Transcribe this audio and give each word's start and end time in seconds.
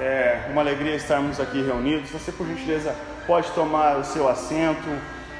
É 0.00 0.48
uma 0.50 0.62
alegria 0.62 0.94
estarmos 0.94 1.38
aqui 1.38 1.62
reunidos. 1.62 2.10
Você, 2.10 2.32
por 2.32 2.46
gentileza, 2.46 2.94
pode 3.26 3.50
tomar 3.52 3.98
o 3.98 4.04
seu 4.04 4.28
assento. 4.28 4.88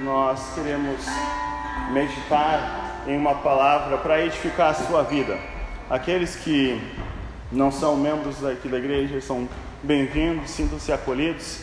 Nós 0.00 0.52
queremos 0.54 1.00
meditar 1.92 3.04
em 3.06 3.16
uma 3.16 3.36
palavra 3.36 3.98
para 3.98 4.24
edificar 4.24 4.70
a 4.70 4.74
sua 4.74 5.02
vida. 5.02 5.38
Aqueles 5.88 6.36
que 6.36 6.80
não 7.50 7.72
são 7.72 7.96
membros 7.96 8.44
aqui 8.44 8.68
da 8.68 8.78
igreja 8.78 9.20
são 9.20 9.48
bem-vindos, 9.82 10.50
sintam-se 10.50 10.92
acolhidos. 10.92 11.60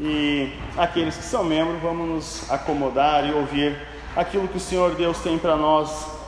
E 0.00 0.52
aqueles 0.76 1.16
que 1.16 1.24
são 1.24 1.44
membros, 1.44 1.80
vamos 1.80 2.08
nos 2.08 2.50
acomodar 2.50 3.26
e 3.26 3.32
ouvir 3.32 3.76
aquilo 4.16 4.48
que 4.48 4.56
o 4.56 4.60
Senhor 4.60 4.94
Deus 4.94 5.18
tem 5.18 5.38
para 5.38 5.56
nós 5.56 6.18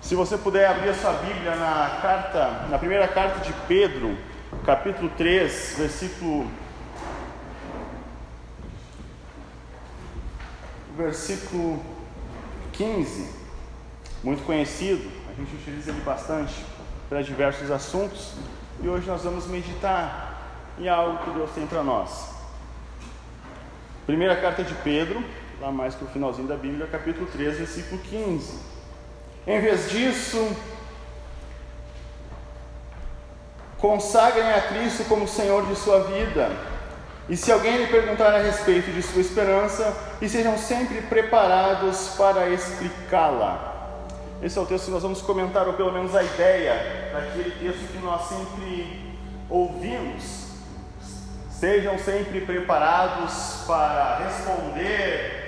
se 0.00 0.14
você 0.14 0.36
puder 0.36 0.66
abrir 0.66 0.90
a 0.90 0.94
sua 0.94 1.12
Bíblia 1.12 1.54
na 1.56 1.98
carta, 2.00 2.66
na 2.70 2.78
primeira 2.78 3.06
carta 3.06 3.40
de 3.40 3.52
Pedro, 3.68 4.16
capítulo 4.64 5.10
3, 5.16 5.74
versículo 5.78 6.50
versículo 10.96 11.82
15, 12.72 13.32
muito 14.22 14.44
conhecido, 14.44 15.10
a 15.30 15.34
gente 15.34 15.54
utiliza 15.54 15.90
ele 15.90 16.00
bastante 16.02 16.54
para 17.08 17.22
diversos 17.22 17.70
assuntos, 17.70 18.34
e 18.82 18.88
hoje 18.88 19.06
nós 19.06 19.22
vamos 19.22 19.46
meditar 19.46 20.74
em 20.78 20.88
algo 20.88 21.24
que 21.24 21.30
Deus 21.30 21.50
tem 21.52 21.66
para 21.66 21.82
nós. 21.82 22.30
Primeira 24.04 24.36
carta 24.36 24.62
de 24.62 24.74
Pedro, 24.74 25.24
lá 25.60 25.70
mais 25.70 25.94
para 25.94 26.06
o 26.06 26.10
finalzinho 26.10 26.48
da 26.48 26.56
Bíblia, 26.56 26.86
capítulo 26.86 27.26
3, 27.26 27.58
versículo 27.58 28.00
15. 28.02 28.58
Em 29.46 29.60
vez 29.60 29.90
disso, 29.90 30.54
consagrem 33.80 34.52
a 34.52 34.60
Cristo 34.62 35.04
como 35.08 35.26
Senhor 35.26 35.66
de 35.66 35.74
sua 35.76 36.04
vida. 36.04 36.50
E 37.28 37.36
se 37.36 37.50
alguém 37.50 37.76
lhe 37.76 37.86
perguntar 37.86 38.34
a 38.34 38.38
respeito 38.38 38.90
de 38.90 39.02
sua 39.02 39.20
esperança, 39.20 39.96
e 40.20 40.28
sejam 40.28 40.58
sempre 40.58 41.00
preparados 41.02 42.14
para 42.18 42.48
explicá-la. 42.48 43.70
Esse 44.42 44.58
é 44.58 44.60
o 44.60 44.66
texto 44.66 44.86
que 44.86 44.90
nós 44.90 45.02
vamos 45.02 45.22
comentar, 45.22 45.66
ou 45.66 45.74
pelo 45.74 45.92
menos 45.92 46.14
a 46.14 46.22
ideia 46.22 47.10
daquele 47.12 47.50
texto 47.52 47.92
que 47.92 47.98
nós 47.98 48.28
sempre 48.28 49.16
ouvimos. 49.48 50.50
Sejam 51.50 51.98
sempre 51.98 52.40
preparados 52.40 53.64
para 53.66 54.18
responder 54.24 55.40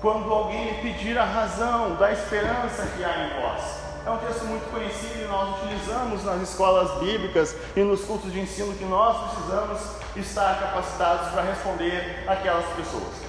quando 0.00 0.30
alguém 0.32 0.64
lhe 0.64 0.82
pedir 0.82 1.16
a 1.16 1.24
razão 1.24 1.94
da 1.96 2.12
esperança 2.12 2.86
que 2.96 3.04
há 3.04 3.26
em 3.26 3.40
vós. 3.40 3.83
É 4.06 4.10
um 4.10 4.18
texto 4.18 4.44
muito 4.44 4.70
conhecido 4.70 5.24
e 5.24 5.26
nós 5.26 5.62
utilizamos 5.62 6.24
nas 6.24 6.42
escolas 6.42 6.98
bíblicas 7.00 7.56
e 7.74 7.80
nos 7.80 8.04
cursos 8.04 8.30
de 8.30 8.38
ensino 8.38 8.74
que 8.74 8.84
nós 8.84 9.30
precisamos 9.30 9.80
estar 10.16 10.60
capacitados 10.60 11.32
para 11.32 11.42
responder 11.42 12.22
aquelas 12.26 12.66
pessoas. 12.76 13.24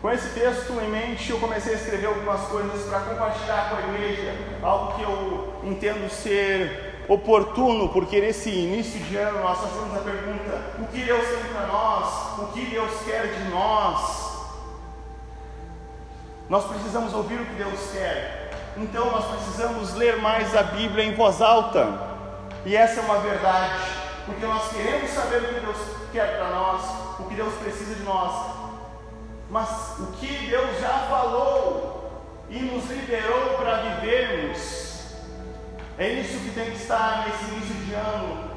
Com 0.00 0.10
esse 0.10 0.30
texto 0.30 0.72
em 0.80 0.88
mente, 0.88 1.30
eu 1.30 1.38
comecei 1.38 1.74
a 1.74 1.76
escrever 1.76 2.06
algumas 2.06 2.40
coisas 2.48 2.88
para 2.88 3.00
compartilhar 3.00 3.68
com 3.68 3.76
a 3.76 3.94
igreja, 3.94 4.34
algo 4.62 4.94
que 4.94 5.02
eu 5.02 5.54
entendo 5.64 6.10
ser 6.10 7.04
oportuno, 7.06 7.90
porque 7.90 8.18
nesse 8.18 8.48
início 8.48 9.00
de 9.00 9.16
ano 9.16 9.40
nós 9.40 9.58
fazemos 9.58 9.94
a 9.94 10.00
pergunta: 10.00 10.62
o 10.78 10.86
que 10.86 11.02
Deus 11.02 11.22
tem 11.22 11.52
para 11.52 11.66
nós? 11.66 12.38
O 12.38 12.46
que 12.46 12.64
Deus 12.64 12.92
quer 13.04 13.26
de 13.26 13.50
nós? 13.50 14.24
Nós 16.48 16.64
precisamos 16.64 17.12
ouvir 17.12 17.40
o 17.40 17.46
que 17.46 17.54
Deus 17.54 17.90
quer. 17.92 18.43
Então 18.76 19.10
nós 19.10 19.24
precisamos 19.26 19.94
ler 19.94 20.20
mais 20.20 20.56
a 20.56 20.62
Bíblia 20.62 21.04
em 21.04 21.14
voz 21.14 21.40
alta. 21.40 21.86
E 22.64 22.74
essa 22.74 23.00
é 23.00 23.04
uma 23.04 23.18
verdade, 23.18 23.78
porque 24.26 24.44
nós 24.46 24.70
queremos 24.72 25.10
saber 25.10 25.42
o 25.42 25.48
que 25.48 25.60
Deus 25.60 25.76
quer 26.12 26.38
para 26.38 26.48
nós, 26.50 26.82
o 27.20 27.24
que 27.24 27.34
Deus 27.34 27.52
precisa 27.54 27.94
de 27.94 28.02
nós. 28.02 28.54
Mas 29.50 29.98
o 30.00 30.06
que 30.12 30.46
Deus 30.48 30.80
já 30.80 31.06
falou 31.10 32.24
e 32.48 32.58
nos 32.58 32.90
liberou 32.90 33.50
para 33.58 33.76
vivermos, 33.76 35.04
é 35.98 36.08
isso 36.08 36.38
que 36.40 36.50
tem 36.50 36.70
que 36.70 36.76
estar 36.78 37.26
nesse 37.26 37.44
início 37.52 37.74
de 37.84 37.94
ano, 37.94 38.50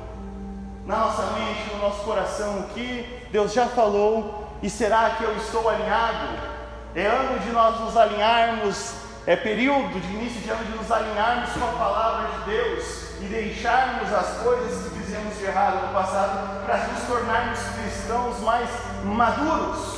na 0.85 0.97
nossa 0.97 1.23
mente, 1.33 1.69
no 1.73 1.81
nosso 1.81 2.03
coração. 2.03 2.61
O 2.61 2.67
que 2.69 3.27
Deus 3.31 3.53
já 3.53 3.67
falou 3.67 4.47
e 4.63 4.69
será 4.69 5.11
que 5.11 5.23
eu 5.23 5.35
estou 5.37 5.69
alinhado? 5.69 6.39
É 6.95 7.05
ano 7.05 7.39
de 7.39 7.51
nós 7.51 7.79
nos 7.81 7.95
alinharmos, 7.95 9.06
é 9.27 9.35
período 9.35 9.99
de 9.99 10.07
início 10.13 10.39
de 10.39 10.49
ano 10.49 10.63
de 10.63 10.77
nos 10.77 10.89
alinharmos 10.89 11.49
com 11.51 11.65
a 11.65 11.73
palavra 11.73 12.29
de 12.29 12.49
Deus 12.49 13.07
e 13.19 13.25
deixarmos 13.25 14.13
as 14.13 14.37
coisas 14.37 14.83
que 14.83 14.99
fizemos 15.01 15.37
de 15.37 15.43
errado 15.43 15.85
no 15.85 15.93
passado 15.93 16.65
para 16.65 16.77
nos 16.87 17.03
tornarmos 17.03 17.59
cristãos 17.59 18.39
mais 18.39 18.69
maduros. 19.03 19.97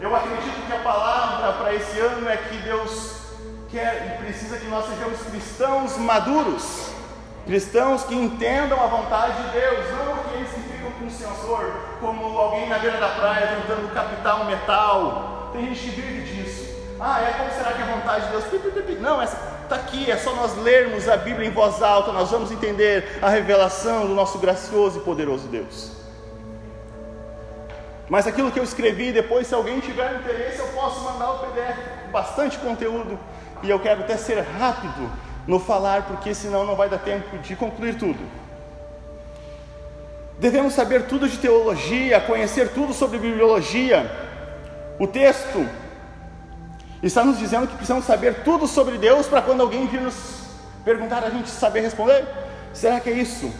Eu 0.00 0.16
acredito 0.16 0.66
que 0.66 0.72
a 0.72 0.78
palavra 0.78 1.52
para 1.52 1.74
esse 1.74 2.00
ano 2.00 2.26
é 2.26 2.38
que 2.38 2.56
Deus 2.56 3.18
quer 3.70 4.16
e 4.16 4.22
precisa 4.24 4.56
que 4.56 4.66
nós 4.68 4.86
sejamos 4.86 5.20
cristãos 5.20 5.98
maduros, 5.98 6.90
cristãos 7.44 8.04
que 8.04 8.14
entendam 8.14 8.82
a 8.82 8.86
vontade 8.86 9.42
de 9.42 9.48
Deus, 9.60 9.90
não 9.90 10.14
aqueles 10.14 10.48
que 10.48 10.60
ficam 10.60 10.90
com 10.92 11.04
o 11.04 11.10
sensor, 11.10 11.70
como 12.00 12.38
alguém 12.38 12.66
na 12.70 12.78
beira 12.78 12.96
da 12.96 13.08
praia 13.08 13.58
tentando 13.58 13.92
captar 13.92 14.40
um 14.40 14.46
metal, 14.46 15.50
tem 15.52 15.66
gente 15.66 15.90
que 15.90 16.00
vive. 16.00 16.23
Ah, 17.00 17.20
é 17.22 17.32
como 17.32 17.50
será 17.50 17.72
que 17.72 17.80
é 17.80 17.84
a 17.84 17.96
vontade 17.96 18.26
de 18.26 18.30
Deus? 18.32 19.00
Não, 19.00 19.22
está 19.22 19.76
aqui, 19.76 20.10
é 20.10 20.16
só 20.16 20.34
nós 20.34 20.56
lermos 20.56 21.08
a 21.08 21.16
Bíblia 21.16 21.48
em 21.48 21.50
voz 21.50 21.82
alta, 21.82 22.12
nós 22.12 22.30
vamos 22.30 22.52
entender 22.52 23.18
a 23.20 23.28
revelação 23.28 24.06
do 24.06 24.14
nosso 24.14 24.38
gracioso 24.38 24.98
e 24.98 25.02
poderoso 25.02 25.48
Deus. 25.48 25.92
Mas 28.08 28.26
aquilo 28.26 28.52
que 28.52 28.58
eu 28.58 28.64
escrevi, 28.64 29.12
depois, 29.12 29.46
se 29.46 29.54
alguém 29.54 29.80
tiver 29.80 30.14
interesse, 30.16 30.58
eu 30.58 30.68
posso 30.68 31.00
mandar 31.00 31.32
o 31.32 31.38
PDF, 31.38 31.78
bastante 32.12 32.58
conteúdo, 32.58 33.18
e 33.62 33.70
eu 33.70 33.80
quero 33.80 34.02
até 34.02 34.16
ser 34.16 34.40
rápido 34.40 35.10
no 35.46 35.58
falar, 35.58 36.02
porque 36.02 36.34
senão 36.34 36.64
não 36.64 36.76
vai 36.76 36.88
dar 36.88 36.98
tempo 36.98 37.38
de 37.38 37.56
concluir 37.56 37.96
tudo. 37.96 38.20
Devemos 40.38 40.74
saber 40.74 41.06
tudo 41.06 41.28
de 41.28 41.38
teologia, 41.38 42.20
conhecer 42.20 42.72
tudo 42.72 42.92
sobre 42.92 43.18
bibliologia, 43.18 44.10
o 44.98 45.06
texto 45.06 45.66
está 47.06 47.24
nos 47.24 47.38
dizendo 47.38 47.66
que 47.66 47.74
precisamos 47.74 48.04
saber 48.04 48.42
tudo 48.44 48.66
sobre 48.66 48.96
Deus 48.96 49.26
para 49.26 49.42
quando 49.42 49.60
alguém 49.60 49.86
vir 49.86 50.00
nos 50.00 50.14
perguntar 50.84 51.22
a 51.22 51.30
gente 51.30 51.50
saber 51.50 51.80
responder? 51.80 52.26
Será 52.72 52.98
que 53.00 53.10
é 53.10 53.12
isso? 53.12 53.52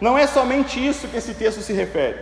Não 0.00 0.16
é 0.16 0.26
somente 0.26 0.84
isso 0.84 1.08
que 1.08 1.16
esse 1.16 1.34
texto 1.34 1.60
se 1.60 1.72
refere. 1.72 2.18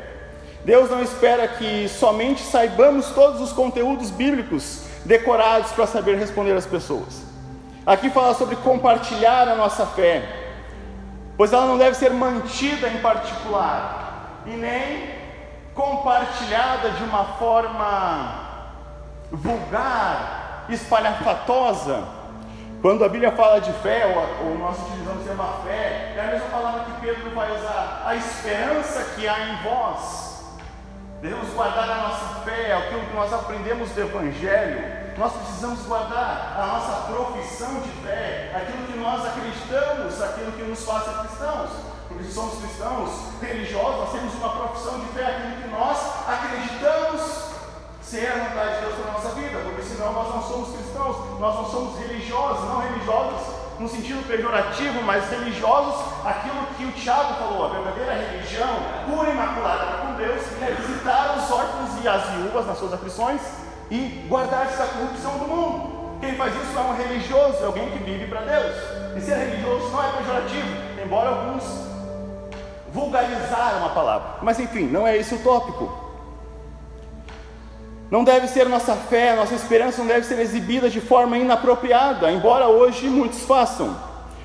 Deus 0.64 0.90
não 0.90 1.02
espera 1.02 1.46
que 1.46 1.88
somente 1.88 2.42
saibamos 2.42 3.10
todos 3.10 3.40
os 3.40 3.52
conteúdos 3.52 4.10
bíblicos 4.10 4.82
decorados 5.04 5.70
para 5.72 5.86
saber 5.86 6.16
responder 6.18 6.52
às 6.52 6.66
pessoas. 6.66 7.22
Aqui 7.86 8.10
fala 8.10 8.34
sobre 8.34 8.56
compartilhar 8.56 9.48
a 9.48 9.54
nossa 9.54 9.86
fé, 9.86 10.22
pois 11.36 11.52
ela 11.52 11.66
não 11.66 11.78
deve 11.78 11.96
ser 11.96 12.10
mantida 12.10 12.88
em 12.88 12.98
particular 12.98 14.42
e 14.44 14.50
nem 14.50 15.08
compartilhada 15.72 16.90
de 16.90 17.04
uma 17.04 17.24
forma 17.38 18.45
vulgar, 19.30 20.64
espalhafatosa. 20.68 22.04
Quando 22.82 23.04
a 23.04 23.08
Bíblia 23.08 23.32
fala 23.32 23.60
de 23.60 23.72
fé, 23.74 24.06
ou, 24.06 24.46
ou 24.46 24.58
nós 24.58 24.78
utilizamos 24.86 25.26
uma 25.28 25.62
fé, 25.64 26.14
é 26.16 26.20
a 26.20 26.30
mesma 26.32 26.48
palavra 26.48 26.84
que 26.84 27.00
Pedro 27.00 27.30
vai 27.34 27.50
usar, 27.56 28.02
a 28.04 28.14
esperança 28.14 29.02
que 29.14 29.26
há 29.26 29.40
em 29.40 29.62
vós. 29.62 30.44
Devemos 31.20 31.48
guardar 31.54 31.88
a 31.90 31.96
nossa 31.96 32.40
fé, 32.44 32.74
aquilo 32.74 33.00
que 33.00 33.14
nós 33.14 33.32
aprendemos 33.32 33.90
do 33.90 34.00
Evangelho. 34.00 35.06
Nós 35.16 35.32
precisamos 35.32 35.80
guardar 35.86 36.56
a 36.58 36.66
nossa 36.66 37.12
profissão 37.12 37.80
de 37.80 37.88
fé, 38.06 38.52
aquilo 38.54 38.86
que 38.86 38.98
nós 38.98 39.24
acreditamos, 39.24 40.22
aquilo 40.22 40.52
que 40.52 40.62
nos 40.62 40.84
faz 40.84 41.04
cristãos 41.04 41.96
porque 42.08 42.30
somos 42.30 42.60
cristãos 42.60 43.10
religiosos, 43.42 43.96
nós 43.96 44.12
temos 44.12 44.34
uma 44.34 44.48
profissão 44.50 45.00
de 45.00 45.06
fé, 45.06 45.24
aquilo 45.24 45.62
que 45.62 45.68
nós 45.68 45.98
acreditamos 46.28 47.55
ser 48.06 48.30
a 48.30 48.44
vontade 48.44 48.76
de 48.76 48.80
Deus 48.82 48.94
para 48.94 49.10
a 49.10 49.12
nossa 49.14 49.28
vida, 49.34 49.58
porque 49.64 49.82
senão 49.82 50.12
nós 50.12 50.32
não 50.32 50.42
somos 50.42 50.76
cristãos, 50.76 51.40
nós 51.40 51.54
não 51.56 51.66
somos 51.68 51.98
religiosos, 51.98 52.64
não 52.68 52.80
religiosos 52.80 53.56
no 53.80 53.88
sentido 53.88 54.26
pejorativo, 54.26 55.02
mas 55.02 55.28
religiosos, 55.28 56.00
aquilo 56.24 56.66
que 56.78 56.84
o 56.84 56.92
Tiago 56.92 57.34
falou, 57.34 57.66
a 57.66 57.68
verdadeira 57.68 58.14
religião, 58.14 58.78
pura 59.10 59.28
e 59.28 59.32
imaculada 59.32 59.86
para 59.86 59.98
com 59.98 60.14
Deus, 60.14 60.40
é 60.62 60.72
visitar 60.72 61.36
os 61.36 61.50
órfãos 61.50 62.02
e 62.02 62.08
as 62.08 62.24
viúvas 62.30 62.66
nas 62.66 62.78
suas 62.78 62.92
aflições 62.92 63.40
e 63.90 64.24
guardar-se 64.28 64.78
da 64.78 64.86
corrupção 64.86 65.38
do 65.38 65.48
mundo. 65.48 66.18
Quem 66.20 66.36
faz 66.36 66.54
isso 66.54 66.78
é 66.78 66.80
um 66.80 66.96
religioso, 66.96 67.58
é 67.60 67.66
alguém 67.66 67.90
que 67.90 67.98
vive 67.98 68.26
para 68.28 68.40
Deus. 68.40 68.76
E 69.16 69.20
ser 69.20 69.34
religioso 69.34 69.90
não 69.90 70.02
é 70.02 70.12
pejorativo, 70.12 70.68
embora 71.04 71.30
alguns 71.30 71.64
vulgarizar 72.92 73.76
uma 73.78 73.90
palavra. 73.90 74.38
Mas 74.40 74.58
enfim, 74.58 74.86
não 74.86 75.06
é 75.06 75.16
esse 75.16 75.34
o 75.34 75.38
tópico. 75.40 76.05
Não 78.10 78.22
deve 78.22 78.46
ser 78.46 78.68
nossa 78.68 78.94
fé, 78.94 79.34
nossa 79.34 79.54
esperança 79.54 79.98
não 79.98 80.06
deve 80.06 80.24
ser 80.24 80.38
exibida 80.38 80.88
de 80.88 81.00
forma 81.00 81.36
inapropriada, 81.36 82.30
embora 82.30 82.68
hoje 82.68 83.08
muitos 83.08 83.40
façam. 83.40 83.96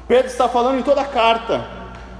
Pedro 0.07 0.27
está 0.27 0.49
falando 0.49 0.79
em 0.79 0.83
toda 0.83 1.01
a 1.01 1.05
carta 1.05 1.65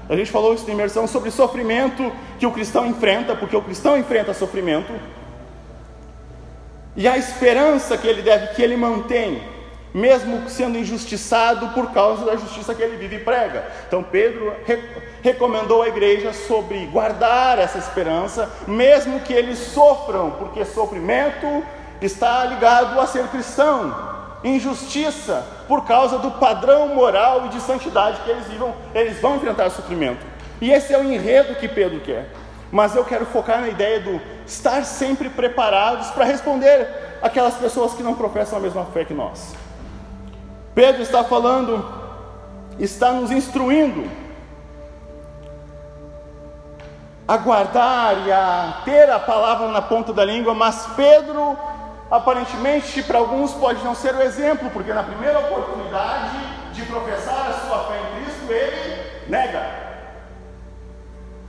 A 0.08 0.16
gente 0.16 0.30
falou 0.30 0.54
isso 0.54 0.66
na 0.66 0.72
imersão 0.72 1.06
sobre 1.06 1.30
sofrimento 1.30 2.12
que 2.38 2.46
o 2.46 2.52
cristão 2.52 2.86
enfrenta, 2.86 3.34
porque 3.34 3.56
o 3.56 3.62
cristão 3.62 3.96
enfrenta 3.96 4.34
sofrimento. 4.34 4.92
E 6.94 7.08
a 7.08 7.16
esperança 7.16 7.96
que 7.96 8.06
ele 8.06 8.22
deve, 8.22 8.54
que 8.54 8.62
ele 8.62 8.76
mantém, 8.76 9.42
mesmo 9.94 10.48
sendo 10.48 10.78
injustiçado 10.78 11.68
por 11.68 11.92
causa 11.92 12.24
da 12.24 12.36
justiça 12.36 12.74
que 12.74 12.82
ele 12.82 12.96
vive 12.96 13.16
e 13.16 13.20
prega. 13.20 13.64
Então 13.86 14.02
Pedro 14.02 14.54
re 14.64 14.80
recomendou 15.22 15.82
à 15.82 15.88
igreja 15.88 16.32
sobre 16.32 16.84
guardar 16.86 17.56
essa 17.56 17.78
esperança, 17.78 18.50
mesmo 18.66 19.20
que 19.20 19.32
eles 19.32 19.56
sofram, 19.56 20.32
porque 20.32 20.64
sofrimento 20.64 21.62
está 22.00 22.44
ligado 22.44 22.98
a 22.98 23.06
ser 23.06 23.28
cristão. 23.28 24.10
Injustiça 24.42 25.46
por 25.68 25.84
causa 25.84 26.18
do 26.18 26.32
padrão 26.32 26.88
moral 26.88 27.46
e 27.46 27.50
de 27.50 27.60
santidade 27.60 28.20
que 28.22 28.30
eles 28.30 28.48
vivam, 28.48 28.74
eles 28.92 29.20
vão 29.20 29.36
enfrentar 29.36 29.70
sofrimento. 29.70 30.26
E 30.60 30.72
esse 30.72 30.92
é 30.92 30.98
o 30.98 31.04
enredo 31.04 31.54
que 31.54 31.68
Pedro 31.68 32.00
quer. 32.00 32.28
Mas 32.72 32.96
eu 32.96 33.04
quero 33.04 33.26
focar 33.26 33.60
na 33.60 33.68
ideia 33.68 34.00
do 34.00 34.20
estar 34.44 34.84
sempre 34.84 35.28
preparados 35.28 36.10
para 36.10 36.24
responder 36.24 36.88
aquelas 37.22 37.54
pessoas 37.54 37.94
que 37.94 38.02
não 38.02 38.14
professam 38.14 38.58
a 38.58 38.60
mesma 38.60 38.84
fé 38.86 39.04
que 39.04 39.14
nós. 39.14 39.54
Pedro 40.74 41.02
está 41.02 41.22
falando, 41.22 41.84
está 42.78 43.12
nos 43.12 43.30
instruindo 43.30 44.10
a 47.28 47.36
guardar 47.36 48.26
e 48.26 48.32
a 48.32 48.80
ter 48.84 49.10
a 49.10 49.18
palavra 49.18 49.68
na 49.68 49.82
ponta 49.82 50.12
da 50.12 50.24
língua, 50.24 50.54
mas 50.54 50.86
Pedro, 50.96 51.56
aparentemente, 52.10 53.02
para 53.02 53.18
alguns 53.18 53.52
pode 53.52 53.84
não 53.84 53.94
ser 53.94 54.14
o 54.14 54.22
exemplo, 54.22 54.70
porque 54.70 54.92
na 54.92 55.02
primeira 55.02 55.38
oportunidade 55.40 56.36
de 56.72 56.82
professar 56.82 57.50
a 57.50 57.66
sua 57.66 57.78
fé 57.84 58.00
em 58.00 58.24
Cristo, 58.24 58.50
ele 58.50 59.28
nega. 59.28 59.82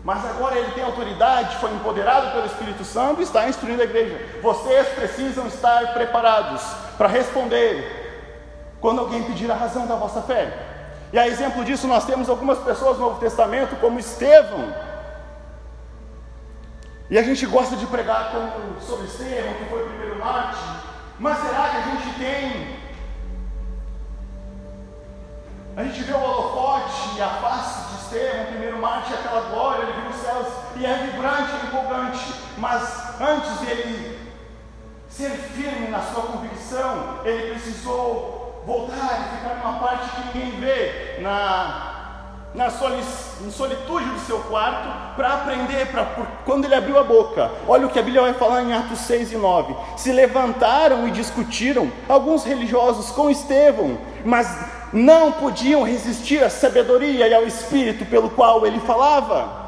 Mas 0.03 0.25
agora 0.25 0.57
ele 0.57 0.71
tem 0.71 0.83
autoridade, 0.83 1.55
foi 1.57 1.71
empoderado 1.71 2.31
pelo 2.31 2.45
Espírito 2.45 2.83
Santo 2.83 3.21
e 3.21 3.23
está 3.23 3.47
instruindo 3.47 3.81
a 3.81 3.85
igreja. 3.85 4.19
Vocês 4.41 4.87
precisam 4.89 5.47
estar 5.47 5.93
preparados 5.93 6.61
para 6.97 7.07
responder 7.07 8.02
quando 8.83 8.99
alguém 8.99 9.23
pedir 9.23 9.49
a 9.49 9.55
razão 9.55 9.87
da 9.87 9.95
vossa 9.95 10.21
fé. 10.21 10.51
E 11.13 11.17
a 11.17 11.25
exemplo 11.25 11.63
disso, 11.63 11.87
nós 11.87 12.03
temos 12.03 12.27
algumas 12.27 12.59
pessoas 12.59 12.97
no 12.97 13.05
Novo 13.05 13.19
Testamento, 13.21 13.77
como 13.77 13.97
Estevão. 13.97 14.75
E 17.09 17.17
a 17.17 17.23
gente 17.23 17.45
gosta 17.45 17.77
de 17.77 17.85
pregar 17.85 18.33
sobre 18.81 19.05
Estevão, 19.05 19.53
que 19.53 19.69
foi 19.69 19.83
o 19.83 19.87
primeiro 19.87 20.19
mártir. 20.19 20.59
Mas 21.17 21.37
será 21.37 21.69
que 21.69 21.77
a 21.77 21.81
gente 21.81 22.19
tem. 22.19 22.77
A 25.77 25.83
gente 25.85 26.03
vê 26.03 26.11
o 26.11 26.21
holofote 26.21 27.21
a 27.21 27.29
face 27.29 27.87
de 27.87 28.01
Estevão, 28.01 28.43
o 28.43 28.47
primeiro 28.47 28.77
mártir, 28.79 29.13
aquela 29.13 29.49
glória, 29.49 29.83
ele 29.83 29.93
viu 29.93 30.09
os 30.09 30.17
céus, 30.17 30.47
e 30.75 30.85
é 30.85 30.93
vibrante, 31.09 31.53
é 31.53 31.67
empolgante. 31.67 32.33
Mas 32.57 33.21
antes 33.21 33.59
dele 33.61 34.19
ser 35.07 35.29
firme 35.29 35.87
na 35.87 36.01
sua 36.01 36.23
convicção, 36.23 37.21
ele 37.23 37.51
precisou 37.51 38.42
voltar 38.65 39.19
e 39.19 39.37
ficar 39.37 39.55
numa 39.55 39.79
parte 39.79 40.09
que 40.09 40.37
ninguém 40.37 40.59
vê, 40.59 41.19
na, 41.19 41.93
na 42.55 42.69
solitude 42.69 44.05
do 44.05 44.19
seu 44.25 44.39
quarto, 44.41 45.15
para 45.15 45.33
aprender, 45.33 45.87
por, 45.87 46.27
quando 46.45 46.65
ele 46.65 46.75
abriu 46.75 46.97
a 46.97 47.03
boca. 47.03 47.51
Olha 47.67 47.85
o 47.85 47.89
que 47.89 47.99
a 47.99 48.03
Bíblia 48.03 48.21
vai 48.21 48.33
falar 48.33 48.63
em 48.63 48.73
Atos 48.73 48.99
6 48.99 49.33
e 49.33 49.37
9. 49.37 49.75
Se 49.97 50.11
levantaram 50.11 51.07
e 51.07 51.11
discutiram 51.11 51.91
alguns 52.07 52.43
religiosos 52.43 53.11
com 53.11 53.29
Estevão, 53.29 53.97
mas 54.23 54.47
não 54.93 55.31
podiam 55.31 55.83
resistir 55.83 56.43
à 56.43 56.49
sabedoria 56.49 57.27
e 57.27 57.33
ao 57.33 57.43
espírito 57.43 58.05
pelo 58.05 58.29
qual 58.29 58.65
ele 58.65 58.79
falava. 58.79 59.61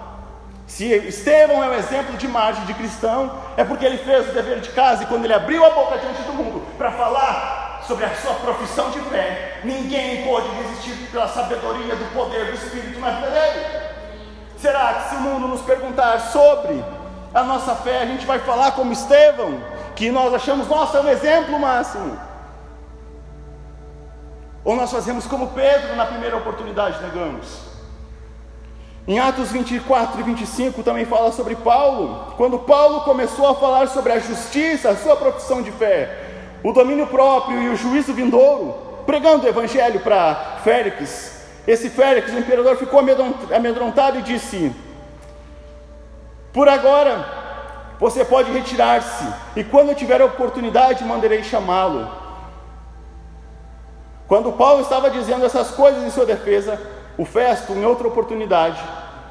Se 0.68 0.86
Estevão 0.86 1.64
é 1.64 1.70
um 1.70 1.74
exemplo 1.74 2.18
de 2.18 2.28
margem 2.28 2.66
de 2.66 2.74
cristão, 2.74 3.32
é 3.58 3.64
porque 3.64 3.86
ele 3.86 3.98
fez 3.98 4.30
o 4.30 4.34
dever 4.34 4.62
de 4.62 4.70
casa 4.70 5.04
e 5.04 5.06
quando 5.06 5.26
ele 5.26 5.34
abriu 5.34 5.66
a 5.66 5.70
boca 5.70 5.98
diante 5.98 6.22
do 6.24 6.34
mundo 6.34 6.64
para 6.78 6.92
falar 6.92 7.65
sobre 7.88 8.06
a 8.06 8.16
sua 8.16 8.34
profissão 8.36 8.90
de 8.90 9.00
fé, 9.02 9.60
ninguém 9.64 10.26
pode 10.28 10.48
resistir 10.50 11.08
pela 11.12 11.28
sabedoria 11.28 11.96
do 11.96 12.14
poder 12.14 12.46
do 12.48 12.54
Espírito 12.54 13.00
na 13.00 13.12
dele. 13.12 13.86
Será 14.58 14.94
que 14.94 15.10
se 15.10 15.16
o 15.16 15.22
mundo 15.22 15.48
nos 15.48 15.62
perguntar 15.62 16.20
sobre 16.20 16.84
a 17.34 17.44
nossa 17.44 17.76
fé, 17.76 18.02
a 18.02 18.06
gente 18.06 18.26
vai 18.26 18.40
falar 18.40 18.72
como 18.72 18.92
Estevão, 18.92 19.62
que 19.96 20.10
nós 20.10 20.34
achamos, 20.34 20.68
nossa, 20.68 20.98
é 20.98 21.02
um 21.02 21.10
exemplo 21.10 21.60
máximo? 21.60 22.20
Ou 24.64 24.76
nós 24.76 24.92
fazemos 24.92 25.28
como 25.28 25.50
Pedro 25.50 25.96
na 25.96 26.06
primeira 26.06 26.38
oportunidade, 26.38 27.02
negamos? 27.02 27.76
Em 29.08 29.20
Atos 29.20 29.52
24 29.52 30.20
e 30.20 30.24
25 30.24 30.82
também 30.82 31.06
fala 31.06 31.32
sobre 31.32 31.56
Paulo, 31.56 32.34
quando 32.38 32.58
Paulo 32.58 33.02
começou 33.02 33.48
a 33.48 33.54
falar 33.54 33.88
sobre 33.90 34.12
a 34.14 34.18
justiça, 34.18 34.90
a 34.90 34.96
sua 34.96 35.16
profissão 35.16 35.62
de 35.62 35.72
fé, 35.72 36.35
o 36.66 36.74
domínio 36.74 37.06
próprio 37.06 37.62
e 37.62 37.70
o 37.70 37.76
juízo 37.76 38.12
vindouro, 38.12 39.04
pregando 39.06 39.46
o 39.46 39.48
evangelho 39.48 40.00
para 40.00 40.58
Félix. 40.64 41.46
Esse 41.68 41.92
Félix, 41.92 42.34
o 42.34 42.40
imperador, 42.40 42.76
ficou 42.76 43.00
amedrontado 43.00 44.18
e 44.18 44.24
disse: 44.24 44.76
Por 46.52 46.68
agora 46.68 47.24
você 48.00 48.26
pode 48.26 48.52
retirar-se, 48.52 49.32
e 49.56 49.64
quando 49.64 49.90
eu 49.90 49.96
tiver 49.96 50.20
a 50.20 50.26
oportunidade, 50.26 51.04
mandarei 51.04 51.44
chamá-lo. 51.44 52.10
Quando 54.28 54.52
Paulo 54.54 54.82
estava 54.82 55.12
dizendo 55.12 55.46
essas 55.46 55.70
coisas 55.70 56.04
em 56.04 56.10
sua 56.10 56.26
defesa, 56.26 56.82
o 57.16 57.26
Festo, 57.26 57.74
em 57.74 57.86
outra 57.86 58.08
oportunidade, 58.08 58.82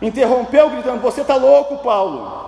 interrompeu, 0.00 0.70
gritando: 0.70 1.02
Você 1.02 1.22
está 1.22 1.34
louco, 1.34 1.78
Paulo? 1.78 2.44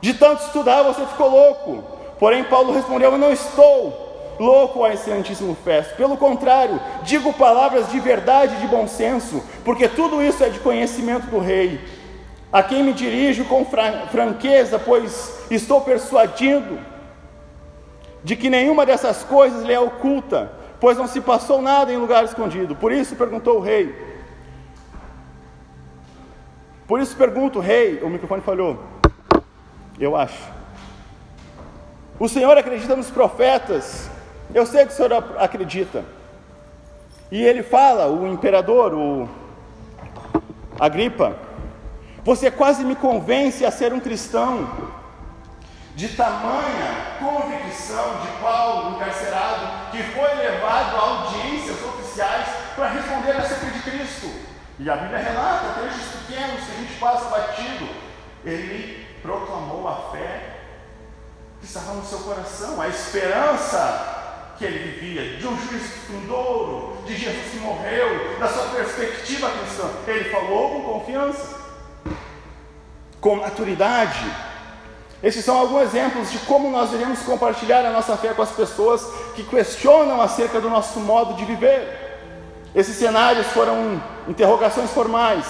De 0.00 0.14
tanto 0.14 0.42
estudar, 0.42 0.84
você 0.84 1.04
ficou 1.04 1.28
louco. 1.28 1.84
Porém, 2.18 2.44
Paulo 2.44 2.72
respondeu: 2.72 3.12
Eu 3.12 3.18
não 3.18 3.30
estou 3.30 4.01
louco 4.38 4.84
a 4.84 4.92
excelentíssimo 4.92 5.56
festo. 5.64 5.96
Pelo 5.96 6.16
contrário, 6.16 6.80
digo 7.02 7.32
palavras 7.32 7.90
de 7.90 7.98
verdade 8.00 8.54
e 8.56 8.58
de 8.60 8.66
bom 8.66 8.86
senso, 8.86 9.42
porque 9.64 9.88
tudo 9.88 10.22
isso 10.22 10.42
é 10.42 10.48
de 10.48 10.58
conhecimento 10.60 11.26
do 11.26 11.38
rei, 11.38 11.80
a 12.52 12.62
quem 12.62 12.82
me 12.82 12.92
dirijo 12.92 13.44
com 13.46 13.64
franqueza, 14.10 14.78
pois 14.78 15.46
estou 15.50 15.80
persuadido 15.80 16.78
de 18.22 18.36
que 18.36 18.50
nenhuma 18.50 18.86
dessas 18.86 19.24
coisas 19.24 19.64
lhe 19.64 19.72
é 19.72 19.80
oculta, 19.80 20.52
pois 20.78 20.98
não 20.98 21.06
se 21.06 21.20
passou 21.20 21.62
nada 21.62 21.92
em 21.92 21.96
lugar 21.96 22.24
escondido. 22.24 22.76
Por 22.76 22.92
isso 22.92 23.16
perguntou 23.16 23.56
o 23.58 23.60
rei. 23.60 23.94
Por 26.86 27.00
isso 27.00 27.16
pergunto, 27.16 27.58
rei, 27.58 28.00
o 28.02 28.08
microfone 28.10 28.42
falhou. 28.42 28.78
Eu 29.98 30.14
acho. 30.14 30.42
O 32.18 32.28
Senhor 32.28 32.56
acredita 32.56 32.94
nos 32.94 33.10
profetas 33.10 34.10
eu 34.54 34.66
sei 34.66 34.84
que 34.86 34.92
o 34.92 34.96
senhor 34.96 35.12
acredita. 35.38 36.04
E 37.30 37.42
ele 37.42 37.62
fala, 37.62 38.08
o 38.08 38.26
imperador, 38.26 38.92
o 38.92 39.28
Agripa, 40.78 41.36
você 42.22 42.50
quase 42.50 42.84
me 42.84 42.94
convence 42.94 43.64
a 43.64 43.70
ser 43.70 43.92
um 43.92 44.00
cristão. 44.00 44.68
De 45.94 46.08
tamanha 46.08 47.18
convicção 47.18 48.20
de 48.20 48.28
Paulo, 48.42 48.96
encarcerado, 48.96 49.90
que 49.90 50.02
foi 50.02 50.34
levado 50.34 50.96
a 50.96 51.00
audiências 51.00 51.82
oficiais 51.82 52.48
para 52.74 52.88
responder 52.88 53.32
acerca 53.32 53.66
de 53.66 53.78
Cristo. 53.80 54.30
E 54.78 54.90
a 54.90 54.96
Bíblia 54.96 55.18
relata 55.18 55.80
trechos 55.80 56.26
pequenos 56.26 56.64
que 56.64 56.72
a 56.72 56.76
gente 56.76 56.98
passa 56.98 57.28
batido. 57.28 57.88
Ele 58.44 59.06
proclamou 59.22 59.86
a 59.88 60.10
fé 60.10 60.58
que 61.60 61.66
estava 61.66 61.94
no 61.94 62.04
seu 62.04 62.18
coração, 62.20 62.80
a 62.80 62.88
esperança 62.88 64.21
que 64.62 64.66
ele 64.66 64.90
vivia, 64.90 65.38
de 65.38 65.46
um 65.48 65.56
juízo 65.56 65.92
vindouro, 66.08 66.96
de 67.04 67.16
Jesus 67.16 67.50
que 67.50 67.58
morreu, 67.58 68.38
da 68.38 68.46
sua 68.46 68.62
perspectiva 68.66 69.50
cristã. 69.50 69.90
Ele 70.06 70.30
falou 70.30 70.70
com 70.70 71.00
confiança, 71.00 71.56
com 73.20 73.36
maturidade. 73.36 74.24
Esses 75.20 75.44
são 75.44 75.58
alguns 75.58 75.82
exemplos 75.82 76.30
de 76.30 76.38
como 76.40 76.70
nós 76.70 76.90
devemos 76.90 77.18
compartilhar 77.22 77.84
a 77.84 77.90
nossa 77.90 78.16
fé 78.16 78.32
com 78.34 78.42
as 78.42 78.52
pessoas 78.52 79.04
que 79.34 79.42
questionam 79.42 80.22
acerca 80.22 80.60
do 80.60 80.70
nosso 80.70 81.00
modo 81.00 81.34
de 81.34 81.44
viver. 81.44 82.20
Esses 82.72 82.96
cenários 82.96 83.48
foram 83.48 84.00
interrogações 84.28 84.90
formais. 84.92 85.44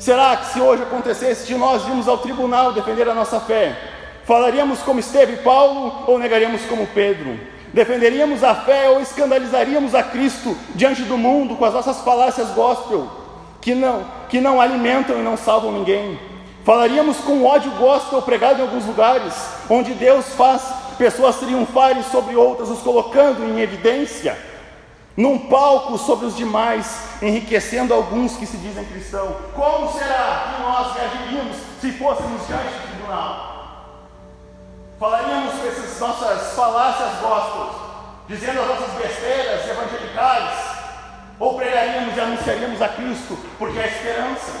Será 0.00 0.36
que 0.36 0.46
se 0.46 0.60
hoje 0.60 0.82
acontecesse 0.82 1.46
de 1.46 1.54
nós 1.54 1.86
irmos 1.86 2.08
ao 2.08 2.18
tribunal 2.18 2.72
defender 2.72 3.08
a 3.08 3.14
nossa 3.14 3.38
fé, 3.38 3.78
falaríamos 4.24 4.80
como 4.80 4.98
esteve 4.98 5.36
Paulo 5.36 6.04
ou 6.08 6.18
negaríamos 6.18 6.62
como 6.62 6.88
Pedro? 6.88 7.38
Defenderíamos 7.72 8.42
a 8.42 8.54
fé 8.54 8.88
ou 8.90 9.00
escandalizaríamos 9.00 9.94
a 9.94 10.02
Cristo 10.02 10.56
diante 10.74 11.02
do 11.02 11.16
mundo 11.16 11.56
com 11.56 11.64
as 11.64 11.72
nossas 11.72 12.00
falácias 12.00 12.50
gospel, 12.50 13.08
que 13.60 13.74
não, 13.74 14.04
que 14.28 14.40
não 14.40 14.60
alimentam 14.60 15.18
e 15.18 15.22
não 15.22 15.36
salvam 15.36 15.72
ninguém. 15.72 16.18
Falaríamos 16.64 17.18
com 17.18 17.44
ódio 17.44 17.70
gospel 17.72 18.20
pregado 18.22 18.60
em 18.60 18.62
alguns 18.62 18.84
lugares, 18.84 19.34
onde 19.68 19.94
Deus 19.94 20.26
faz 20.34 20.62
pessoas 20.98 21.36
triunfarem 21.36 22.02
sobre 22.02 22.36
outras, 22.36 22.68
os 22.68 22.80
colocando 22.80 23.44
em 23.44 23.60
evidência. 23.60 24.36
num 25.16 25.38
palco 25.38 25.98
sobre 25.98 26.26
os 26.26 26.36
demais, 26.36 27.02
enriquecendo 27.20 27.92
alguns 27.92 28.36
que 28.36 28.46
se 28.46 28.56
dizem 28.56 28.84
cristãos. 28.84 29.34
Como 29.54 29.92
será 29.92 30.54
que 30.56 30.62
nós 30.62 30.96
reagiríamos 30.96 31.56
se 31.80 31.92
fôssemos 31.92 32.46
diante 32.46 32.72
do 32.72 32.88
tribunal? 32.88 33.49
Falaríamos 35.00 35.54
com 35.54 35.66
essas 35.66 35.98
nossas 35.98 36.52
falácias 36.52 37.20
gospels, 37.22 37.74
dizendo 38.28 38.60
as 38.60 38.66
nossas 38.66 38.90
besteiras 39.02 39.66
evangelicais, 39.66 40.50
ou 41.38 41.54
pregaríamos 41.54 42.14
e 42.14 42.20
anunciaríamos 42.20 42.82
a 42.82 42.88
Cristo, 42.90 43.38
porque 43.58 43.78
é 43.78 43.84
a 43.84 43.86
esperança. 43.86 44.52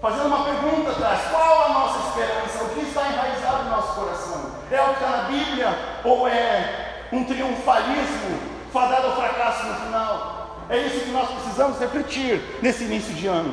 Fazendo 0.00 0.26
uma 0.26 0.44
pergunta 0.44 0.92
atrás: 0.92 1.20
qual 1.32 1.64
a 1.64 1.68
nossa 1.70 2.08
esperança? 2.10 2.62
O 2.62 2.68
que 2.68 2.80
está 2.82 3.08
enraizado 3.08 3.64
no 3.64 3.70
nosso 3.70 3.94
coração? 3.94 4.52
É 4.70 4.80
o 4.82 4.84
que 4.84 5.02
está 5.02 5.08
na 5.08 5.22
Bíblia 5.24 5.78
ou 6.04 6.28
é 6.28 7.06
um 7.12 7.24
triunfalismo 7.24 8.38
fadado 8.72 9.08
ao 9.08 9.16
fracasso 9.16 9.66
no 9.66 9.74
final? 9.74 10.64
É 10.70 10.78
isso 10.78 11.00
que 11.00 11.10
nós 11.10 11.28
precisamos 11.28 11.80
refletir 11.80 12.60
nesse 12.62 12.84
início 12.84 13.12
de 13.12 13.26
ano. 13.26 13.52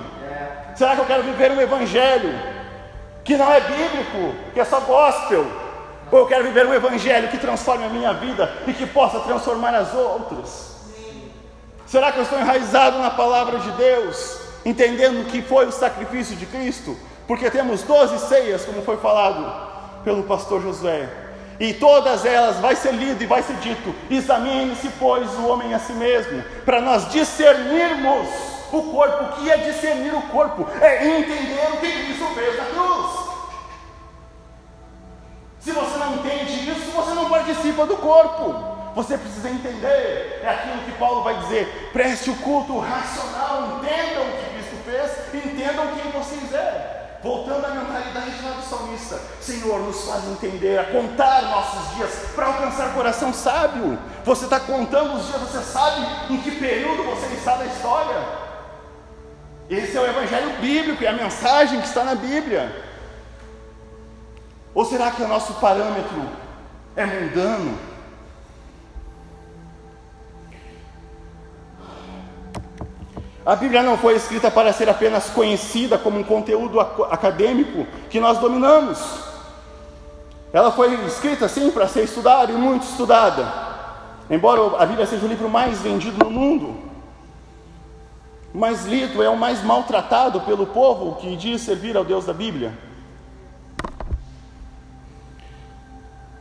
Será 0.75 0.93
que 0.93 1.01
eu 1.01 1.05
quero 1.05 1.23
viver 1.23 1.49
um 1.53 1.59
evangelho 1.59 2.54
que 3.25 3.35
não 3.35 3.51
é 3.51 3.59
bíblico, 3.59 4.35
que 4.53 4.59
é 4.59 4.63
só 4.63 4.79
gospel? 4.81 5.45
Ou 6.11 6.19
eu 6.19 6.27
quero 6.27 6.43
viver 6.43 6.67
um 6.67 6.73
evangelho 6.73 7.27
que 7.29 7.39
transforme 7.39 7.83
a 7.83 7.89
minha 7.89 8.13
vida 8.13 8.53
e 8.67 8.73
que 8.73 8.85
possa 8.85 9.19
transformar 9.21 9.73
as 9.73 9.93
outras? 9.95 10.75
Será 11.87 12.11
que 12.11 12.19
eu 12.19 12.23
estou 12.23 12.39
enraizado 12.39 12.99
na 12.99 13.09
palavra 13.09 13.57
de 13.57 13.71
Deus, 13.71 14.39
entendendo 14.63 15.25
que 15.25 15.41
foi 15.41 15.65
o 15.65 15.71
sacrifício 15.71 16.35
de 16.35 16.45
Cristo? 16.45 16.95
Porque 17.27 17.49
temos 17.49 17.81
doze 17.81 18.19
ceias, 18.27 18.63
como 18.63 18.83
foi 18.83 18.97
falado 18.97 20.03
pelo 20.03 20.23
pastor 20.23 20.61
Josué. 20.61 21.09
E 21.59 21.73
todas 21.73 22.25
elas 22.25 22.57
vai 22.57 22.75
ser 22.75 22.93
lido 22.93 23.23
e 23.23 23.25
vai 23.25 23.41
ser 23.41 23.55
dito: 23.55 23.95
examine-se, 24.09 24.89
pois, 24.99 25.27
o 25.33 25.47
homem 25.47 25.73
a 25.73 25.79
si 25.79 25.93
mesmo, 25.93 26.43
para 26.63 26.79
nós 26.79 27.09
discernirmos 27.09 28.54
o 28.71 28.83
corpo. 28.91 29.23
O 29.23 29.31
que 29.33 29.49
é 29.49 29.57
discernir 29.57 30.13
o 30.13 30.21
corpo? 30.23 30.67
É 30.81 31.07
entender 31.07 31.69
o 31.73 31.77
que 31.77 31.91
Cristo 31.91 32.25
fez 32.35 32.57
na 32.57 32.65
cruz. 32.65 33.25
Se 35.59 35.71
você 35.71 35.97
não 35.97 36.15
entende 36.15 36.69
isso, 36.69 36.91
você 36.91 37.11
não 37.11 37.29
participa 37.29 37.85
do 37.85 37.97
corpo. 37.97 38.75
Você 38.95 39.17
precisa 39.17 39.49
entender, 39.49 40.39
é 40.41 40.47
aquilo 40.49 40.83
que 40.83 40.91
Paulo 40.93 41.23
vai 41.23 41.37
dizer: 41.39 41.89
preste 41.91 42.29
o 42.29 42.35
culto 42.35 42.79
racional, 42.79 43.77
entendam 43.77 44.23
o 44.23 44.31
que 44.31 44.53
Cristo 44.53 44.75
fez, 44.85 45.45
entendam 45.45 45.87
quem 45.87 46.11
vocês 46.11 46.53
é. 46.53 47.19
Voltando 47.21 47.65
à 47.65 47.69
mentalidade 47.69 48.39
lá 48.43 48.51
do 48.51 48.61
salmista, 48.61 49.19
Senhor, 49.41 49.79
nos 49.79 50.07
faz 50.07 50.23
entender, 50.25 50.77
a 50.77 50.85
contar 50.85 51.41
nossos 51.41 51.95
dias 51.95 52.11
para 52.35 52.45
alcançar 52.45 52.93
coração 52.93 53.33
sábio. 53.33 53.97
Você 54.23 54.45
está 54.45 54.59
contando 54.59 55.15
os 55.15 55.25
dias, 55.25 55.41
você 55.41 55.61
sabe 55.63 56.05
em 56.29 56.37
que 56.37 56.51
período 56.51 57.03
você 57.03 57.33
está 57.33 57.55
na 57.57 57.65
história. 57.65 58.44
Esse 59.69 59.97
é 59.97 60.01
o 60.01 60.05
evangelho 60.05 60.49
bíblico, 60.59 61.03
é 61.03 61.07
a 61.07 61.13
mensagem 61.13 61.81
que 61.81 61.87
está 61.87 62.03
na 62.03 62.13
Bíblia. 62.13 62.83
Ou 64.73 64.85
será 64.85 65.09
que 65.09 65.23
o 65.23 65.27
nosso 65.27 65.53
parâmetro 65.55 66.21
é 66.95 67.05
mundano? 67.05 67.77
A 73.45 73.55
Bíblia 73.55 73.81
não 73.81 73.97
foi 73.97 74.15
escrita 74.15 74.51
para 74.51 74.73
ser 74.73 74.89
apenas 74.89 75.29
conhecida 75.29 75.97
como 75.97 76.19
um 76.19 76.23
conteúdo 76.23 76.79
acadêmico 76.79 77.87
que 78.09 78.19
nós 78.19 78.37
dominamos. 78.37 78.99
Ela 80.51 80.71
foi 80.71 80.93
escrita 81.05 81.47
sim 81.47 81.71
para 81.71 81.87
ser 81.87 82.03
estudada 82.03 82.51
e 82.51 82.55
muito 82.55 82.83
estudada. 82.83 83.45
Embora 84.29 84.81
a 84.81 84.85
Bíblia 84.85 85.05
seja 85.05 85.25
o 85.25 85.29
livro 85.29 85.49
mais 85.49 85.79
vendido 85.79 86.23
no 86.23 86.31
mundo, 86.31 86.84
mais 88.55 88.85
lido 88.85 89.21
é 89.21 89.29
o 89.29 89.37
mais 89.37 89.61
maltratado 89.61 90.41
pelo 90.41 90.65
povo 90.65 91.15
que 91.15 91.35
diz 91.35 91.61
servir 91.61 91.97
ao 91.97 92.05
Deus 92.05 92.25
da 92.25 92.33
Bíblia. 92.33 92.73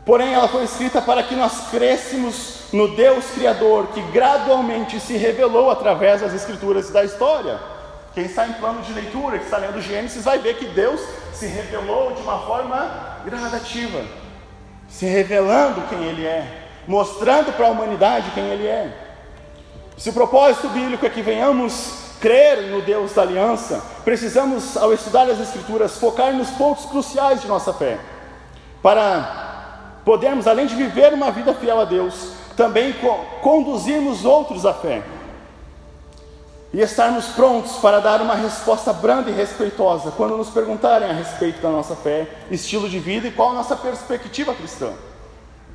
Porém, 0.05 0.35
ela 0.35 0.47
foi 0.47 0.65
escrita 0.65 1.01
para 1.01 1.23
que 1.23 1.35
nós 1.35 1.71
crescemos 1.71 2.67
no 2.73 2.95
Deus 2.95 3.25
Criador 3.31 3.89
que 3.89 4.03
gradualmente 4.13 5.01
se 5.01 5.17
revelou 5.17 5.71
através 5.71 6.21
das 6.21 6.35
Escrituras 6.35 6.91
da 6.91 7.03
história. 7.05 7.59
Quem 8.13 8.27
está 8.27 8.47
em 8.47 8.53
plano 8.53 8.83
de 8.83 8.93
leitura, 8.93 9.39
que 9.39 9.45
está 9.45 9.57
lendo 9.57 9.81
Gênesis, 9.81 10.25
vai 10.25 10.39
ver 10.39 10.57
que 10.57 10.67
Deus 10.67 11.01
se 11.33 11.47
revelou 11.47 12.13
de 12.13 12.21
uma 12.21 12.39
forma 12.41 13.19
gradativa, 13.25 14.05
se 14.89 15.07
revelando 15.07 15.83
quem 15.89 16.05
Ele 16.05 16.25
é, 16.25 16.69
mostrando 16.87 17.53
para 17.55 17.67
a 17.67 17.71
humanidade 17.71 18.31
quem 18.35 18.45
Ele 18.45 18.67
é. 18.67 18.97
Se 19.97 20.11
o 20.11 20.13
propósito 20.13 20.69
bíblico 20.69 21.05
é 21.07 21.11
que 21.11 21.23
venhamos 21.23 22.04
crer 22.25 22.71
no 22.71 22.81
Deus 22.81 23.13
da 23.13 23.21
aliança, 23.21 23.85
precisamos, 24.03 24.79
ao 24.79 24.95
estudar 24.95 25.29
as 25.29 25.39
Escrituras, 25.39 25.99
focar 25.99 26.33
nos 26.33 26.49
pontos 26.53 26.87
cruciais 26.87 27.43
de 27.43 27.47
nossa 27.47 27.71
fé, 27.75 28.01
para 28.83 29.99
podermos, 30.07 30.47
além 30.47 30.65
de 30.67 30.75
viver 30.75 31.13
uma 31.13 31.31
vida 31.31 31.53
fiel 31.53 31.79
a 31.79 31.85
Deus, 31.85 32.31
também 32.57 32.95
conduzirmos 33.43 34.25
outros 34.25 34.65
à 34.65 34.73
fé 34.73 35.03
e 36.73 36.81
estarmos 36.81 37.27
prontos 37.27 37.73
para 37.73 38.01
dar 38.01 38.23
uma 38.23 38.35
resposta 38.35 38.91
branda 38.91 39.29
e 39.29 39.35
respeitosa 39.35 40.11
quando 40.11 40.39
nos 40.39 40.49
perguntarem 40.49 41.11
a 41.11 41.13
respeito 41.13 41.61
da 41.61 41.69
nossa 41.69 41.95
fé, 41.95 42.27
estilo 42.51 42.89
de 42.89 42.99
vida 42.99 43.29
e 43.29 43.33
qual 43.33 43.51
a 43.51 43.55
nossa 43.55 43.77
perspectiva 43.77 44.55
cristã, 44.55 44.95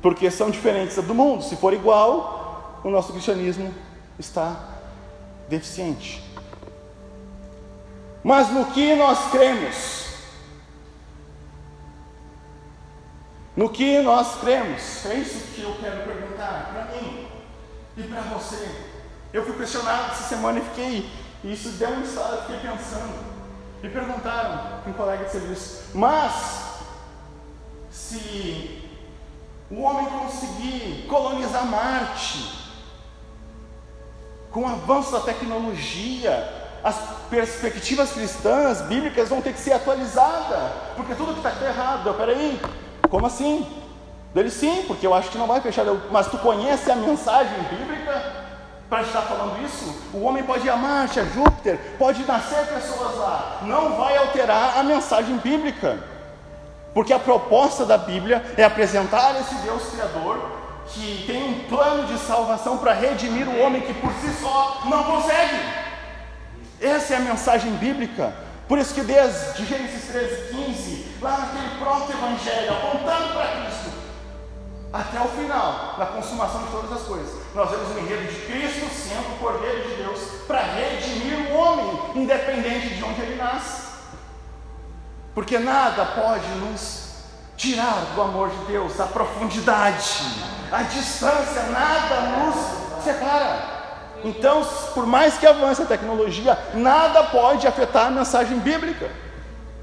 porque 0.02 0.28
são 0.32 0.50
diferentes 0.50 0.96
do 0.96 1.14
mundo. 1.14 1.44
Se 1.44 1.54
for 1.54 1.72
igual, 1.72 2.80
o 2.82 2.90
nosso 2.90 3.12
cristianismo 3.12 3.72
está 4.18 4.56
deficiente. 5.48 6.29
Mas 8.22 8.50
no 8.50 8.66
que 8.66 8.94
nós 8.94 9.30
cremos? 9.30 10.00
no 13.60 13.68
que 13.68 14.00
nós 14.00 14.36
cremos. 14.36 15.04
É 15.04 15.14
isso 15.16 15.54
que 15.54 15.62
eu 15.62 15.76
quero 15.80 16.04
perguntar 16.04 16.70
para 16.72 16.96
mim 16.96 17.28
e 17.94 18.02
para 18.04 18.22
você. 18.22 18.74
Eu 19.34 19.44
fui 19.44 19.54
questionado 19.54 20.12
essa 20.12 20.28
semana 20.28 20.58
e 20.58 20.62
fiquei, 20.62 21.10
e 21.44 21.52
isso 21.52 21.68
deu 21.72 21.90
um 21.90 22.02
estado, 22.02 22.36
eu 22.36 22.42
fiquei 22.42 22.70
pensando. 22.70 23.30
Me 23.82 23.90
perguntaram, 23.90 24.80
um 24.86 24.92
colega 24.94 25.24
de 25.24 25.32
serviço, 25.32 25.90
mas 25.94 26.80
se 27.90 28.88
o 29.70 29.82
homem 29.82 30.06
conseguir 30.06 31.06
colonizar 31.06 31.66
Marte, 31.66 32.58
com 34.50 34.62
o 34.62 34.66
avanço 34.66 35.12
da 35.12 35.20
tecnologia, 35.20 36.59
as 36.82 36.96
perspectivas 37.28 38.12
cristãs, 38.12 38.80
bíblicas 38.82 39.28
vão 39.28 39.40
ter 39.42 39.52
que 39.52 39.60
ser 39.60 39.72
atualizadas, 39.72 40.72
porque 40.96 41.14
tudo 41.14 41.34
que 41.34 41.46
está 41.46 41.64
errado, 41.64 42.14
peraí, 42.14 42.60
como 43.08 43.26
assim? 43.26 43.66
Dele 44.34 44.50
sim, 44.50 44.84
porque 44.86 45.06
eu 45.06 45.12
acho 45.12 45.30
que 45.30 45.38
não 45.38 45.46
vai 45.46 45.60
fechar. 45.60 45.84
Mas 46.10 46.28
tu 46.28 46.38
conhece 46.38 46.90
a 46.90 46.96
mensagem 46.96 47.58
bíblica 47.64 48.22
para 48.88 49.02
estar 49.02 49.22
falando 49.22 49.64
isso? 49.64 49.92
O 50.14 50.22
homem 50.22 50.42
pode 50.42 50.66
ir 50.66 50.70
a 50.70 50.76
Marte, 50.76 51.20
a 51.20 51.24
Júpiter, 51.24 51.78
pode 51.98 52.24
nascer 52.24 52.66
pessoas 52.66 53.16
lá, 53.16 53.58
não 53.62 53.96
vai 53.96 54.16
alterar 54.16 54.78
a 54.78 54.82
mensagem 54.82 55.36
bíblica. 55.38 55.98
Porque 56.94 57.12
a 57.12 57.18
proposta 57.18 57.84
da 57.84 57.98
Bíblia 57.98 58.44
é 58.56 58.64
apresentar 58.64 59.38
esse 59.40 59.54
Deus 59.56 59.90
Criador 59.90 60.60
que 60.86 61.24
tem 61.24 61.42
um 61.42 61.68
plano 61.68 62.04
de 62.06 62.18
salvação 62.18 62.78
para 62.78 62.92
redimir 62.92 63.48
o 63.48 63.60
homem 63.60 63.82
que 63.82 63.94
por 63.94 64.12
si 64.14 64.32
só 64.40 64.82
não 64.86 65.04
consegue. 65.04 65.89
Essa 66.80 67.14
é 67.14 67.16
a 67.18 67.20
mensagem 67.20 67.72
bíblica. 67.74 68.32
Por 68.66 68.78
isso 68.78 68.94
que 68.94 69.02
desde 69.02 69.66
Gênesis 69.66 70.08
13, 70.10 70.54
15, 70.54 71.16
lá 71.20 71.38
naquele 71.38 71.78
próprio 71.78 72.16
Evangelho, 72.16 72.72
apontando 72.72 73.34
para 73.34 73.48
Cristo, 73.48 73.90
até 74.92 75.20
o 75.20 75.28
final, 75.28 75.96
na 75.98 76.06
consumação 76.06 76.64
de 76.64 76.70
todas 76.70 76.92
as 76.92 77.02
coisas, 77.02 77.40
nós 77.54 77.70
vemos 77.70 77.94
o 77.94 77.98
enredo 77.98 78.32
de 78.32 78.40
Cristo 78.46 78.88
sendo 78.92 79.34
o 79.34 79.38
Cordeiro 79.38 79.88
de 79.88 79.96
Deus 79.96 80.20
para 80.46 80.62
redimir 80.62 81.50
o 81.50 81.56
homem, 81.56 82.22
independente 82.22 82.94
de 82.94 83.04
onde 83.04 83.20
ele 83.20 83.36
nasce. 83.36 83.90
Porque 85.34 85.58
nada 85.58 86.04
pode 86.06 86.48
nos 86.60 87.10
tirar 87.56 88.06
do 88.14 88.22
amor 88.22 88.50
de 88.50 88.64
Deus, 88.64 88.98
a 88.98 89.06
profundidade, 89.06 90.22
a 90.72 90.82
distância, 90.82 91.64
nada 91.64 92.20
nos 92.20 93.04
separa. 93.04 93.79
Então, 94.24 94.62
por 94.94 95.06
mais 95.06 95.38
que 95.38 95.46
avance 95.46 95.82
a 95.82 95.86
tecnologia, 95.86 96.58
nada 96.74 97.24
pode 97.24 97.66
afetar 97.66 98.06
a 98.06 98.10
mensagem 98.10 98.58
bíblica. 98.58 99.08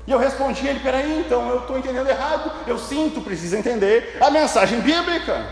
E 0.06 0.12
eu 0.12 0.20
respondi 0.20 0.68
a 0.68 0.72
ele: 0.72 0.80
peraí, 0.80 1.20
então 1.20 1.50
eu 1.50 1.60
estou 1.60 1.78
entendendo 1.78 2.10
errado. 2.10 2.52
Eu 2.66 2.78
sinto, 2.78 3.22
preciso 3.22 3.56
entender 3.56 4.18
a 4.22 4.30
mensagem 4.30 4.80
bíblica. 4.80 5.46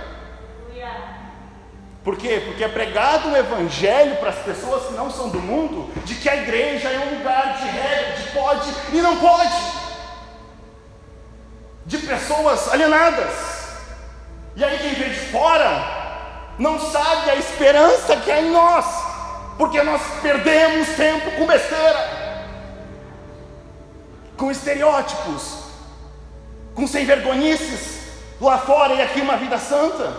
Por 2.05 2.15
quê? 2.17 2.39
Porque 2.45 2.63
é 2.63 2.67
pregado 2.67 3.29
o 3.29 3.35
evangelho 3.35 4.17
para 4.17 4.29
as 4.29 4.37
pessoas 4.37 4.85
que 4.85 4.93
não 4.93 5.09
são 5.09 5.29
do 5.29 5.39
mundo, 5.39 5.91
de 6.05 6.13
que 6.13 6.29
a 6.29 6.35
igreja 6.35 6.87
é 6.87 6.99
um 6.99 7.17
lugar 7.17 7.57
de 7.57 7.67
regra, 7.67 8.21
de 8.21 8.29
pode 8.29 8.69
e 8.93 9.01
não 9.01 9.17
pode, 9.17 9.55
de 11.83 11.97
pessoas 11.97 12.71
alienadas. 12.71 13.33
E 14.55 14.63
aí 14.63 14.77
quem 14.77 14.93
vem 14.93 15.09
de 15.09 15.19
fora 15.31 16.04
não 16.57 16.79
sabe 16.79 17.29
a 17.29 17.35
esperança 17.35 18.15
que 18.17 18.31
há 18.31 18.41
em 18.41 18.49
nós, 18.49 18.85
porque 19.57 19.81
nós 19.83 20.01
perdemos 20.21 20.87
tempo 20.89 21.31
com 21.31 21.45
besteira, 21.45 22.53
com 24.37 24.51
estereótipos, 24.51 25.65
com 26.73 26.87
sem 26.87 27.05
vergonhices, 27.05 28.05
lá 28.39 28.57
fora 28.57 28.93
e 28.93 29.01
aqui 29.01 29.21
uma 29.21 29.37
vida 29.37 29.57
santa. 29.57 30.13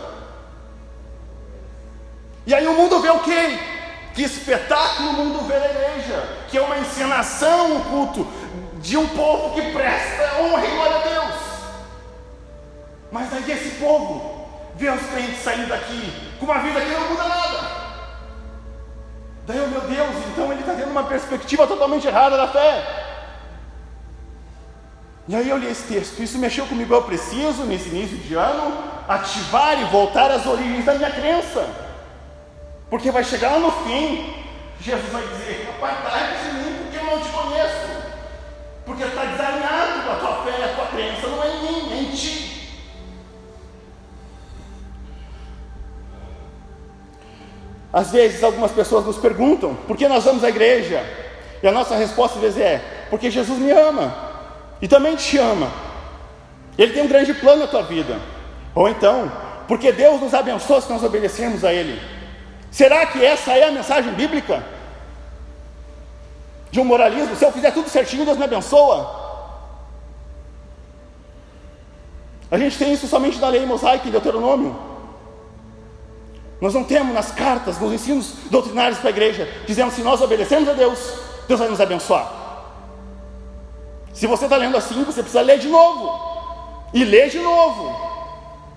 E 2.46 2.54
aí 2.54 2.66
o 2.66 2.74
mundo 2.74 3.00
vê 3.00 3.10
o 3.10 3.20
quê? 3.20 3.58
Que 4.14 4.22
espetáculo 4.22 5.10
o 5.10 5.12
mundo 5.12 5.46
vê 5.46 5.58
na 5.58 5.66
igreja, 5.66 6.28
que 6.48 6.56
é 6.56 6.60
uma 6.60 6.78
encenação, 6.78 7.76
o 7.76 7.84
culto 7.84 8.26
de 8.80 8.96
um 8.96 9.08
povo 9.08 9.54
que 9.54 9.72
presta 9.72 10.40
honra 10.40 10.64
e 10.64 10.70
glória 10.70 10.96
a 10.96 11.00
Deus. 11.00 11.34
Mas 13.10 13.32
aí 13.32 13.50
esse 13.50 13.76
povo 13.80 14.35
vê 14.76 14.90
os 14.90 15.06
crentes 15.06 15.42
saindo 15.42 15.68
daqui 15.68 16.12
com 16.38 16.44
uma 16.44 16.58
vida 16.58 16.80
que 16.80 16.90
não 16.90 17.08
muda 17.08 17.24
nada. 17.24 17.76
Daí, 19.46 19.60
oh 19.64 19.68
meu 19.68 19.80
Deus, 19.82 20.16
então 20.32 20.52
ele 20.52 20.60
está 20.60 20.74
tendo 20.74 20.90
uma 20.90 21.04
perspectiva 21.04 21.66
totalmente 21.66 22.06
errada 22.06 22.36
da 22.36 22.48
fé. 22.48 23.04
E 25.28 25.34
aí 25.34 25.48
eu 25.48 25.56
li 25.56 25.66
esse 25.66 25.82
texto, 25.92 26.22
isso 26.22 26.38
mexeu 26.38 26.66
comigo. 26.66 26.94
Eu 26.94 27.02
preciso, 27.02 27.64
nesse 27.64 27.88
início 27.88 28.16
de 28.16 28.34
ano, 28.34 28.76
ativar 29.08 29.80
e 29.80 29.84
voltar 29.84 30.30
às 30.30 30.46
origens 30.46 30.84
da 30.84 30.94
minha 30.94 31.10
crença. 31.10 31.68
Porque 32.88 33.10
vai 33.10 33.24
chegar 33.24 33.52
lá 33.52 33.58
no 33.58 33.70
fim, 33.70 34.34
Jesus 34.80 35.12
vai 35.12 35.22
dizer: 35.26 35.68
Apartai 35.76 36.34
Às 47.96 48.10
vezes 48.10 48.44
algumas 48.44 48.72
pessoas 48.72 49.06
nos 49.06 49.16
perguntam 49.16 49.74
por 49.86 49.96
que 49.96 50.06
nós 50.06 50.22
vamos 50.22 50.44
à 50.44 50.50
igreja? 50.50 51.02
E 51.62 51.66
a 51.66 51.72
nossa 51.72 51.96
resposta 51.96 52.36
às 52.36 52.42
vezes 52.42 52.60
é: 52.60 53.06
porque 53.08 53.30
Jesus 53.30 53.58
me 53.58 53.70
ama 53.70 54.14
e 54.82 54.86
também 54.86 55.16
te 55.16 55.38
ama. 55.38 55.72
Ele 56.76 56.92
tem 56.92 57.02
um 57.02 57.08
grande 57.08 57.32
plano 57.32 57.62
na 57.62 57.66
tua 57.66 57.84
vida. 57.84 58.20
Ou 58.74 58.86
então, 58.86 59.32
porque 59.66 59.92
Deus 59.92 60.20
nos 60.20 60.34
abençoa 60.34 60.82
se 60.82 60.92
nós 60.92 61.02
obedecermos 61.02 61.64
a 61.64 61.72
Ele. 61.72 61.98
Será 62.70 63.06
que 63.06 63.24
essa 63.24 63.54
é 63.54 63.66
a 63.66 63.72
mensagem 63.72 64.12
bíblica? 64.12 64.62
De 66.70 66.78
um 66.78 66.84
moralismo? 66.84 67.34
Se 67.34 67.46
eu 67.46 67.50
fizer 67.50 67.70
tudo 67.70 67.88
certinho, 67.88 68.26
Deus 68.26 68.36
me 68.36 68.44
abençoa? 68.44 69.24
A 72.50 72.58
gente 72.58 72.76
tem 72.76 72.92
isso 72.92 73.06
somente 73.06 73.38
na 73.38 73.48
lei 73.48 73.64
mosaica 73.64 74.06
em 74.06 74.10
Deuteronômio. 74.10 74.95
Nós 76.60 76.72
não 76.72 76.84
temos 76.84 77.14
nas 77.14 77.30
cartas, 77.30 77.78
nos 77.78 77.92
ensinos 77.92 78.32
doutrinários 78.50 78.98
para 78.98 79.10
a 79.10 79.12
igreja, 79.12 79.48
dizendo 79.66 79.92
se 79.92 80.02
nós 80.02 80.20
obedecemos 80.20 80.68
a 80.68 80.72
Deus, 80.72 80.98
Deus 81.46 81.60
vai 81.60 81.68
nos 81.68 81.80
abençoar. 81.80 82.32
Se 84.12 84.26
você 84.26 84.44
está 84.44 84.56
lendo 84.56 84.76
assim, 84.76 85.04
você 85.04 85.20
precisa 85.22 85.42
ler 85.42 85.58
de 85.58 85.68
novo. 85.68 86.18
E 86.94 87.04
ler 87.04 87.28
de 87.28 87.38
novo. 87.38 87.94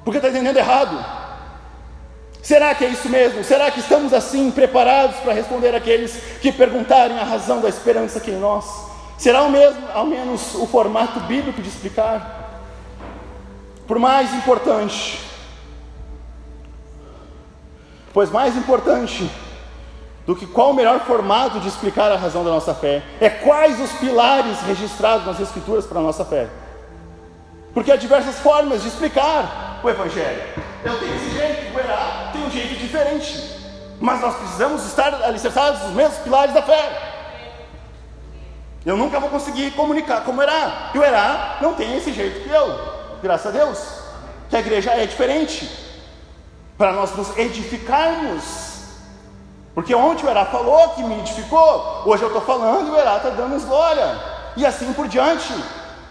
Porque 0.03 0.17
está 0.17 0.29
entendendo 0.29 0.57
errado. 0.57 0.98
Será 2.41 2.75
que 2.75 2.83
é 2.83 2.89
isso 2.89 3.07
mesmo? 3.07 3.43
Será 3.43 3.71
que 3.71 3.79
estamos 3.79 4.13
assim 4.13 4.51
preparados 4.51 5.17
para 5.17 5.33
responder 5.33 5.74
aqueles 5.74 6.19
que 6.41 6.51
perguntarem 6.51 7.17
a 7.17 7.24
razão 7.24 7.62
da 7.62 7.69
esperança 7.69 8.19
que 8.19 8.31
em 8.31 8.39
nós? 8.39 8.65
Será 9.17 9.43
o 9.43 9.50
mesmo, 9.50 9.81
ao 9.93 10.05
menos 10.05 10.55
o 10.55 10.65
formato 10.67 11.19
bíblico 11.21 11.62
de 11.62 11.69
explicar? 11.69 12.63
Por 13.88 14.00
mais 14.00 14.33
importante, 14.33 15.28
pois 18.19 18.31
mais 18.31 18.57
importante 18.57 19.31
do 20.27 20.35
que 20.35 20.45
qual 20.45 20.71
o 20.71 20.73
melhor 20.73 20.99
formato 21.05 21.57
de 21.61 21.69
explicar 21.69 22.11
a 22.11 22.17
razão 22.17 22.43
da 22.43 22.49
nossa 22.49 22.73
fé. 22.73 23.01
É 23.17 23.29
quais 23.29 23.79
os 23.79 23.93
pilares 23.93 24.59
registrados 24.63 25.25
nas 25.25 25.39
Escrituras 25.39 25.86
para 25.86 25.99
a 25.99 26.01
nossa 26.01 26.25
fé. 26.25 26.49
Porque 27.73 27.89
há 27.89 27.95
diversas 27.95 28.38
formas 28.39 28.82
de 28.82 28.89
explicar 28.89 29.79
o 29.82 29.89
Evangelho. 29.89 30.43
Eu 30.84 30.99
tenho 30.99 31.15
esse 31.15 31.29
jeito, 31.29 31.73
o 31.73 31.79
Erá 31.79 32.29
tem 32.34 32.43
um 32.43 32.51
jeito 32.51 32.75
diferente. 32.75 33.55
Mas 34.01 34.19
nós 34.19 34.36
precisamos 34.36 34.86
estar 34.86 35.13
alicerçados 35.23 35.82
nos 35.84 35.93
mesmos 35.93 36.17
pilares 36.17 36.53
da 36.53 36.62
fé. 36.62 36.91
Eu 38.86 38.97
nunca 38.97 39.17
vou 39.21 39.29
conseguir 39.29 39.71
comunicar 39.71 40.25
como 40.25 40.41
Erá. 40.41 40.91
E 40.93 40.99
o 40.99 41.03
Erá 41.05 41.60
não 41.62 41.73
tem 41.73 41.95
esse 41.95 42.12
jeito 42.12 42.41
que 42.43 42.49
eu. 42.49 43.17
Graças 43.23 43.47
a 43.47 43.58
Deus. 43.58 43.79
Que 44.49 44.58
a 44.58 44.60
igreja 44.60 44.91
é 44.91 45.05
diferente. 45.05 45.88
Para 46.79 46.93
nós 46.93 47.15
nos 47.15 47.37
edificarmos 47.37 48.69
porque 49.79 49.95
ontem 49.95 50.25
o 50.25 50.29
Herá 50.29 50.45
falou 50.45 50.89
que 50.89 51.03
me 51.03 51.19
edificou, 51.19 52.03
hoje 52.05 52.23
eu 52.23 52.27
estou 52.27 52.41
falando 52.41 52.87
e 52.87 52.91
o 52.91 52.97
Herá 52.97 53.15
está 53.15 53.29
dando 53.29 53.65
glória. 53.65 54.19
E 54.57 54.65
assim 54.65 54.91
por 54.91 55.07
diante. 55.07 55.53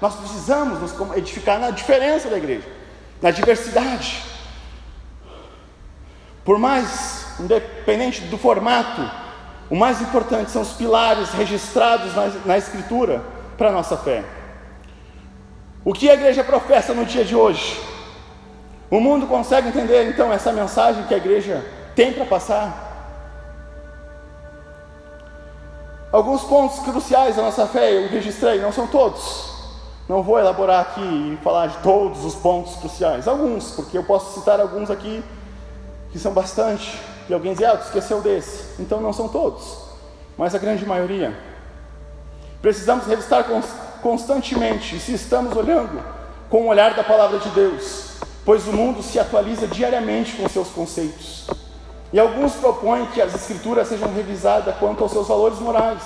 Nós 0.00 0.14
precisamos 0.14 0.80
nos 0.80 1.16
edificar 1.16 1.58
na 1.58 1.70
diferença 1.70 2.30
da 2.30 2.38
igreja, 2.38 2.66
na 3.20 3.30
diversidade. 3.30 4.22
Por 6.46 6.58
mais, 6.58 7.38
independente 7.40 8.22
do 8.22 8.38
formato, 8.38 9.02
o 9.68 9.76
mais 9.76 10.00
importante 10.00 10.50
são 10.50 10.62
os 10.62 10.72
pilares 10.72 11.30
registrados 11.32 12.14
na, 12.14 12.28
na 12.46 12.56
Escritura 12.56 13.22
para 13.58 13.68
a 13.68 13.72
nossa 13.72 13.98
fé. 13.98 14.24
O 15.84 15.92
que 15.92 16.08
a 16.08 16.14
igreja 16.14 16.42
professa 16.42 16.94
no 16.94 17.04
dia 17.04 17.24
de 17.24 17.36
hoje? 17.36 17.87
O 18.90 19.00
mundo 19.00 19.26
consegue 19.26 19.68
entender 19.68 20.08
então 20.08 20.32
essa 20.32 20.52
mensagem 20.52 21.04
que 21.04 21.14
a 21.14 21.18
igreja 21.18 21.64
tem 21.94 22.12
para 22.12 22.24
passar? 22.24 22.86
Alguns 26.10 26.42
pontos 26.44 26.78
cruciais 26.78 27.36
da 27.36 27.42
nossa 27.42 27.66
fé 27.66 27.92
eu 27.92 28.08
registrei, 28.08 28.60
não 28.60 28.72
são 28.72 28.86
todos. 28.86 29.48
Não 30.08 30.22
vou 30.22 30.38
elaborar 30.38 30.80
aqui 30.80 31.02
e 31.02 31.38
falar 31.44 31.66
de 31.66 31.76
todos 31.78 32.24
os 32.24 32.34
pontos 32.34 32.76
cruciais. 32.76 33.28
Alguns, 33.28 33.72
porque 33.72 33.98
eu 33.98 34.02
posso 34.02 34.38
citar 34.38 34.58
alguns 34.58 34.90
aqui 34.90 35.22
que 36.10 36.18
são 36.18 36.32
bastante. 36.32 36.98
E 37.28 37.34
alguém 37.34 37.52
diz, 37.52 37.62
ah, 37.62 37.76
tu 37.76 37.84
esqueceu 37.84 38.22
desse. 38.22 38.80
Então 38.80 39.02
não 39.02 39.12
são 39.12 39.28
todos, 39.28 39.80
mas 40.38 40.54
a 40.54 40.58
grande 40.58 40.86
maioria. 40.86 41.36
Precisamos 42.62 43.06
revistar 43.06 43.44
constantemente, 44.02 44.98
se 44.98 45.12
estamos 45.12 45.54
olhando 45.54 46.02
com 46.48 46.62
o 46.62 46.68
olhar 46.68 46.94
da 46.94 47.04
palavra 47.04 47.38
de 47.38 47.50
Deus, 47.50 48.16
pois 48.44 48.66
o 48.66 48.72
mundo 48.72 49.02
se 49.02 49.18
atualiza 49.18 49.66
diariamente 49.66 50.36
com 50.36 50.48
seus 50.48 50.68
conceitos. 50.68 51.46
E 52.12 52.18
alguns 52.18 52.54
propõem 52.54 53.06
que 53.06 53.20
as 53.20 53.34
escrituras 53.34 53.88
sejam 53.88 54.12
revisadas 54.14 54.74
quanto 54.76 55.02
aos 55.02 55.12
seus 55.12 55.28
valores 55.28 55.58
morais. 55.58 56.02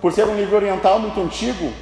Por 0.00 0.12
ser 0.12 0.26
um 0.26 0.36
livro 0.36 0.56
oriental 0.56 0.98
muito 0.98 1.20
antigo, 1.20 1.72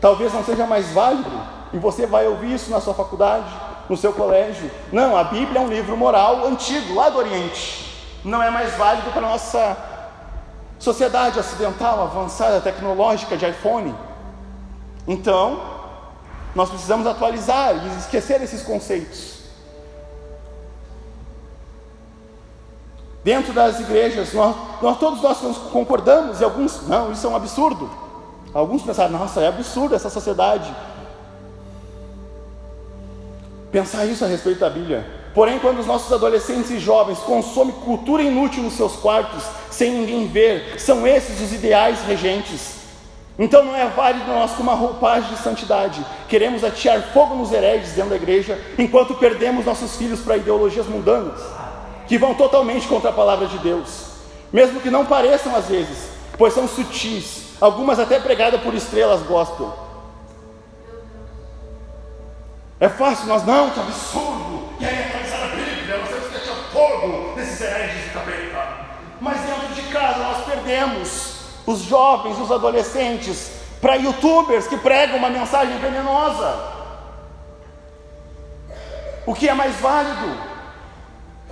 talvez 0.00 0.32
não 0.32 0.44
seja 0.44 0.66
mais 0.66 0.90
válido, 0.90 1.30
e 1.72 1.78
você 1.78 2.06
vai 2.06 2.26
ouvir 2.26 2.54
isso 2.54 2.70
na 2.70 2.80
sua 2.80 2.94
faculdade, 2.94 3.52
no 3.88 3.96
seu 3.96 4.12
colégio. 4.12 4.70
Não, 4.92 5.16
a 5.16 5.24
Bíblia 5.24 5.60
é 5.60 5.62
um 5.62 5.68
livro 5.68 5.96
moral 5.96 6.46
antigo, 6.46 6.94
lá 6.94 7.08
do 7.08 7.18
Oriente. 7.18 7.84
Não 8.24 8.42
é 8.42 8.50
mais 8.50 8.74
válido 8.74 9.10
para 9.10 9.26
a 9.26 9.30
nossa 9.30 9.76
sociedade 10.78 11.38
ocidental, 11.38 12.02
avançada, 12.02 12.60
tecnológica, 12.60 13.36
de 13.36 13.46
iPhone. 13.46 13.94
Então, 15.06 15.60
nós 16.54 16.68
precisamos 16.68 17.06
atualizar 17.06 17.74
e 17.74 17.98
esquecer 17.98 18.40
esses 18.42 18.62
conceitos. 18.62 19.33
Dentro 23.24 23.54
das 23.54 23.80
igrejas, 23.80 24.34
nós, 24.34 24.54
nós, 24.82 24.98
todos 24.98 25.22
nós 25.22 25.38
concordamos, 25.72 26.42
e 26.42 26.44
alguns, 26.44 26.86
não, 26.86 27.10
isso 27.10 27.26
é 27.26 27.30
um 27.30 27.34
absurdo. 27.34 27.90
Alguns 28.52 28.82
pensaram, 28.82 29.12
nossa, 29.12 29.40
é 29.40 29.48
absurdo 29.48 29.94
essa 29.94 30.10
sociedade. 30.10 30.70
Pensar 33.72 34.04
isso 34.04 34.26
a 34.26 34.28
respeito 34.28 34.60
da 34.60 34.68
Bíblia. 34.68 35.06
Porém, 35.34 35.58
quando 35.58 35.78
os 35.78 35.86
nossos 35.86 36.12
adolescentes 36.12 36.70
e 36.70 36.78
jovens 36.78 37.18
consomem 37.20 37.74
cultura 37.74 38.22
inútil 38.22 38.62
nos 38.62 38.74
seus 38.74 38.94
quartos, 38.94 39.42
sem 39.70 39.90
ninguém 39.90 40.28
ver, 40.28 40.78
são 40.78 41.06
esses 41.06 41.40
os 41.40 41.52
ideais 41.52 42.02
regentes. 42.02 42.74
Então 43.38 43.64
não 43.64 43.74
é 43.74 43.88
válido 43.88 44.26
nós 44.26 44.52
com 44.52 44.62
uma 44.62 44.74
roupagem 44.74 45.30
de 45.30 45.38
santidade. 45.38 46.04
Queremos 46.28 46.62
atear 46.62 47.02
fogo 47.14 47.34
nos 47.34 47.52
hereges 47.52 47.94
dentro 47.94 48.10
da 48.10 48.16
igreja, 48.16 48.60
enquanto 48.78 49.14
perdemos 49.14 49.64
nossos 49.64 49.96
filhos 49.96 50.20
para 50.20 50.36
ideologias 50.36 50.86
mundanas 50.86 51.63
que 52.06 52.18
vão 52.18 52.34
totalmente 52.34 52.86
contra 52.86 53.10
a 53.10 53.12
palavra 53.12 53.46
de 53.46 53.58
Deus, 53.58 54.06
mesmo 54.52 54.80
que 54.80 54.90
não 54.90 55.06
pareçam 55.06 55.54
às 55.54 55.66
vezes, 55.66 56.10
pois 56.36 56.52
são 56.52 56.68
sutis, 56.68 57.54
algumas 57.60 57.98
até 57.98 58.20
pregadas 58.20 58.60
por 58.60 58.74
estrelas 58.74 59.22
gospel. 59.22 59.72
É 62.78 62.88
fácil, 62.88 63.26
nós 63.26 63.44
não, 63.44 63.70
que 63.70 63.80
absurdo, 63.80 64.68
e 64.80 64.84
aí 64.84 65.04
atualizar 65.06 65.42
a 65.44 65.46
Bíblia, 65.56 65.98
nós 65.98 66.08
temos 66.08 66.26
que 66.26 66.32
deixar 66.32 66.54
fogo 66.72 67.34
nesses 67.36 67.60
hereges 67.60 68.04
de 68.04 68.10
capeta. 68.10 68.68
Mas 69.20 69.40
dentro 69.40 69.74
de 69.74 69.82
casa 69.92 70.18
nós 70.18 70.44
perdemos 70.44 71.34
os 71.66 71.80
jovens, 71.80 72.38
os 72.38 72.52
adolescentes, 72.52 73.52
para 73.80 73.94
youtubers 73.96 74.66
que 74.66 74.76
pregam 74.76 75.16
uma 75.16 75.30
mensagem 75.30 75.78
venenosa. 75.78 76.72
O 79.26 79.34
que 79.34 79.48
é 79.48 79.54
mais 79.54 79.74
válido? 79.76 80.53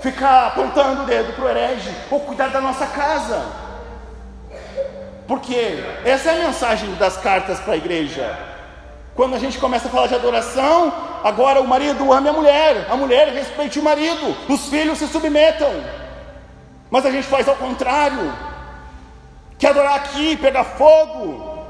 Ficar 0.02 0.48
apontando 0.48 1.02
o 1.02 1.06
dedo 1.06 1.32
para 1.32 1.44
o 1.44 1.48
herege 1.48 1.90
ou 2.10 2.20
cuidar 2.20 2.48
da 2.48 2.60
nossa 2.60 2.86
casa. 2.86 3.42
Porque 5.28 5.82
essa 6.04 6.30
é 6.30 6.42
a 6.42 6.46
mensagem 6.46 6.92
das 6.96 7.16
cartas 7.16 7.60
para 7.60 7.74
a 7.74 7.76
igreja. 7.76 8.36
Quando 9.14 9.34
a 9.34 9.38
gente 9.38 9.58
começa 9.58 9.86
a 9.86 9.90
falar 9.90 10.08
de 10.08 10.14
adoração, 10.14 10.92
agora 11.22 11.60
o 11.60 11.68
marido 11.68 12.12
ame 12.12 12.28
a 12.28 12.32
mulher, 12.32 12.86
a 12.90 12.96
mulher 12.96 13.28
respeite 13.28 13.78
o 13.78 13.82
marido, 13.82 14.36
os 14.48 14.68
filhos 14.68 14.98
se 14.98 15.06
submetam. 15.06 15.72
Mas 16.90 17.06
a 17.06 17.10
gente 17.10 17.26
faz 17.26 17.48
ao 17.48 17.54
contrário. 17.54 18.32
Quer 19.58 19.68
adorar 19.68 19.94
aqui, 19.94 20.36
pegar 20.36 20.64
fogo. 20.64 21.64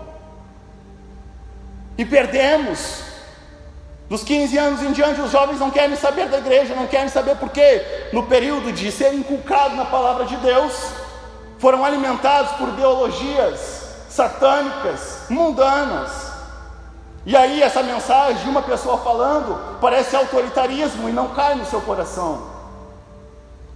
E 1.99 2.05
perdemos. 2.05 3.12
Dos 4.13 4.23
15 4.25 4.59
anos 4.59 4.83
em 4.83 4.93
diante, 4.93 5.23
os 5.23 5.31
jovens 5.31 5.59
não 5.59 5.71
querem 5.71 5.97
saber 5.97 6.29
da 6.29 6.37
igreja, 6.37 6.75
não 6.75 6.87
querem 6.87 7.09
saber 7.09 7.35
por 7.37 7.49
quê. 7.49 8.11
No 8.13 8.25
período 8.25 8.71
de 8.71 8.93
ser 8.93 9.15
inculcado 9.15 9.75
na 9.75 9.87
palavra 9.87 10.27
de 10.27 10.37
Deus, 10.37 10.75
foram 11.59 11.83
alimentados 11.83 12.53
por 12.59 12.69
ideologias 12.69 13.87
satânicas, 14.11 15.23
mundanas. 15.31 16.31
E 17.25 17.35
aí, 17.35 17.63
essa 17.63 17.83
mensagem 17.83 18.43
de 18.43 18.51
uma 18.51 18.61
pessoa 18.61 18.99
falando 18.99 19.79
parece 19.81 20.15
autoritarismo 20.15 21.09
e 21.09 21.13
não 21.13 21.29
cai 21.29 21.55
no 21.55 21.65
seu 21.65 21.81
coração. 21.81 22.51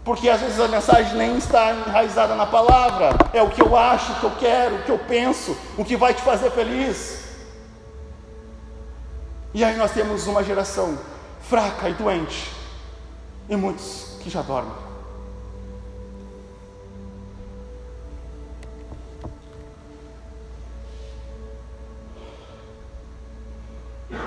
Porque 0.04 0.28
às 0.28 0.42
vezes 0.42 0.60
a 0.60 0.68
mensagem 0.68 1.16
nem 1.16 1.38
está 1.38 1.72
enraizada 1.72 2.34
na 2.34 2.44
palavra, 2.44 3.08
é 3.32 3.42
o 3.42 3.48
que 3.48 3.62
eu 3.62 3.74
acho, 3.74 4.12
o 4.12 4.16
que 4.16 4.24
eu 4.24 4.32
quero, 4.38 4.74
o 4.74 4.82
que 4.82 4.92
eu 4.92 4.98
penso, 4.98 5.56
o 5.78 5.82
que 5.82 5.96
vai 5.96 6.12
te 6.12 6.20
fazer 6.20 6.50
feliz. 6.50 7.25
E 9.56 9.64
aí 9.64 9.74
nós 9.74 9.90
temos 9.90 10.26
uma 10.26 10.44
geração 10.44 10.98
fraca 11.40 11.88
e 11.88 11.94
doente, 11.94 12.52
e 13.48 13.56
muitos 13.56 14.18
que 14.20 14.28
já 14.28 14.42
dormem. 14.42 14.70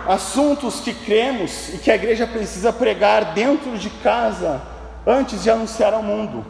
Assuntos 0.08 0.80
que 0.80 0.96
cremos 0.96 1.76
e 1.76 1.78
que 1.78 1.92
a 1.92 1.96
igreja 1.96 2.26
precisa 2.26 2.74
pregar 2.74 3.36
dentro 3.36 3.78
de 3.78 3.92
casa 3.92 4.60
antes 5.06 5.44
de 5.44 5.52
anunciar 5.52 5.94
ao 5.94 6.02
mundo. 6.02 6.44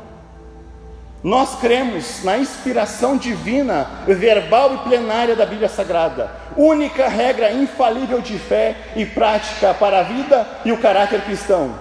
Nós 1.22 1.56
cremos 1.56 2.24
na 2.24 2.38
inspiração 2.38 3.18
divina, 3.18 4.04
verbal 4.08 4.76
e 4.76 4.78
plenária 4.78 5.36
da 5.36 5.46
Bíblia 5.46 5.68
Sagrada, 5.68 6.32
única 6.56 7.10
regra 7.10 7.52
infalível 7.52 8.22
de 8.22 8.40
fé 8.40 8.78
e 8.96 9.06
prática 9.06 9.74
para 9.74 10.00
a 10.00 10.04
vida 10.04 10.48
e 10.64 10.72
o 10.72 10.78
caráter 10.78 11.22
cristão. 11.22 11.76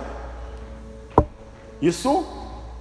Isso 1.81 2.27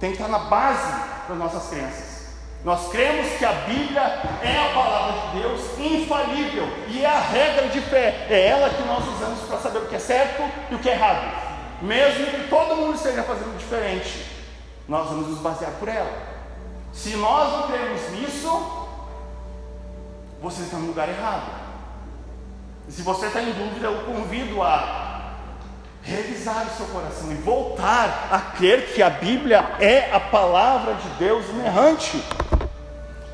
tem 0.00 0.10
que 0.10 0.16
estar 0.16 0.28
na 0.28 0.40
base 0.40 0.92
das 1.28 1.38
nossas 1.38 1.68
crenças. 1.68 2.18
Nós 2.64 2.88
cremos 2.88 3.28
que 3.38 3.44
a 3.44 3.52
Bíblia 3.52 4.02
é 4.42 4.58
a 4.58 4.74
palavra 4.74 5.30
de 5.30 5.40
Deus 5.40 5.78
infalível 5.78 6.68
e 6.88 7.04
é 7.04 7.06
a 7.06 7.20
regra 7.20 7.68
de 7.68 7.80
fé, 7.82 8.26
é 8.28 8.48
ela 8.48 8.68
que 8.68 8.82
nós 8.82 9.06
usamos 9.06 9.40
para 9.46 9.58
saber 9.58 9.78
o 9.78 9.86
que 9.86 9.94
é 9.94 10.00
certo 10.00 10.42
e 10.72 10.74
o 10.74 10.78
que 10.80 10.90
é 10.90 10.94
errado, 10.94 11.80
mesmo 11.82 12.26
que 12.26 12.48
todo 12.48 12.74
mundo 12.74 12.96
esteja 12.96 13.22
fazendo 13.22 13.56
diferente, 13.56 14.26
nós 14.88 15.08
vamos 15.08 15.28
nos 15.28 15.38
basear 15.38 15.70
por 15.78 15.88
ela. 15.88 16.27
Se 16.98 17.10
nós 17.10 17.52
não 17.52 17.68
cremos 17.68 18.00
nisso, 18.10 18.88
você 20.42 20.62
está 20.62 20.78
no 20.78 20.88
lugar 20.88 21.08
errado. 21.08 21.48
E 22.88 22.92
se 22.92 23.02
você 23.02 23.26
está 23.26 23.40
em 23.40 23.52
dúvida, 23.52 23.86
eu 23.86 24.04
convido 24.04 24.60
a 24.60 25.34
revisar 26.02 26.66
o 26.66 26.76
seu 26.76 26.86
coração 26.86 27.30
e 27.30 27.36
voltar 27.36 28.28
a 28.32 28.40
crer 28.56 28.92
que 28.94 29.00
a 29.00 29.10
Bíblia 29.10 29.76
é 29.78 30.10
a 30.10 30.18
palavra 30.18 30.94
de 30.94 31.08
Deus 31.20 31.48
inerrante. 31.50 32.20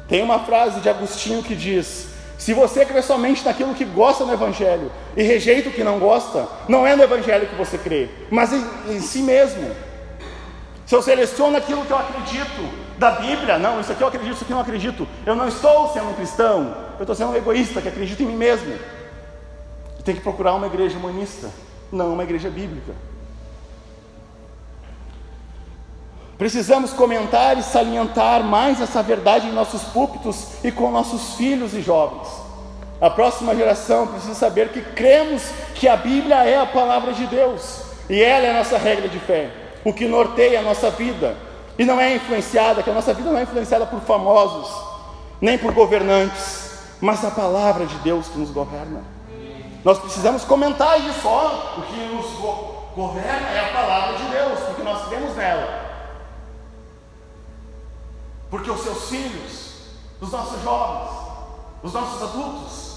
Tem 0.08 0.22
uma 0.22 0.40
frase 0.40 0.80
de 0.80 0.90
Agostinho 0.90 1.42
que 1.42 1.54
diz: 1.54 2.08
Se 2.36 2.52
você 2.52 2.84
crê 2.84 3.00
somente 3.00 3.46
naquilo 3.46 3.74
que 3.74 3.86
gosta 3.86 4.26
no 4.26 4.34
Evangelho 4.34 4.92
e 5.16 5.22
rejeita 5.22 5.70
o 5.70 5.72
que 5.72 5.82
não 5.82 5.98
gosta, 5.98 6.46
não 6.68 6.86
é 6.86 6.94
no 6.94 7.02
Evangelho 7.02 7.48
que 7.48 7.56
você 7.56 7.78
crê, 7.78 8.10
mas 8.30 8.52
em, 8.52 8.62
em 8.90 9.00
si 9.00 9.22
mesmo. 9.22 9.74
Se 10.84 10.94
eu 10.94 11.00
seleciono 11.00 11.56
aquilo 11.56 11.86
que 11.86 11.90
eu 11.90 11.98
acredito 11.98 12.83
da 12.98 13.12
Bíblia, 13.12 13.58
não, 13.58 13.80
isso 13.80 13.92
aqui 13.92 14.02
eu 14.02 14.08
acredito, 14.08 14.34
isso 14.34 14.44
aqui 14.44 14.52
eu 14.52 14.56
não 14.56 14.62
acredito. 14.62 15.08
Eu 15.26 15.34
não 15.34 15.48
estou 15.48 15.92
sendo 15.92 16.10
um 16.10 16.14
cristão, 16.14 16.74
eu 16.98 17.02
estou 17.02 17.14
sendo 17.14 17.32
um 17.32 17.36
egoísta 17.36 17.80
que 17.80 17.88
acredita 17.88 18.22
em 18.22 18.26
mim 18.26 18.36
mesmo. 18.36 18.74
Tem 20.04 20.14
que 20.14 20.20
procurar 20.20 20.54
uma 20.54 20.66
igreja 20.66 20.98
humanista, 20.98 21.50
não 21.90 22.12
uma 22.12 22.22
igreja 22.22 22.50
bíblica. 22.50 22.92
Precisamos 26.36 26.92
comentar 26.92 27.56
e 27.56 27.62
salientar 27.62 28.42
mais 28.42 28.80
essa 28.80 29.02
verdade 29.02 29.46
em 29.46 29.52
nossos 29.52 29.82
púlpitos 29.84 30.64
e 30.64 30.70
com 30.70 30.90
nossos 30.90 31.34
filhos 31.36 31.74
e 31.74 31.80
jovens. 31.80 32.28
A 33.00 33.08
próxima 33.08 33.54
geração 33.54 34.06
precisa 34.06 34.34
saber 34.34 34.68
que 34.70 34.80
cremos 34.80 35.42
que 35.74 35.88
a 35.88 35.96
Bíblia 35.96 36.44
é 36.44 36.58
a 36.58 36.66
palavra 36.66 37.12
de 37.12 37.26
Deus 37.26 37.82
e 38.08 38.20
ela 38.20 38.46
é 38.46 38.50
a 38.50 38.58
nossa 38.58 38.76
regra 38.76 39.08
de 39.08 39.18
fé, 39.18 39.50
o 39.84 39.92
que 39.92 40.06
norteia 40.06 40.60
a 40.60 40.62
nossa 40.62 40.90
vida, 40.90 41.36
e 41.78 41.84
não 41.84 42.00
é 42.00 42.14
influenciada, 42.14 42.82
que 42.82 42.90
a 42.90 42.94
nossa 42.94 43.12
vida 43.12 43.30
não 43.30 43.38
é 43.38 43.42
influenciada 43.42 43.86
por 43.86 44.00
famosos, 44.00 44.70
nem 45.40 45.58
por 45.58 45.72
governantes, 45.72 46.78
mas 47.00 47.24
a 47.24 47.30
palavra 47.30 47.86
de 47.86 47.96
Deus 47.96 48.28
que 48.28 48.38
nos 48.38 48.50
governa. 48.50 49.02
Nós 49.84 49.98
precisamos 49.98 50.44
comentar 50.44 50.98
isso, 51.00 51.20
só 51.20 51.76
o 51.78 51.82
que 51.82 51.96
nos 52.14 52.26
governa 52.94 53.48
é 53.48 53.70
a 53.70 53.72
palavra 53.72 54.16
de 54.16 54.24
Deus, 54.30 54.58
porque 54.60 54.82
nós 54.82 55.08
cremos 55.08 55.36
nela. 55.36 55.84
Porque 58.48 58.70
os 58.70 58.80
seus 58.80 59.08
filhos, 59.08 59.74
os 60.20 60.30
nossos 60.30 60.62
jovens, 60.62 61.10
os 61.82 61.92
nossos 61.92 62.22
adultos, 62.22 62.94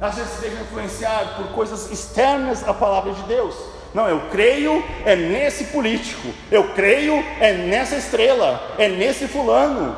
às 0.00 0.14
vezes 0.14 0.32
se 0.32 0.40
deixam 0.40 0.62
influenciar 0.62 1.36
por 1.36 1.48
coisas 1.54 1.90
externas 1.90 2.66
à 2.66 2.74
palavra 2.74 3.12
de 3.12 3.22
Deus. 3.22 3.54
Não, 3.94 4.08
eu 4.08 4.20
creio 4.30 4.84
é 5.04 5.16
nesse 5.16 5.64
político, 5.64 6.28
eu 6.50 6.74
creio 6.74 7.24
é 7.40 7.52
nessa 7.52 7.96
estrela, 7.96 8.74
é 8.78 8.88
nesse 8.88 9.26
fulano. 9.26 9.96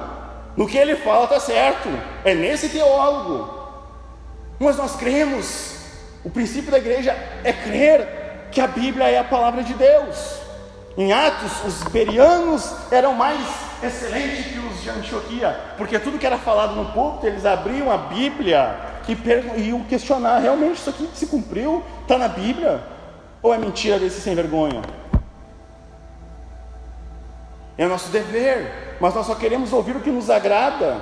No 0.57 0.67
que 0.67 0.77
ele 0.77 0.97
fala 0.97 1.25
está 1.25 1.41
certo, 1.41 1.89
é 2.25 2.35
nesse 2.35 2.69
teólogo. 2.69 3.59
Mas 4.59 4.77
nós 4.77 4.95
cremos, 4.97 5.77
o 6.25 6.31
princípio 6.31 6.71
da 6.71 6.79
igreja 6.79 7.17
é 7.43 7.53
crer 7.53 8.49
que 8.53 8.61
a 8.61 8.67
Bíblia 8.67 9.09
é 9.09 9.19
a 9.19 9.25
palavra 9.25 9.63
de 9.63 9.75
Deus. 9.75 10.41
Em 10.97 11.13
Atos, 11.13 11.65
os 11.65 11.83
berianos 11.85 12.75
eram 12.91 13.15
mais 13.15 13.41
excelentes 13.83 14.47
que 14.47 14.59
os 14.59 14.83
de 14.83 14.91
Antioquia, 14.91 15.59
porque 15.79 15.99
tudo 15.99 16.19
que 16.19 16.27
era 16.27 16.37
falado 16.37 16.75
no 16.75 16.93
púlpito, 16.93 17.27
eles 17.27 17.47
abriam 17.47 17.91
a 17.91 17.97
Bíblia 17.97 18.77
e 19.57 19.69
iam 19.69 19.83
questionar: 19.85 20.39
realmente 20.39 20.75
isso 20.75 20.91
aqui 20.91 21.09
se 21.15 21.27
cumpriu? 21.27 21.83
Está 22.03 22.19
na 22.19 22.29
Bíblia? 22.29 22.81
Ou 23.43 23.55
é 23.55 23.59
mentira 23.59 23.99
desse 23.99 24.21
sem 24.21 24.35
vergonha? 24.35 24.83
É 27.79 27.87
nosso 27.87 28.11
dever, 28.11 28.99
mas 29.01 29.15
nós 29.15 29.27
só 29.27 29.35
queremos 29.35 29.73
ouvir 29.73 29.97
o 29.97 30.01
que 30.01 30.11
nos 30.11 30.29
agrada. 30.29 31.01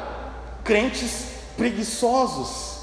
Crentes 0.62 1.32
preguiçosos. 1.56 2.78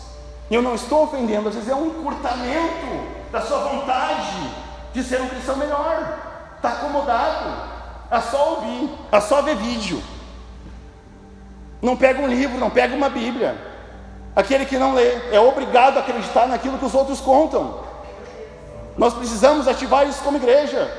E 0.50 0.56
eu 0.56 0.62
não 0.62 0.76
estou 0.76 1.04
ofendendo, 1.04 1.48
às 1.48 1.56
vezes 1.56 1.70
é 1.70 1.76
um 1.76 1.88
encurtamento 1.88 3.15
da 3.32 3.41
sua 3.41 3.60
vontade 3.60 4.52
de 4.94 5.04
ser 5.04 5.22
um 5.22 5.30
cristão 5.30 5.56
melhor. 5.56 6.20
Está 6.58 6.70
acomodado. 6.70 7.76
É 8.12 8.20
só 8.20 8.56
ouvir, 8.56 8.89
é 9.12 9.22
só 9.22 9.41
ver 9.41 9.56
vídeo. 9.56 10.04
Não 11.82 11.96
pega 11.96 12.22
um 12.22 12.28
livro, 12.28 12.58
não 12.58 12.70
pega 12.70 12.96
uma 12.96 13.10
Bíblia. 13.10 13.56
Aquele 14.36 14.65
que 14.65 14.78
não 14.78 14.94
lê 14.94 15.32
é 15.32 15.39
obrigado 15.39 15.98
a 15.98 16.02
acreditar 16.02 16.48
naquilo 16.48 16.78
que 16.78 16.86
os 16.86 16.94
outros 16.94 17.22
contam. 17.22 17.85
Nós 18.97 19.13
precisamos 19.13 19.67
ativar 19.67 20.08
isso 20.08 20.23
como 20.23 20.38
igreja. 20.38 20.91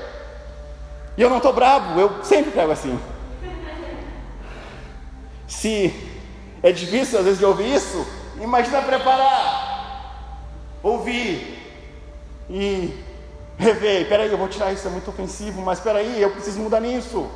E 1.16 1.22
eu 1.22 1.30
não 1.30 1.38
estou 1.38 1.52
bravo, 1.52 1.98
eu 1.98 2.24
sempre 2.24 2.50
pego 2.50 2.72
assim. 2.72 2.98
Se 5.48 5.94
é 6.62 6.72
difícil 6.72 7.18
às 7.18 7.24
vezes 7.24 7.38
de 7.38 7.44
ouvir 7.44 7.74
isso, 7.74 8.06
imagina 8.40 8.82
preparar, 8.82 10.42
ouvir 10.82 11.56
e 12.50 13.02
rever. 13.58 14.02
Espera 14.02 14.24
aí, 14.24 14.30
eu 14.30 14.36
vou 14.38 14.48
tirar 14.48 14.72
isso, 14.72 14.86
é 14.86 14.90
muito 14.90 15.08
ofensivo, 15.08 15.62
mas 15.62 15.78
espera 15.78 16.00
aí, 16.00 16.20
eu 16.20 16.30
preciso 16.30 16.60
mudar 16.60 16.80
nisso. 16.80 17.30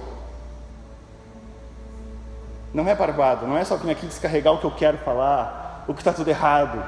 Não 2.74 2.86
é 2.86 2.94
barbado, 2.94 3.46
não 3.46 3.56
é 3.56 3.64
só 3.64 3.76
vir 3.76 3.90
aqui 3.90 4.06
descarregar 4.06 4.52
o 4.52 4.58
que 4.58 4.64
eu 4.64 4.70
quero 4.70 4.98
falar, 4.98 5.84
o 5.88 5.94
que 5.94 6.00
está 6.00 6.12
tudo 6.12 6.28
errado. 6.28 6.82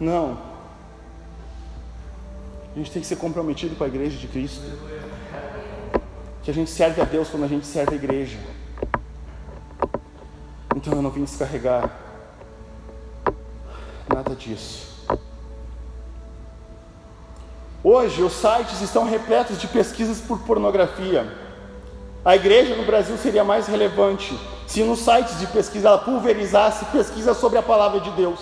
Não. 0.00 0.51
A 2.74 2.78
gente 2.78 2.90
tem 2.90 3.02
que 3.02 3.08
ser 3.08 3.16
comprometido 3.16 3.76
com 3.76 3.84
a 3.84 3.86
igreja 3.86 4.16
de 4.16 4.26
Cristo. 4.26 4.64
Que 6.42 6.50
a 6.50 6.54
gente 6.54 6.70
serve 6.70 7.00
a 7.00 7.04
Deus 7.04 7.28
quando 7.28 7.44
a 7.44 7.48
gente 7.48 7.66
serve 7.66 7.92
a 7.92 7.96
igreja. 7.96 8.38
Então 10.74 10.94
eu 10.94 11.02
não 11.02 11.10
vim 11.10 11.24
descarregar 11.24 11.90
nada 14.08 14.34
disso. 14.34 14.92
Hoje 17.84 18.22
os 18.22 18.32
sites 18.32 18.80
estão 18.80 19.04
repletos 19.04 19.60
de 19.60 19.66
pesquisas 19.66 20.20
por 20.20 20.40
pornografia. 20.40 21.26
A 22.24 22.36
igreja 22.36 22.76
no 22.76 22.84
Brasil 22.84 23.16
seria 23.18 23.42
mais 23.42 23.66
relevante 23.66 24.38
se 24.66 24.82
nos 24.84 25.00
sites 25.00 25.38
de 25.40 25.46
pesquisa 25.48 25.88
ela 25.88 25.98
pulverizasse 25.98 26.84
pesquisa 26.86 27.34
sobre 27.34 27.58
a 27.58 27.62
palavra 27.62 28.00
de 28.00 28.10
Deus. 28.12 28.40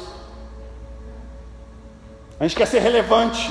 A 2.39 2.45
gente 2.45 2.57
quer 2.57 2.67
ser 2.67 2.81
relevante, 2.81 3.51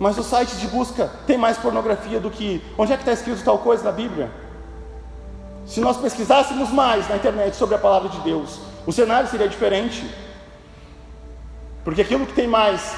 mas 0.00 0.16
os 0.16 0.26
sites 0.26 0.58
de 0.58 0.66
busca 0.66 1.10
tem 1.26 1.36
mais 1.36 1.58
pornografia 1.58 2.18
do 2.18 2.30
que 2.30 2.64
onde 2.78 2.90
é 2.90 2.96
que 2.96 3.02
está 3.02 3.12
escrito 3.12 3.44
tal 3.44 3.58
coisa 3.58 3.84
na 3.84 3.92
Bíblia? 3.92 4.30
Se 5.66 5.78
nós 5.78 5.98
pesquisássemos 5.98 6.70
mais 6.70 7.06
na 7.06 7.16
internet 7.16 7.54
sobre 7.54 7.74
a 7.74 7.78
palavra 7.78 8.08
de 8.08 8.18
Deus, 8.20 8.60
o 8.86 8.92
cenário 8.92 9.28
seria 9.28 9.46
diferente. 9.46 10.10
Porque 11.84 12.00
aquilo 12.00 12.26
que 12.26 12.32
tem 12.32 12.48
mais 12.48 12.94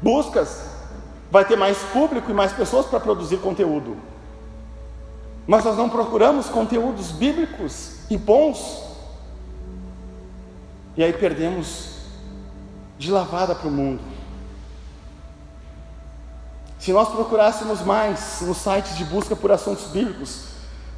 buscas 0.00 0.70
vai 1.30 1.44
ter 1.44 1.54
mais 1.54 1.76
público 1.92 2.30
e 2.30 2.34
mais 2.34 2.50
pessoas 2.50 2.86
para 2.86 2.98
produzir 2.98 3.36
conteúdo. 3.36 3.94
Mas 5.46 5.66
nós 5.66 5.76
não 5.76 5.90
procuramos 5.90 6.48
conteúdos 6.48 7.12
bíblicos 7.12 7.98
e 8.08 8.16
bons. 8.16 8.82
E 10.96 11.04
aí 11.04 11.12
perdemos 11.12 11.90
de 12.98 13.10
lavada 13.10 13.54
para 13.54 13.68
o 13.68 13.70
mundo. 13.70 14.11
Se 16.82 16.92
nós 16.92 17.10
procurássemos 17.10 17.80
mais 17.82 18.40
nos 18.40 18.56
sites 18.56 18.98
de 18.98 19.04
busca 19.04 19.36
por 19.36 19.52
assuntos 19.52 19.84
bíblicos, 19.92 20.46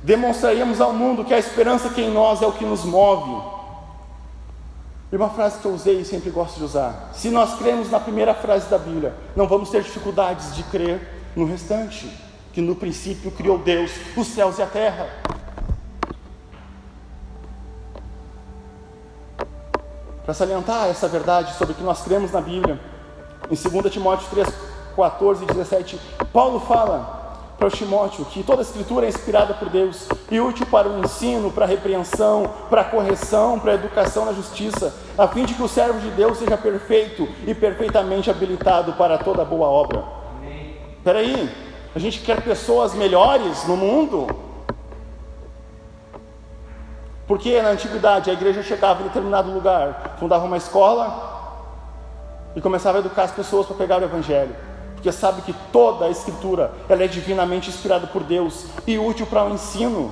demonstraríamos 0.03 0.81
ao 0.81 0.95
mundo 0.95 1.27
que 1.27 1.35
a 1.35 1.39
esperança 1.39 1.91
que 1.91 2.01
em 2.01 2.11
nós 2.11 2.41
é 2.41 2.47
o 2.47 2.53
que 2.53 2.65
nos 2.65 2.87
move 2.87 3.53
e 5.13 5.17
uma 5.17 5.29
frase 5.29 5.59
que 5.59 5.67
eu 5.67 5.75
usei 5.75 6.01
e 6.01 6.05
sempre 6.07 6.31
gosto 6.31 6.57
de 6.57 6.65
usar: 6.65 7.11
se 7.13 7.29
nós 7.29 7.59
cremos 7.59 7.91
na 7.91 8.01
primeira 8.01 8.33
frase 8.33 8.67
da 8.71 8.79
Bíblia, 8.79 9.15
não 9.37 9.47
vamos 9.47 9.69
ter 9.69 9.83
dificuldades 9.83 10.57
de 10.57 10.63
crer 10.63 11.07
no 11.37 11.45
restante, 11.45 12.11
que 12.55 12.63
no 12.63 12.75
princípio 12.75 13.31
criou 13.31 13.59
Deus 13.59 13.91
os 14.17 14.29
céus 14.29 14.57
e 14.57 14.63
a 14.63 14.67
terra. 14.67 15.07
Para 20.25 20.33
salientar 20.33 20.89
essa 20.89 21.07
verdade 21.07 21.55
sobre 21.59 21.75
que 21.75 21.83
nós 21.83 22.01
cremos 22.01 22.33
na 22.33 22.41
Bíblia, 22.41 22.81
em 23.51 23.55
2 23.55 23.93
Timóteo 23.93 24.27
3, 24.31 24.74
14 24.95 25.45
e 25.45 25.47
17, 25.47 26.01
Paulo 26.33 26.61
fala 26.61 27.25
para 27.59 27.71
Timóteo 27.71 28.25
que 28.27 28.43
toda 28.43 28.61
a 28.61 28.63
escritura 28.63 29.07
é 29.07 29.09
inspirada 29.09 29.55
por 29.55 29.69
Deus 29.69 30.09
e 30.31 30.41
útil 30.41 30.67
para 30.67 30.89
o 30.89 30.99
ensino, 30.99 31.51
para 31.51 31.65
a 31.65 31.69
repreensão, 31.69 32.51
para 32.69 32.83
a 32.83 32.85
correção, 32.85 33.59
para 33.59 33.73
a 33.73 33.75
educação 33.75 34.25
na 34.25 34.33
justiça, 34.33 34.95
a 35.17 35.29
fim 35.29 35.45
de 35.45 35.55
que 35.55 35.63
o 35.63 35.69
servo 35.69 36.01
de 36.01 36.11
Deus 36.11 36.39
seja 36.39 36.57
perfeito 36.57 37.29
e 37.47 37.55
perfeitamente 37.55 38.31
habilitado 38.31 38.93
para 38.95 39.19
toda 39.19 39.45
boa 39.45 39.69
obra. 39.69 40.05
Espera 40.97 41.21
aí, 41.21 41.51
a 41.95 41.99
gente 41.99 42.21
quer 42.21 42.43
pessoas 42.43 42.95
melhores 42.95 43.65
no 43.67 43.77
mundo? 43.77 44.27
Porque 47.27 47.63
na 47.63 47.71
antiguidade 47.71 48.31
a 48.31 48.33
igreja 48.33 48.63
chegava 48.63 49.01
em 49.01 49.07
determinado 49.07 49.51
lugar, 49.51 50.17
fundava 50.19 50.45
uma 50.45 50.57
escola 50.57 51.33
e 52.55 52.61
começava 52.61 52.99
a 52.99 53.01
educar 53.01 53.23
as 53.23 53.33
pessoas 53.33 53.67
para 53.67 53.77
pegar 53.77 54.01
o 54.01 54.05
evangelho 54.05 54.55
porque 55.05 55.13
sabe 55.13 55.43
que 55.43 55.53
toda 55.71 56.07
a 56.07 56.11
escritura 56.11 56.73
ela 56.89 57.05
é 57.05 57.07
divinamente 57.07 57.69
inspirada 57.69 58.07
por 58.07 58.23
Deus 58.23 58.65
e 58.87 58.99
útil 58.99 59.27
para 59.27 59.45
o 59.45 59.53
ensino, 59.53 60.11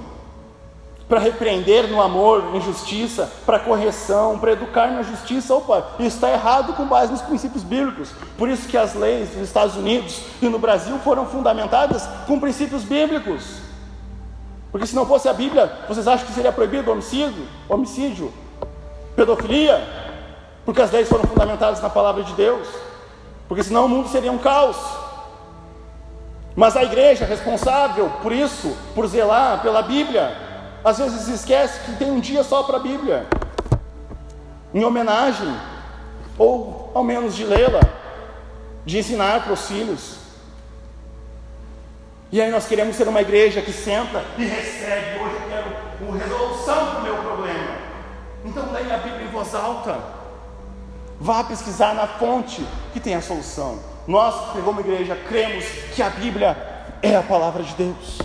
para 1.08 1.18
repreender 1.18 1.88
no 1.88 2.02
amor, 2.02 2.54
em 2.54 2.60
justiça, 2.60 3.32
para 3.46 3.58
correção, 3.58 4.38
para 4.38 4.52
educar 4.52 4.88
na 4.88 5.02
justiça. 5.02 5.54
Opa, 5.54 5.92
isso 5.98 6.16
está 6.16 6.30
errado 6.30 6.74
com 6.74 6.84
base 6.84 7.10
nos 7.10 7.22
princípios 7.22 7.62
bíblicos. 7.62 8.10
Por 8.36 8.50
isso 8.50 8.68
que 8.68 8.76
as 8.76 8.94
leis 8.94 9.34
nos 9.34 9.48
Estados 9.48 9.76
Unidos 9.76 10.24
e 10.42 10.48
no 10.50 10.58
Brasil 10.58 10.98
foram 10.98 11.24
fundamentadas 11.24 12.06
com 12.26 12.38
princípios 12.38 12.84
bíblicos. 12.84 13.62
Porque 14.70 14.86
se 14.86 14.94
não 14.94 15.06
fosse 15.06 15.26
a 15.26 15.32
Bíblia, 15.32 15.72
vocês 15.88 16.06
acham 16.06 16.26
que 16.26 16.34
seria 16.34 16.52
proibido 16.52 16.92
homicídio, 16.92 17.48
homicídio, 17.66 18.30
pedofilia? 19.16 19.82
Porque 20.66 20.82
as 20.82 20.90
leis 20.90 21.08
foram 21.08 21.24
fundamentadas 21.24 21.80
na 21.80 21.88
palavra 21.88 22.22
de 22.22 22.34
Deus 22.34 22.91
porque 23.52 23.64
senão 23.64 23.84
o 23.84 23.88
mundo 23.88 24.08
seria 24.08 24.32
um 24.32 24.38
caos. 24.38 24.78
Mas 26.56 26.74
a 26.74 26.84
igreja 26.84 27.26
responsável 27.26 28.10
por 28.22 28.32
isso, 28.32 28.74
por 28.94 29.06
zelar 29.06 29.60
pela 29.60 29.82
Bíblia, 29.82 30.34
às 30.82 30.96
vezes 30.96 31.28
esquece 31.28 31.80
que 31.80 31.92
tem 31.96 32.10
um 32.10 32.18
dia 32.18 32.42
só 32.44 32.62
para 32.62 32.78
a 32.78 32.80
Bíblia, 32.80 33.26
em 34.72 34.82
homenagem, 34.82 35.54
ou 36.38 36.90
ao 36.94 37.04
menos 37.04 37.36
de 37.36 37.44
lê-la, 37.44 37.80
de 38.86 39.00
ensinar 39.00 39.44
para 39.44 39.52
os 39.52 39.66
filhos. 39.66 40.16
E 42.30 42.40
aí 42.40 42.50
nós 42.50 42.66
queremos 42.66 42.96
ser 42.96 43.06
uma 43.06 43.20
igreja 43.20 43.60
que 43.60 43.70
senta 43.70 44.24
e 44.38 44.46
recebe, 44.46 45.20
hoje 45.22 45.34
eu 45.34 45.48
quero 45.50 45.76
uma 46.00 46.16
resolução 46.16 46.86
para 46.86 47.00
o 47.00 47.02
meu 47.02 47.16
problema. 47.16 47.74
Então 48.46 48.66
daí 48.72 48.90
a 48.90 48.96
Bíblia 48.96 49.26
em 49.26 49.30
voz 49.30 49.54
alta. 49.54 50.21
Vá 51.22 51.44
pesquisar 51.44 51.94
na 51.94 52.04
fonte 52.04 52.66
que 52.92 52.98
tem 52.98 53.14
a 53.14 53.22
solução. 53.22 53.78
Nós, 54.08 54.34
como 54.64 54.80
igreja, 54.80 55.14
cremos 55.28 55.64
que 55.94 56.02
a 56.02 56.10
Bíblia 56.10 56.56
é 57.00 57.14
a 57.14 57.22
palavra 57.22 57.62
de 57.62 57.72
Deus. 57.74 58.18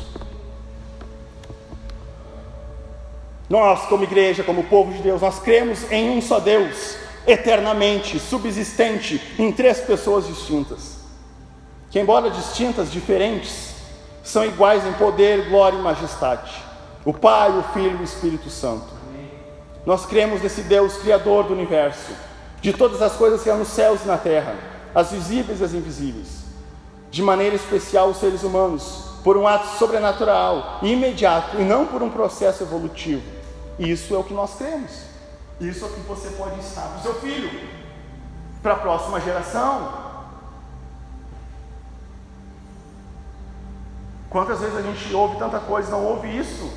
Nós, 3.47 3.85
como 3.85 4.03
igreja, 4.03 4.43
como 4.43 4.63
povo 4.63 4.91
de 4.93 5.03
Deus, 5.03 5.21
nós 5.21 5.37
cremos 5.37 5.91
em 5.91 6.09
um 6.09 6.19
só 6.23 6.39
Deus, 6.39 6.97
eternamente 7.27 8.17
subsistente 8.17 9.21
em 9.37 9.51
três 9.51 9.79
pessoas 9.79 10.25
distintas, 10.25 10.97
que, 11.91 11.99
embora 11.99 12.31
distintas, 12.31 12.91
diferentes, 12.91 13.75
são 14.23 14.43
iguais 14.43 14.83
em 14.87 14.93
poder, 14.93 15.49
glória 15.49 15.77
e 15.77 15.81
majestade: 15.83 16.51
o 17.05 17.13
Pai, 17.13 17.51
o 17.51 17.61
Filho 17.73 17.97
e 17.99 18.01
o 18.01 18.03
Espírito 18.03 18.49
Santo. 18.49 18.87
Nós 19.85 20.03
cremos 20.03 20.41
nesse 20.41 20.63
Deus, 20.63 20.97
Criador 20.97 21.43
do 21.43 21.53
universo 21.53 22.25
de 22.61 22.73
todas 22.73 23.01
as 23.01 23.13
coisas 23.13 23.43
que 23.43 23.49
há 23.49 23.55
nos 23.55 23.67
céus 23.69 24.03
e 24.03 24.07
na 24.07 24.17
terra, 24.17 24.55
as 24.93 25.11
visíveis 25.11 25.61
e 25.61 25.63
as 25.63 25.73
invisíveis. 25.73 26.45
De 27.09 27.21
maneira 27.21 27.55
especial 27.55 28.09
os 28.09 28.17
seres 28.17 28.43
humanos, 28.43 29.05
por 29.23 29.37
um 29.37 29.47
ato 29.47 29.77
sobrenatural 29.77 30.79
e 30.81 30.91
imediato, 30.91 31.57
e 31.57 31.63
não 31.63 31.85
por 31.85 32.01
um 32.01 32.09
processo 32.09 32.63
evolutivo. 32.63 33.21
Isso 33.77 34.15
é 34.15 34.17
o 34.17 34.23
que 34.23 34.33
nós 34.33 34.55
cremos. 34.55 34.91
Isso 35.59 35.85
é 35.85 35.87
o 35.87 35.91
que 35.91 35.99
você 36.01 36.29
pode 36.31 36.57
ensinar 36.57 36.87
para 36.87 36.99
o 36.99 37.01
seu 37.01 37.13
filho, 37.15 37.67
para 38.61 38.73
a 38.73 38.77
próxima 38.77 39.19
geração. 39.21 40.07
Quantas 44.29 44.59
vezes 44.59 44.75
a 44.75 44.81
gente 44.81 45.13
ouve 45.13 45.37
tanta 45.37 45.59
coisa, 45.59 45.91
não 45.91 46.03
ouve 46.03 46.27
isso? 46.27 46.71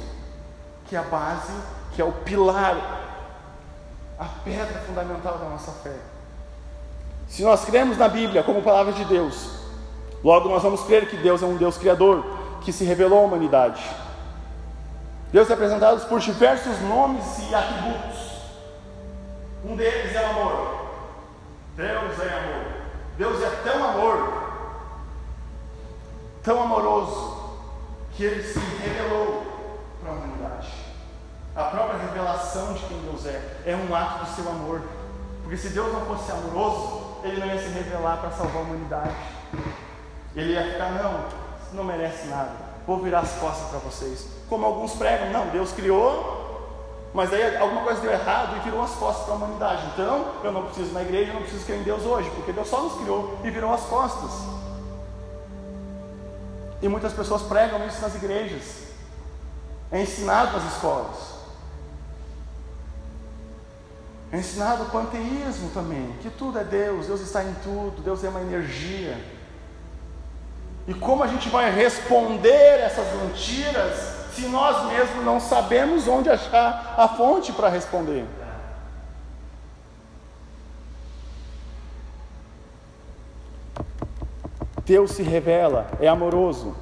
Que 0.87 0.97
é 0.97 0.99
a 0.99 1.03
base, 1.03 1.53
que 1.93 2.01
é 2.01 2.05
o 2.05 2.13
pilar 2.13 3.00
a 4.21 4.27
pedra 4.45 4.81
fundamental 4.81 5.39
da 5.39 5.47
nossa 5.47 5.73
fé. 5.73 5.97
Se 7.27 7.43
nós 7.43 7.65
cremos 7.65 7.97
na 7.97 8.07
Bíblia 8.07 8.43
como 8.43 8.61
palavra 8.61 8.93
de 8.93 9.03
Deus, 9.07 9.51
logo 10.23 10.51
nós 10.51 10.63
vamos 10.63 10.83
crer 10.83 11.09
que 11.09 11.17
Deus 11.17 11.43
é 11.43 11.47
um 11.47 11.57
Deus 11.57 11.79
criador 11.79 12.23
que 12.61 12.71
se 12.71 12.85
revelou 12.85 13.21
à 13.21 13.23
humanidade. 13.23 13.83
Deus 15.33 15.49
é 15.49 15.55
apresentado 15.55 16.07
por 16.07 16.21
diversos 16.21 16.79
nomes 16.83 17.25
e 17.49 17.55
atributos. 17.55 18.31
Um 19.65 19.75
deles 19.75 20.15
é 20.15 20.21
o 20.21 20.31
amor. 20.31 20.81
Deus 21.77 22.21
é 22.21 22.39
amor. 22.39 22.81
Deus 23.17 23.43
é 23.43 23.51
tão 23.63 23.85
amor, 23.85 24.43
tão 26.43 26.63
amoroso, 26.63 27.59
que 28.13 28.25
ele 28.25 28.43
se 28.43 28.59
revelou 28.59 29.45
para 30.01 30.11
a 30.11 30.15
humanidade. 30.15 30.80
A 31.61 31.65
própria 31.65 31.99
revelação 31.99 32.73
de 32.73 32.81
quem 32.87 32.99
Deus 33.01 33.27
é 33.27 33.63
é 33.67 33.77
um 33.77 33.95
ato 33.95 34.25
do 34.25 34.31
seu 34.35 34.49
amor. 34.49 34.81
Porque 35.43 35.57
se 35.57 35.69
Deus 35.69 35.93
não 35.93 36.01
fosse 36.07 36.33
amoroso, 36.33 37.19
ele 37.23 37.39
não 37.39 37.47
ia 37.47 37.61
se 37.61 37.69
revelar 37.69 38.17
para 38.17 38.31
salvar 38.31 38.57
a 38.57 38.61
humanidade. 38.61 39.15
Ele 40.35 40.53
ia 40.53 40.73
ficar, 40.73 40.91
não, 40.93 41.25
não 41.73 41.85
merece 41.85 42.29
nada, 42.29 42.53
vou 42.87 42.99
virar 43.03 43.21
as 43.21 43.33
costas 43.33 43.69
para 43.69 43.79
vocês. 43.81 44.27
Como 44.49 44.65
alguns 44.65 44.93
pregam, 44.95 45.31
não, 45.31 45.49
Deus 45.49 45.73
criou, 45.73 47.11
mas 47.13 47.33
aí 47.33 47.57
alguma 47.57 47.83
coisa 47.83 48.01
deu 48.01 48.13
errado 48.13 48.57
e 48.57 48.61
virou 48.61 48.83
as 48.83 48.93
costas 48.93 49.25
para 49.25 49.35
a 49.35 49.37
humanidade. 49.37 49.87
Então, 49.93 50.27
eu 50.43 50.53
não 50.53 50.65
preciso 50.67 50.93
na 50.93 51.03
igreja, 51.03 51.31
eu 51.31 51.35
não 51.35 51.43
preciso 51.43 51.67
crer 51.67 51.81
em 51.81 51.83
Deus 51.83 52.05
hoje, 52.05 52.31
porque 52.31 52.53
Deus 52.53 52.69
só 52.69 52.81
nos 52.81 52.95
criou 52.95 53.39
e 53.45 53.51
virou 53.51 53.75
as 53.75 53.83
costas. 53.83 54.31
E 56.81 56.89
muitas 56.89 57.13
pessoas 57.13 57.43
pregam 57.43 57.87
isso 57.87 58.01
nas 58.01 58.15
igrejas, 58.15 58.85
é 59.91 60.01
ensinado 60.01 60.53
nas 60.53 60.73
escolas. 60.73 61.30
É 64.33 64.39
ensinado 64.39 64.85
o 64.85 64.91
panteísmo 64.91 65.71
também, 65.71 66.15
que 66.23 66.31
tudo 66.31 66.59
é 66.59 66.65
Deus, 66.65 67.07
Deus 67.07 67.21
está 67.21 67.43
em 67.43 67.53
tudo, 67.65 68.01
Deus 68.03 68.23
é 68.23 68.29
uma 68.29 68.41
energia. 68.41 69.19
E 70.87 70.95
como 70.95 71.23
a 71.23 71.27
gente 71.27 71.49
vai 71.49 71.71
responder 71.71 72.81
essas 72.81 73.07
mentiras 73.23 74.21
se 74.35 74.43
nós 74.43 74.87
mesmos 74.87 75.25
não 75.25 75.41
sabemos 75.41 76.07
onde 76.07 76.31
achar 76.31 76.95
a 76.97 77.09
fonte 77.09 77.53
para 77.53 77.69
responder? 77.69 78.25
Deus 84.85 85.13
se 85.13 85.23
revela, 85.23 85.89
é 86.01 86.09
amoroso. 86.09 86.75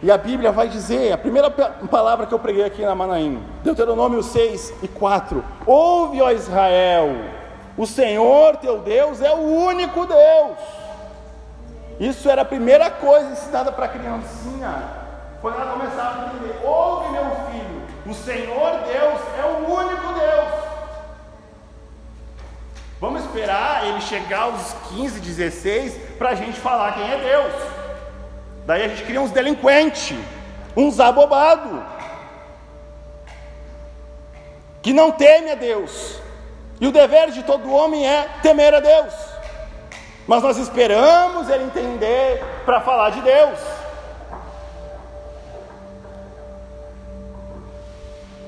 E 0.00 0.12
a 0.12 0.16
Bíblia 0.16 0.52
vai 0.52 0.68
dizer, 0.68 1.12
a 1.12 1.18
primeira 1.18 1.50
palavra 1.50 2.24
que 2.24 2.32
eu 2.32 2.38
preguei 2.38 2.64
aqui 2.64 2.82
na 2.82 2.94
Manaim, 2.94 3.42
Deuteronômio 3.64 4.22
6 4.22 4.74
e 4.82 4.88
4: 4.88 5.44
Ouve, 5.66 6.22
ó 6.22 6.30
Israel, 6.30 7.08
o 7.76 7.84
Senhor 7.84 8.56
teu 8.58 8.78
Deus 8.78 9.20
é 9.20 9.32
o 9.32 9.38
único 9.38 10.06
Deus. 10.06 10.58
Isso 11.98 12.30
era 12.30 12.42
a 12.42 12.44
primeira 12.44 12.88
coisa 12.90 13.32
ensinada 13.32 13.72
para 13.72 13.86
a 13.86 13.88
criancinha, 13.88 14.72
quando 15.40 15.60
ela 15.60 15.72
começava 15.72 16.22
a 16.22 16.26
entender: 16.26 16.64
Ouve, 16.64 17.10
meu 17.10 17.24
filho, 17.50 17.82
o 18.06 18.14
Senhor 18.14 18.72
Deus 18.86 19.20
é 19.36 19.44
o 19.44 19.74
único 19.74 20.12
Deus. 20.12 20.68
Vamos 23.00 23.24
esperar 23.24 23.84
ele 23.84 24.00
chegar 24.00 24.42
aos 24.42 24.74
15, 24.90 25.18
16 25.18 25.94
para 26.16 26.30
a 26.30 26.34
gente 26.36 26.60
falar 26.60 26.92
quem 26.92 27.10
é 27.10 27.18
Deus. 27.18 27.77
Daí 28.68 28.84
a 28.84 28.88
gente 28.88 29.04
cria 29.04 29.18
uns 29.18 29.30
delinquentes, 29.30 30.14
uns 30.76 31.00
abobados, 31.00 31.80
que 34.82 34.92
não 34.92 35.10
teme 35.10 35.52
a 35.52 35.54
Deus. 35.54 36.20
E 36.78 36.86
o 36.86 36.92
dever 36.92 37.30
de 37.30 37.42
todo 37.44 37.72
homem 37.72 38.06
é 38.06 38.28
temer 38.42 38.74
a 38.74 38.80
Deus. 38.80 39.14
Mas 40.26 40.42
nós 40.42 40.58
esperamos 40.58 41.48
ele 41.48 41.64
entender 41.64 42.44
para 42.66 42.82
falar 42.82 43.08
de 43.08 43.22
Deus. 43.22 43.58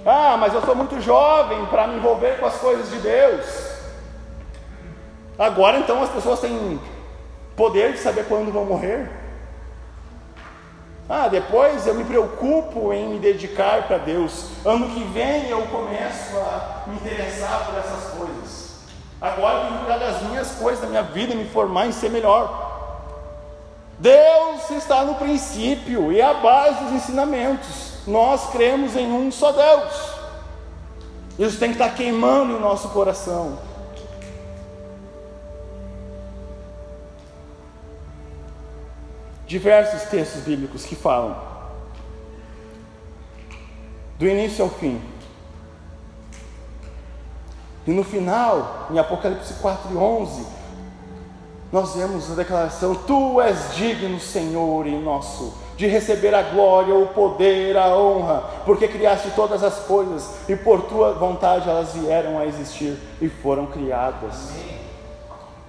Ah, 0.04 0.37
mas 0.38 0.52
eu 0.52 0.61
sou 0.61 0.74
muito 0.74 1.00
jovem 1.00 1.64
para 1.64 1.87
me 1.87 1.96
envolver 1.96 2.38
com 2.38 2.44
as 2.44 2.59
coisas 2.59 2.90
de 2.90 2.98
Deus. 2.98 3.46
Agora 5.38 5.78
então 5.78 6.02
as 6.02 6.11
pessoas 6.11 6.40
têm 6.40 6.78
poder 7.56 7.94
de 7.94 8.00
saber 8.00 8.26
quando 8.26 8.52
vão 8.52 8.66
morrer. 8.66 9.19
Ah, 11.12 11.27
depois 11.27 11.88
eu 11.88 11.94
me 11.94 12.05
preocupo 12.05 12.92
em 12.92 13.09
me 13.09 13.18
dedicar 13.18 13.88
para 13.88 13.99
Deus. 13.99 14.44
Ano 14.64 14.90
que 14.90 15.03
vem 15.12 15.49
eu 15.49 15.62
começo 15.62 16.37
a 16.37 16.85
me 16.87 16.94
interessar 16.94 17.66
por 17.66 17.77
essas 17.77 18.14
coisas. 18.14 18.77
Agora 19.20 19.57
eu 19.57 19.61
tenho 19.62 19.73
que 19.73 19.79
cuidar 19.87 19.99
das 19.99 20.23
minhas 20.23 20.53
coisas, 20.53 20.81
da 20.81 20.87
minha 20.87 21.03
vida, 21.03 21.35
me 21.35 21.46
formar 21.46 21.88
em 21.88 21.92
ser 21.92 22.11
melhor. 22.11 22.70
Deus 23.99 24.70
está 24.70 25.03
no 25.05 25.16
princípio 25.16 26.12
e 26.12 26.20
é 26.20 26.25
a 26.25 26.35
base 26.35 26.85
dos 26.85 26.92
ensinamentos. 26.92 27.94
Nós 28.07 28.49
cremos 28.51 28.94
em 28.94 29.11
um 29.11 29.33
só 29.33 29.51
Deus. 29.51 30.12
Isso 31.40 31.59
tem 31.59 31.70
que 31.70 31.83
estar 31.83 31.92
queimando 31.96 32.53
em 32.53 32.61
nosso 32.61 32.88
coração. 32.90 33.59
Diversos 39.50 40.02
textos 40.02 40.42
bíblicos 40.42 40.84
que 40.84 40.94
falam 40.94 41.36
do 44.16 44.24
início 44.24 44.62
ao 44.62 44.70
fim. 44.70 45.02
E 47.84 47.90
no 47.90 48.04
final, 48.04 48.86
em 48.92 48.98
Apocalipse 48.98 49.54
4 49.54 49.92
e 49.92 49.96
11, 49.96 50.46
nós 51.72 51.96
vemos 51.96 52.30
a 52.30 52.36
declaração: 52.36 52.94
Tu 52.94 53.40
és 53.40 53.74
digno, 53.74 54.20
Senhor 54.20 54.86
e 54.86 54.96
nosso, 54.96 55.52
de 55.76 55.88
receber 55.88 56.32
a 56.32 56.42
glória, 56.42 56.94
o 56.94 57.08
poder, 57.08 57.76
a 57.76 57.96
honra, 57.96 58.44
porque 58.64 58.86
criaste 58.86 59.32
todas 59.34 59.64
as 59.64 59.80
coisas 59.80 60.30
e 60.48 60.54
por 60.54 60.82
tua 60.82 61.14
vontade 61.14 61.68
elas 61.68 61.92
vieram 61.92 62.38
a 62.38 62.46
existir 62.46 62.96
e 63.20 63.28
foram 63.28 63.66
criadas. 63.66 64.50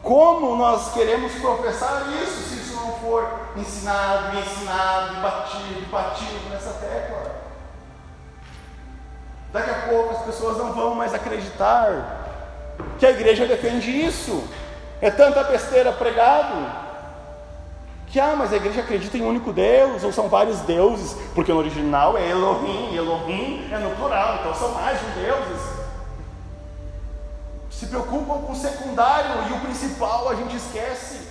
Como 0.03 0.55
nós 0.55 0.93
queremos 0.93 1.31
professar 1.33 2.05
isso 2.21 2.49
se 2.49 2.60
não 2.81 2.93
for 2.95 3.27
ensinado, 3.55 4.37
ensinado, 4.37 5.21
batido, 5.21 5.89
batido 5.89 6.49
nessa 6.49 6.71
tecla? 6.73 7.41
Daqui 9.53 9.69
a 9.69 9.87
pouco 9.89 10.15
as 10.15 10.23
pessoas 10.23 10.57
não 10.57 10.73
vão 10.73 10.95
mais 10.95 11.13
acreditar 11.13 12.75
que 12.97 13.05
a 13.05 13.11
igreja 13.11 13.45
defende 13.45 13.89
isso. 13.89 14.43
É 15.01 15.09
tanta 15.09 15.43
besteira 15.43 15.91
pregado 15.91 16.81
que 18.07 18.19
ah, 18.19 18.35
mas 18.37 18.51
a 18.51 18.57
igreja 18.57 18.81
acredita 18.81 19.17
em 19.17 19.21
um 19.21 19.29
único 19.29 19.53
Deus, 19.53 20.03
ou 20.03 20.11
são 20.11 20.27
vários 20.27 20.59
deuses, 20.61 21.15
porque 21.33 21.53
no 21.53 21.59
original 21.59 22.17
é 22.17 22.29
Elohim, 22.29 22.93
Elohim 22.93 23.69
é 23.71 23.77
no 23.77 23.95
plural, 23.95 24.39
então 24.39 24.53
são 24.53 24.73
mais 24.73 24.99
de 24.99 25.05
deuses 25.21 25.81
se 27.81 27.87
preocupam 27.87 28.43
com 28.43 28.51
o 28.51 28.55
secundário 28.55 29.49
e 29.49 29.53
o 29.53 29.59
principal 29.61 30.29
a 30.29 30.35
gente 30.35 30.55
esquece. 30.55 31.30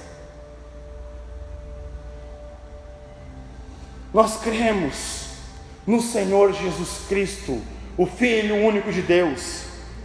Nós 4.12 4.38
cremos 4.38 5.28
no 5.86 6.00
Senhor 6.00 6.52
Jesus 6.52 7.02
Cristo, 7.08 7.60
o 7.96 8.06
Filho 8.06 8.56
único 8.56 8.92
de 8.92 9.02
Deus, 9.02 9.62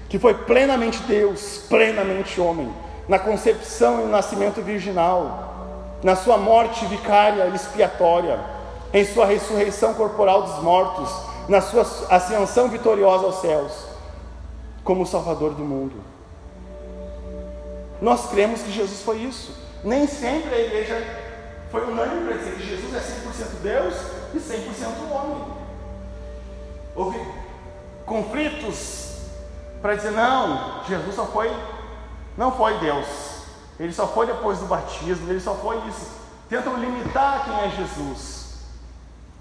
que 0.08 0.20
foi 0.20 0.34
plenamente 0.34 1.02
Deus, 1.04 1.64
plenamente 1.68 2.40
homem, 2.40 2.72
na 3.08 3.18
concepção 3.18 4.02
e 4.02 4.04
no 4.04 4.10
nascimento 4.10 4.62
virginal, 4.62 5.98
na 6.04 6.16
sua 6.16 6.38
morte 6.38 6.86
vicária 6.86 7.48
e 7.48 7.56
expiatória, 7.56 8.40
em 8.94 9.04
sua 9.06 9.26
ressurreição 9.26 9.94
corporal 9.96 10.44
dos 10.44 10.64
mortos, 10.64 11.10
na 11.50 11.62
sua 11.62 11.82
ascensão 12.10 12.68
vitoriosa 12.70 13.26
aos 13.26 13.42
céus, 13.42 13.72
como 14.84 15.06
Salvador 15.06 15.54
do 15.54 15.64
mundo. 15.64 15.96
Nós 18.02 18.28
cremos 18.28 18.62
que 18.62 18.72
Jesus 18.72 19.02
foi 19.02 19.18
isso. 19.18 19.52
Nem 19.84 20.08
sempre 20.08 20.54
a 20.54 20.60
igreja 20.60 21.25
foi 21.76 21.92
unânime 21.92 22.26
para 22.26 22.38
dizer 22.38 22.56
que 22.56 22.66
Jesus 22.66 22.96
é 22.96 23.00
100% 23.00 23.62
Deus 23.62 23.94
e 24.34 24.38
100% 24.38 25.12
homem. 25.12 25.46
Houve 26.96 27.20
conflitos 28.06 29.18
para 29.82 29.96
dizer 29.96 30.12
não, 30.12 30.86
Jesus 30.88 31.14
só 31.14 31.26
foi, 31.26 31.52
não 32.38 32.50
foi 32.54 32.78
Deus. 32.78 33.06
Ele 33.78 33.92
só 33.92 34.08
foi 34.08 34.26
depois 34.26 34.60
do 34.60 34.68
batismo, 34.68 35.30
ele 35.30 35.42
só 35.42 35.54
foi 35.56 35.76
isso. 35.90 36.12
Tentam 36.48 36.78
limitar 36.78 37.44
quem 37.44 37.60
é 37.60 37.70
Jesus. 37.72 38.56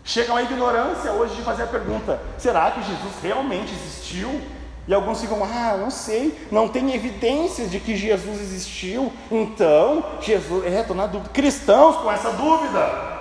Chegam 0.02 0.36
à 0.36 0.42
ignorância 0.42 1.12
hoje 1.12 1.36
de 1.36 1.42
fazer 1.42 1.62
a 1.62 1.68
pergunta: 1.68 2.20
será 2.36 2.72
que 2.72 2.82
Jesus 2.82 3.14
realmente 3.22 3.72
existiu? 3.72 4.42
E 4.86 4.92
alguns 4.92 5.20
ficam, 5.20 5.42
ah, 5.42 5.76
não 5.78 5.90
sei, 5.90 6.46
não 6.50 6.68
tem 6.68 6.94
evidências 6.94 7.70
de 7.70 7.80
que 7.80 7.96
Jesus 7.96 8.38
existiu, 8.40 9.10
então 9.30 10.04
Jesus, 10.20 10.66
é, 10.66 10.80
estou 10.80 10.94
na 10.94 11.06
dúvida. 11.06 11.30
Cristãos 11.30 11.96
com 11.96 12.12
essa 12.12 12.30
dúvida, 12.32 13.14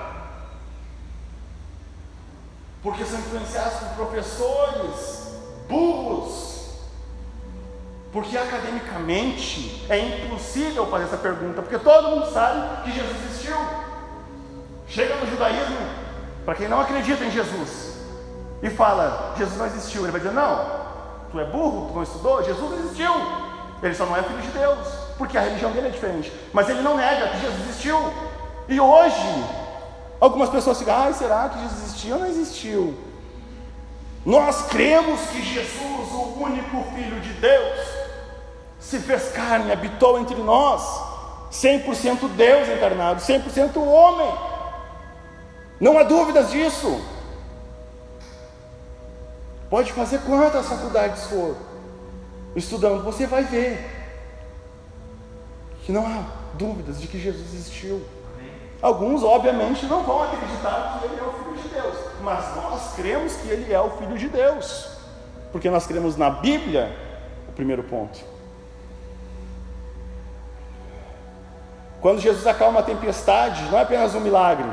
porque 2.81 3.05
são 3.05 3.17
influenciados 3.17 3.75
por 3.79 4.07
professores 4.07 5.37
burros, 5.69 6.69
porque 8.11 8.37
academicamente 8.37 9.85
é 9.89 9.99
impossível 9.99 10.85
fazer 10.87 11.05
essa 11.05 11.17
pergunta, 11.17 11.61
porque 11.61 11.79
todo 11.79 12.09
mundo 12.09 12.29
sabe 12.31 12.83
que 12.83 12.91
Jesus 12.91 13.25
existiu. 13.25 13.57
Chega 14.85 15.15
no 15.15 15.27
judaísmo, 15.27 15.77
para 16.43 16.55
quem 16.55 16.67
não 16.67 16.81
acredita 16.81 17.23
em 17.23 17.31
Jesus, 17.31 17.93
e 18.61 18.69
fala, 18.69 19.33
Jesus 19.37 19.57
não 19.57 19.65
existiu, 19.65 20.01
ele 20.03 20.11
vai 20.11 20.19
dizer, 20.19 20.33
não, 20.33 20.82
Tu 21.33 21.39
é 21.39 21.45
burro? 21.45 21.87
Tu 21.87 21.95
não 21.95 22.03
estudou? 22.03 22.43
Jesus 22.43 22.79
existiu. 22.79 23.11
Ele 23.81 23.95
só 23.95 24.05
não 24.05 24.15
é 24.15 24.21
filho 24.21 24.39
de 24.39 24.49
Deus, 24.49 24.87
porque 25.17 25.35
a 25.35 25.41
religião 25.41 25.71
dele 25.71 25.87
é 25.87 25.89
diferente. 25.89 26.31
Mas 26.53 26.69
ele 26.69 26.81
não 26.81 26.95
nega 26.95 27.29
que 27.29 27.39
Jesus 27.39 27.59
existiu. 27.61 27.97
E 28.69 28.79
hoje, 28.79 29.43
algumas 30.21 30.49
pessoas 30.49 30.77
ficam, 30.77 30.95
ai, 30.95 31.11
será 31.13 31.49
que 31.49 31.59
Jesus 31.59 31.81
existiu 31.81 32.15
ou 32.15 32.21
não 32.21 32.27
existiu? 32.27 32.97
Nós 34.23 34.67
cremos 34.67 35.19
que 35.21 35.41
Jesus, 35.41 36.11
o 36.11 36.35
único 36.39 36.83
Filho 36.95 37.19
de 37.19 37.33
Deus, 37.33 37.79
se 38.79 38.99
fez 38.99 39.29
carne, 39.29 39.71
habitou 39.71 40.19
entre 40.19 40.35
nós, 40.35 40.81
100% 41.51 42.29
Deus 42.29 42.69
encarnado, 42.69 43.21
100% 43.21 43.75
homem. 43.77 44.31
Não 45.79 45.97
há 45.97 46.03
dúvidas 46.03 46.51
disso. 46.51 47.01
Pode 49.73 49.91
fazer 49.91 50.19
quantas 50.19 50.67
faculdades 50.67 51.23
for 51.23 51.57
estudando, 52.55 53.03
você 53.03 53.25
vai 53.25 53.43
ver 53.43 53.83
que 55.83 55.91
não 55.91 56.05
há 56.05 56.25
dúvidas 56.53 57.01
de 57.01 57.07
que 57.07 57.19
Jesus 57.19 57.51
existiu. 57.55 57.99
Alguns, 58.79 59.23
obviamente, 59.23 59.87
não 59.87 60.03
vão 60.03 60.25
acreditar 60.25 60.99
que 60.99 61.05
ele 61.05 61.19
é 61.19 61.23
o 61.23 61.33
Filho 61.33 61.57
de 61.57 61.69
Deus, 61.69 61.95
mas 62.21 62.55
nós 62.55 62.93
cremos 62.95 63.35
que 63.37 63.47
ele 63.47 63.73
é 63.73 63.81
o 63.81 63.89
Filho 63.97 64.15
de 64.15 64.29
Deus, 64.29 64.89
porque 65.51 65.71
nós 65.71 65.87
cremos 65.87 66.17
na 66.17 66.29
Bíblia, 66.29 66.95
o 67.49 67.51
primeiro 67.53 67.81
ponto. 67.81 68.19
Quando 71.99 72.21
Jesus 72.21 72.45
acalma 72.45 72.81
a 72.81 72.83
tempestade, 72.83 73.63
não 73.71 73.79
é 73.79 73.81
apenas 73.81 74.13
um 74.13 74.19
milagre, 74.19 74.69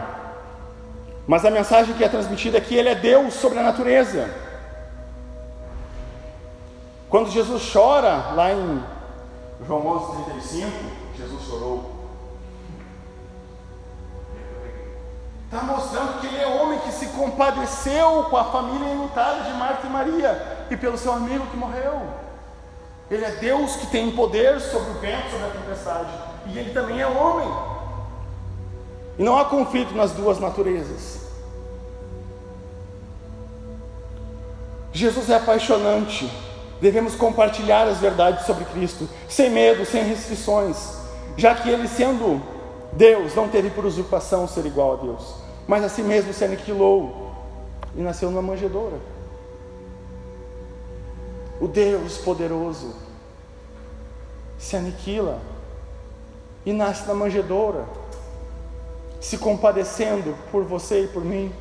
mas 1.27 1.43
a 1.47 1.51
mensagem 1.51 1.95
que 1.95 2.05
é 2.05 2.09
transmitida 2.11 2.59
é 2.59 2.61
que 2.61 2.75
Ele 2.75 2.91
é 2.91 2.95
Deus 2.95 3.33
sobre 3.33 3.59
a 3.59 3.63
natureza. 3.63 4.50
Quando 7.11 7.29
Jesus 7.29 7.69
chora 7.73 8.33
lá 8.35 8.53
em 8.53 8.85
João 9.67 9.85
11, 9.85 10.25
35, 10.25 10.71
Jesus 11.17 11.43
chorou. 11.43 11.91
Está 15.45 15.65
mostrando 15.65 16.21
que 16.21 16.29
ele 16.29 16.39
é 16.39 16.47
homem 16.47 16.79
que 16.79 16.93
se 16.93 17.07
compadeceu 17.09 18.27
com 18.31 18.37
a 18.37 18.45
família 18.45 18.95
enlutada 18.95 19.43
de 19.43 19.53
Marta 19.55 19.89
e 19.89 19.91
Maria 19.91 20.67
e 20.71 20.77
pelo 20.77 20.97
seu 20.97 21.13
amigo 21.13 21.45
que 21.49 21.57
morreu. 21.57 22.01
Ele 23.11 23.25
é 23.25 23.33
Deus 23.33 23.75
que 23.75 23.89
tem 23.89 24.13
poder 24.13 24.61
sobre 24.61 24.91
o 24.93 25.01
vento, 25.01 25.31
sobre 25.31 25.47
a 25.47 25.51
tempestade. 25.51 26.11
E 26.47 26.57
ele 26.57 26.73
também 26.73 27.01
é 27.01 27.07
homem. 27.09 27.53
E 29.19 29.25
não 29.25 29.37
há 29.37 29.47
conflito 29.47 29.93
nas 29.97 30.13
duas 30.13 30.39
naturezas. 30.39 31.29
Jesus 34.93 35.29
é 35.29 35.35
apaixonante. 35.35 36.31
Devemos 36.81 37.15
compartilhar 37.15 37.87
as 37.87 37.99
verdades 37.99 38.47
sobre 38.47 38.65
Cristo, 38.65 39.09
sem 39.29 39.51
medo, 39.51 39.85
sem 39.85 40.03
restrições, 40.03 40.99
já 41.37 41.55
que 41.55 41.69
ele, 41.69 41.87
sendo 41.87 42.41
Deus, 42.93 43.35
não 43.35 43.49
teve 43.49 43.71
por 43.71 43.85
usurpação 43.85 44.49
ser 44.49 44.65
igual 44.67 44.95
a 44.95 44.97
Deus, 44.97 45.35
mas 45.69 45.85
a 45.85 45.89
si 45.89 46.03
mesmo 46.03 46.33
se 46.33 46.45
aniquilou 46.45 47.33
e 47.95 48.01
nasceu 48.01 48.31
numa 48.31 48.43
manjedoura. 48.43 48.97
O 51.61 51.69
Deus 51.69 52.17
poderoso 52.19 52.95
se 54.59 54.77
aniquila 54.77 55.39
e 56.65 56.73
nasce 56.73 57.07
na 57.07 57.15
manjedoura, 57.15 57.85
se 59.21 59.37
compadecendo 59.39 60.35
por 60.51 60.65
você 60.65 61.05
e 61.05 61.09
por 61.09 61.25
mim. 61.25 61.53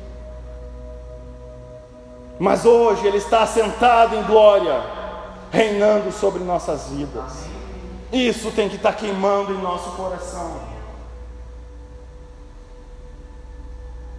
Mas 2.38 2.64
hoje 2.64 3.06
Ele 3.06 3.18
está 3.18 3.46
sentado 3.46 4.16
em 4.16 4.22
glória, 4.22 4.82
reinando 5.50 6.12
sobre 6.12 6.42
nossas 6.42 6.88
vidas. 6.88 7.44
Isso 8.12 8.50
tem 8.50 8.68
que 8.68 8.76
estar 8.76 8.92
queimando 8.92 9.52
em 9.52 9.58
nosso 9.58 9.90
coração. 9.92 10.60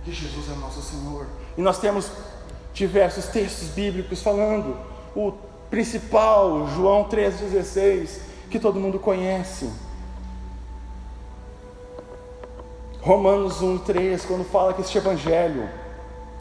Que 0.03 0.11
Jesus 0.11 0.49
é 0.49 0.55
nosso 0.55 0.81
Senhor. 0.81 1.27
E 1.57 1.61
nós 1.61 1.79
temos 1.79 2.11
diversos 2.73 3.25
textos 3.27 3.69
bíblicos 3.69 4.21
falando. 4.21 4.77
O 5.15 5.33
principal, 5.69 6.67
João 6.67 7.05
3,16, 7.05 8.19
que 8.49 8.59
todo 8.59 8.79
mundo 8.79 8.99
conhece. 8.99 9.69
Romanos 13.01 13.61
1,3, 13.61 14.25
quando 14.27 14.43
fala 14.45 14.73
que 14.73 14.81
este 14.81 14.97
Evangelho 14.97 15.69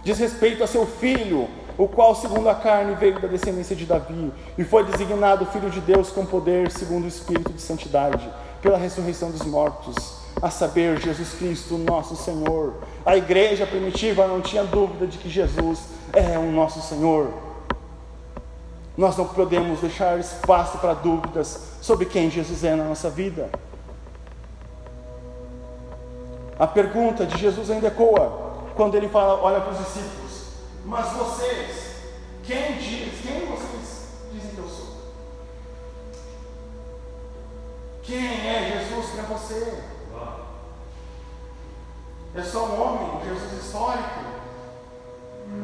diz 0.03 0.19
respeito 0.19 0.63
a 0.63 0.67
seu 0.67 0.87
filho, 0.87 1.49
o 1.81 1.89
qual, 1.89 2.15
segundo 2.15 2.47
a 2.47 2.55
carne, 2.55 2.95
veio 2.95 3.19
da 3.19 3.27
descendência 3.27 3.75
de 3.75 3.87
Davi, 3.87 4.31
e 4.59 4.63
foi 4.63 4.85
designado 4.85 5.47
Filho 5.47 5.71
de 5.71 5.81
Deus 5.81 6.11
com 6.11 6.27
poder, 6.27 6.71
segundo 6.71 7.05
o 7.05 7.09
Espírito 7.09 7.55
de 7.55 7.63
Santidade, 7.63 8.31
pela 8.61 8.77
ressurreição 8.77 9.31
dos 9.31 9.41
mortos, 9.47 9.97
a 10.43 10.51
saber, 10.51 11.01
Jesus 11.01 11.33
Cristo, 11.33 11.79
nosso 11.79 12.15
Senhor. 12.17 12.75
A 13.07 13.17
igreja 13.17 13.67
primitiva 13.67 14.27
não 14.27 14.43
tinha 14.43 14.63
dúvida 14.63 15.07
de 15.07 15.17
que 15.17 15.31
Jesus 15.31 15.81
é 16.13 16.39
o 16.39 16.53
nosso 16.53 16.83
Senhor. 16.83 17.33
Nós 18.95 19.17
não 19.17 19.25
podemos 19.25 19.81
deixar 19.81 20.19
espaço 20.19 20.77
para 20.77 20.93
dúvidas 20.93 21.63
sobre 21.81 22.05
quem 22.05 22.29
Jesus 22.29 22.63
é 22.63 22.75
na 22.75 22.85
nossa 22.85 23.09
vida. 23.09 23.49
A 26.59 26.67
pergunta 26.67 27.25
de 27.25 27.39
Jesus 27.39 27.71
ainda 27.71 27.87
ecoa 27.87 28.51
quando 28.77 28.97
ele 28.97 29.09
fala, 29.09 29.41
olha 29.43 29.63
para 29.63 29.73
os 29.73 29.79
discípulos 29.79 30.20
mas 30.91 31.13
vocês, 31.13 31.95
quem 32.43 32.77
diz, 32.77 33.21
quem 33.21 33.47
vocês 33.47 34.09
dizem 34.33 34.51
que 34.51 34.59
eu 34.59 34.69
sou? 34.69 34.97
Quem 38.03 38.49
é 38.49 38.77
Jesus 38.77 39.11
para 39.11 39.23
você? 39.23 39.85
É 42.35 42.43
só 42.43 42.65
um 42.65 42.83
homem, 42.83 43.25
Jesus 43.25 43.65
histórico? 43.65 44.21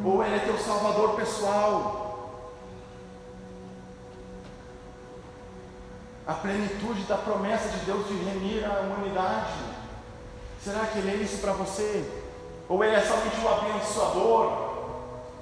Ou 0.05 0.23
ele 0.23 0.35
é 0.35 0.39
teu 0.39 0.57
salvador 0.57 1.17
pessoal? 1.17 2.31
A 6.25 6.35
plenitude 6.35 7.03
da 7.03 7.17
promessa 7.17 7.67
de 7.67 7.79
Deus 7.79 8.07
de 8.07 8.13
remir 8.13 8.65
a 8.65 8.79
humanidade? 8.79 9.51
Será 10.63 10.85
que 10.85 10.99
ele 10.99 11.11
é 11.11 11.15
isso 11.15 11.39
para 11.39 11.51
você? 11.51 12.09
Ou 12.69 12.81
ele 12.81 12.95
é 12.95 13.01
somente 13.01 13.35
um 13.41 13.49
abençoador? 13.49 14.66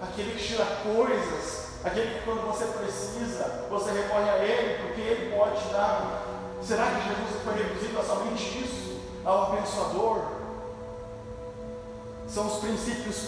Aquele 0.01 0.31
que 0.31 0.47
tira 0.47 0.65
coisas, 0.65 1.69
aquele 1.83 2.19
que 2.19 2.25
quando 2.25 2.45
você 2.47 2.65
precisa, 2.65 3.67
você 3.69 3.91
recorre 3.91 4.29
a 4.29 4.37
Ele, 4.37 4.83
porque 4.83 5.01
Ele 5.01 5.35
pode 5.35 5.61
te 5.61 5.73
dar. 5.73 6.23
Será 6.61 6.85
que 6.85 7.07
Jesus 7.07 7.43
foi 7.43 7.53
reduzido 7.53 7.99
a 7.99 8.03
somente 8.03 8.63
isso? 8.63 8.99
Ao 9.23 9.53
abençoador? 9.53 10.21
São 12.27 12.47
os 12.47 12.59
princípios, 12.59 13.27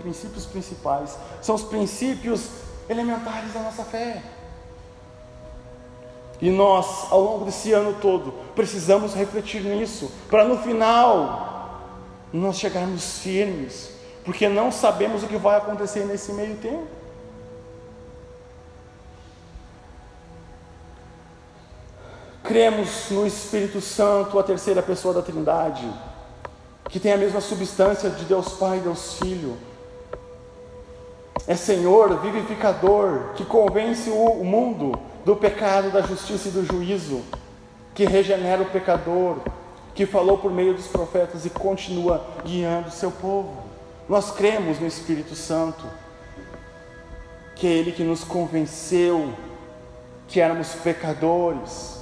princípios 0.00 0.46
principais, 0.46 1.16
são 1.40 1.54
os 1.54 1.62
princípios 1.62 2.48
elementares 2.88 3.52
da 3.54 3.60
nossa 3.60 3.84
fé. 3.84 4.22
E 6.40 6.50
nós, 6.50 7.10
ao 7.10 7.20
longo 7.20 7.44
desse 7.44 7.72
ano 7.72 7.96
todo, 8.00 8.32
precisamos 8.54 9.14
refletir 9.14 9.62
nisso, 9.62 10.10
para 10.28 10.44
no 10.44 10.58
final 10.58 11.80
nós 12.32 12.58
chegarmos 12.58 13.18
firmes, 13.20 13.91
porque 14.24 14.48
não 14.48 14.70
sabemos 14.70 15.22
o 15.22 15.26
que 15.26 15.36
vai 15.36 15.56
acontecer 15.58 16.04
nesse 16.04 16.32
meio 16.32 16.56
tempo. 16.56 16.86
Cremos 22.42 23.06
no 23.10 23.26
Espírito 23.26 23.80
Santo, 23.80 24.38
a 24.38 24.42
terceira 24.42 24.82
pessoa 24.82 25.14
da 25.14 25.22
Trindade, 25.22 25.88
que 26.88 27.00
tem 27.00 27.12
a 27.12 27.16
mesma 27.16 27.40
substância 27.40 28.10
de 28.10 28.24
Deus 28.24 28.52
Pai 28.54 28.78
e 28.78 28.80
Deus 28.80 29.14
Filho. 29.14 29.56
É 31.46 31.56
Senhor, 31.56 32.20
vivificador, 32.20 33.32
que 33.34 33.44
convence 33.44 34.10
o 34.10 34.44
mundo 34.44 34.92
do 35.24 35.34
pecado, 35.34 35.90
da 35.90 36.02
justiça 36.02 36.48
e 36.48 36.52
do 36.52 36.64
juízo, 36.64 37.22
que 37.94 38.04
regenera 38.04 38.62
o 38.62 38.70
pecador, 38.70 39.38
que 39.94 40.06
falou 40.06 40.38
por 40.38 40.52
meio 40.52 40.74
dos 40.74 40.86
profetas 40.86 41.44
e 41.44 41.50
continua 41.50 42.24
guiando 42.44 42.88
o 42.88 42.92
seu 42.92 43.10
povo. 43.10 43.71
Nós 44.08 44.30
cremos 44.30 44.78
no 44.78 44.86
Espírito 44.86 45.34
Santo, 45.34 45.84
que 47.54 47.66
é 47.66 47.70
Ele 47.70 47.92
que 47.92 48.02
nos 48.02 48.24
convenceu 48.24 49.32
que 50.28 50.40
éramos 50.40 50.68
pecadores, 50.68 52.00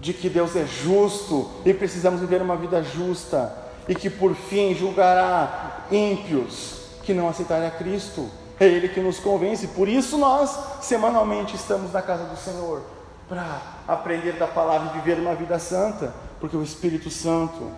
de 0.00 0.12
que 0.12 0.28
Deus 0.28 0.56
é 0.56 0.66
justo 0.66 1.50
e 1.64 1.72
precisamos 1.72 2.20
viver 2.20 2.42
uma 2.42 2.56
vida 2.56 2.82
justa, 2.82 3.56
e 3.88 3.94
que 3.94 4.10
por 4.10 4.34
fim 4.34 4.74
julgará 4.74 5.86
ímpios 5.90 6.80
que 7.04 7.14
não 7.14 7.28
aceitarem 7.28 7.66
a 7.66 7.70
Cristo. 7.70 8.28
É 8.60 8.66
Ele 8.66 8.88
que 8.88 9.00
nos 9.00 9.20
convence, 9.20 9.68
por 9.68 9.88
isso 9.88 10.18
nós 10.18 10.58
semanalmente 10.82 11.54
estamos 11.54 11.92
na 11.92 12.02
casa 12.02 12.24
do 12.24 12.36
Senhor 12.36 12.82
para 13.28 13.62
aprender 13.86 14.32
da 14.32 14.48
palavra 14.48 14.90
e 14.90 15.00
viver 15.00 15.20
uma 15.20 15.34
vida 15.34 15.58
santa, 15.58 16.12
porque 16.40 16.56
o 16.56 16.62
Espírito 16.62 17.08
Santo 17.08 17.70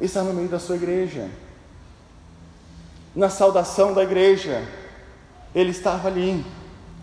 está 0.00 0.22
no 0.22 0.34
meio 0.34 0.48
da 0.48 0.58
sua 0.58 0.76
igreja 0.76 1.30
na 3.18 3.28
saudação 3.28 3.92
da 3.92 4.04
igreja, 4.04 4.62
ele 5.52 5.70
estava 5.70 6.06
ali. 6.06 6.46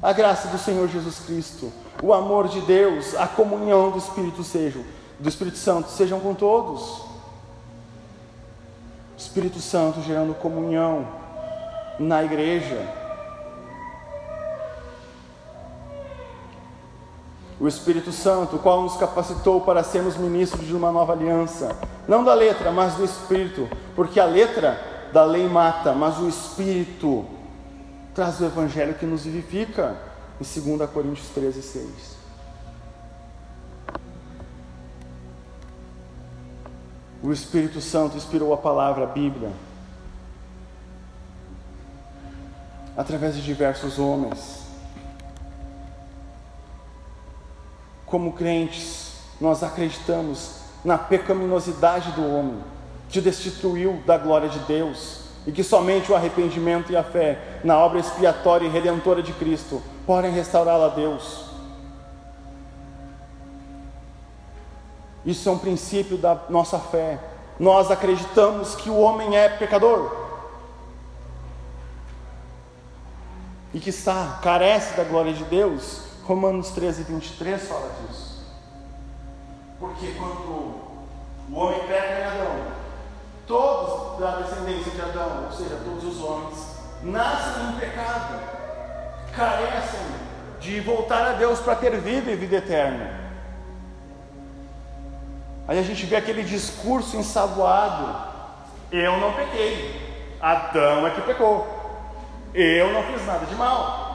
A 0.01 0.13
graça 0.13 0.47
do 0.47 0.57
Senhor 0.57 0.87
Jesus 0.87 1.19
Cristo, 1.19 1.73
o 2.01 2.13
amor 2.13 2.47
de 2.47 2.61
Deus, 2.61 3.13
a 3.15 3.27
comunhão 3.27 3.91
do 3.91 3.97
Espírito 3.97 4.41
sejam, 4.41 4.81
do 5.19 5.27
Espírito 5.27 5.57
Santo 5.57 5.89
sejam 5.89 6.21
com 6.21 6.33
todos. 6.33 7.01
Espírito 9.17 9.59
Santo 9.59 10.01
gerando 10.03 10.33
comunhão 10.35 11.05
na 11.99 12.23
igreja. 12.23 12.81
O 17.59 17.67
Espírito 17.67 18.13
Santo, 18.13 18.57
qual 18.57 18.83
nos 18.83 18.95
capacitou 18.95 19.59
para 19.59 19.83
sermos 19.83 20.15
ministros 20.15 20.65
de 20.65 20.73
uma 20.73 20.93
nova 20.93 21.11
aliança, 21.11 21.77
não 22.07 22.23
da 22.23 22.33
letra, 22.33 22.71
mas 22.71 22.93
do 22.93 23.03
Espírito, 23.03 23.67
porque 23.95 24.17
a 24.17 24.25
letra 24.25 24.94
da 25.11 25.23
lei 25.23 25.47
mata, 25.47 25.93
mas 25.93 26.17
o 26.19 26.27
Espírito 26.27 27.25
traz 28.13 28.39
o 28.39 28.45
Evangelho 28.45 28.93
que 28.95 29.05
nos 29.05 29.25
vivifica, 29.25 29.97
em 30.39 30.77
2 30.77 30.89
Coríntios 30.89 31.27
13, 31.29 31.61
6. 31.61 32.15
O 37.23 37.31
Espírito 37.31 37.81
Santo 37.81 38.17
inspirou 38.17 38.53
a 38.53 38.57
palavra, 38.57 39.03
a 39.03 39.07
Bíblia, 39.07 39.51
através 42.95 43.35
de 43.35 43.41
diversos 43.41 43.97
homens. 43.97 44.63
Como 48.05 48.33
crentes, 48.33 49.19
nós 49.41 49.63
acreditamos 49.63 50.59
na 50.83 50.97
pecaminosidade 50.97 52.11
do 52.11 52.25
homem 52.25 52.74
te 53.09 53.21
destituiu 53.21 54.01
da 54.05 54.17
glória 54.17 54.49
de 54.49 54.59
Deus 54.59 55.25
e 55.45 55.51
que 55.51 55.63
somente 55.63 56.11
o 56.11 56.15
arrependimento 56.15 56.91
e 56.91 56.97
a 56.97 57.03
fé 57.03 57.59
na 57.63 57.77
obra 57.77 57.99
expiatória 57.99 58.65
e 58.65 58.69
redentora 58.69 59.21
de 59.21 59.31
Cristo 59.33 59.81
podem 60.05 60.31
restaurá-la 60.31 60.87
a 60.87 60.89
Deus. 60.89 61.45
Isso 65.25 65.49
é 65.49 65.51
um 65.51 65.57
princípio 65.57 66.17
da 66.17 66.39
nossa 66.49 66.77
fé. 66.77 67.19
Nós 67.59 67.89
acreditamos 67.89 68.75
que 68.75 68.89
o 68.89 68.99
homem 68.99 69.35
é 69.35 69.49
pecador. 69.49 70.15
E 73.73 73.79
que 73.79 73.89
está, 73.89 74.39
carece 74.41 74.95
da 74.95 75.03
glória 75.03 75.33
de 75.33 75.43
Deus. 75.45 76.01
Romanos 76.23 76.69
13, 76.71 77.03
23 77.03 77.67
fala 77.67 77.91
disso. 78.07 78.45
Porque 79.79 80.11
quando 80.13 80.75
o 81.49 81.55
homem 81.55 81.79
peca 81.87 82.19
em 82.19 82.23
Adão, 82.23 82.84
todos 83.47 84.19
da 84.19 84.37
descendência 84.37 84.91
de 84.91 85.01
Adão, 85.01 85.45
ou 85.45 85.51
seja, 85.51 85.79
todos 85.83 86.03
os 86.03 86.23
homens, 86.23 86.75
nascem 87.03 87.69
em 87.69 87.79
pecado, 87.79 88.39
carecem 89.35 89.99
de 90.59 90.79
voltar 90.79 91.27
a 91.27 91.33
Deus 91.33 91.59
para 91.59 91.75
ter 91.75 91.97
vida 91.99 92.31
e 92.31 92.35
vida 92.35 92.57
eterna. 92.57 93.25
Aí 95.67 95.79
a 95.79 95.83
gente 95.83 96.05
vê 96.05 96.15
aquele 96.15 96.43
discurso 96.43 97.17
ensaboado: 97.17 98.15
eu 98.91 99.17
não 99.17 99.33
pequei, 99.33 100.37
Adão 100.41 101.05
é 101.05 101.11
que 101.11 101.21
pecou, 101.21 101.67
eu 102.53 102.93
não 102.93 103.03
fiz 103.03 103.25
nada 103.25 103.45
de 103.45 103.55
mal. 103.55 104.05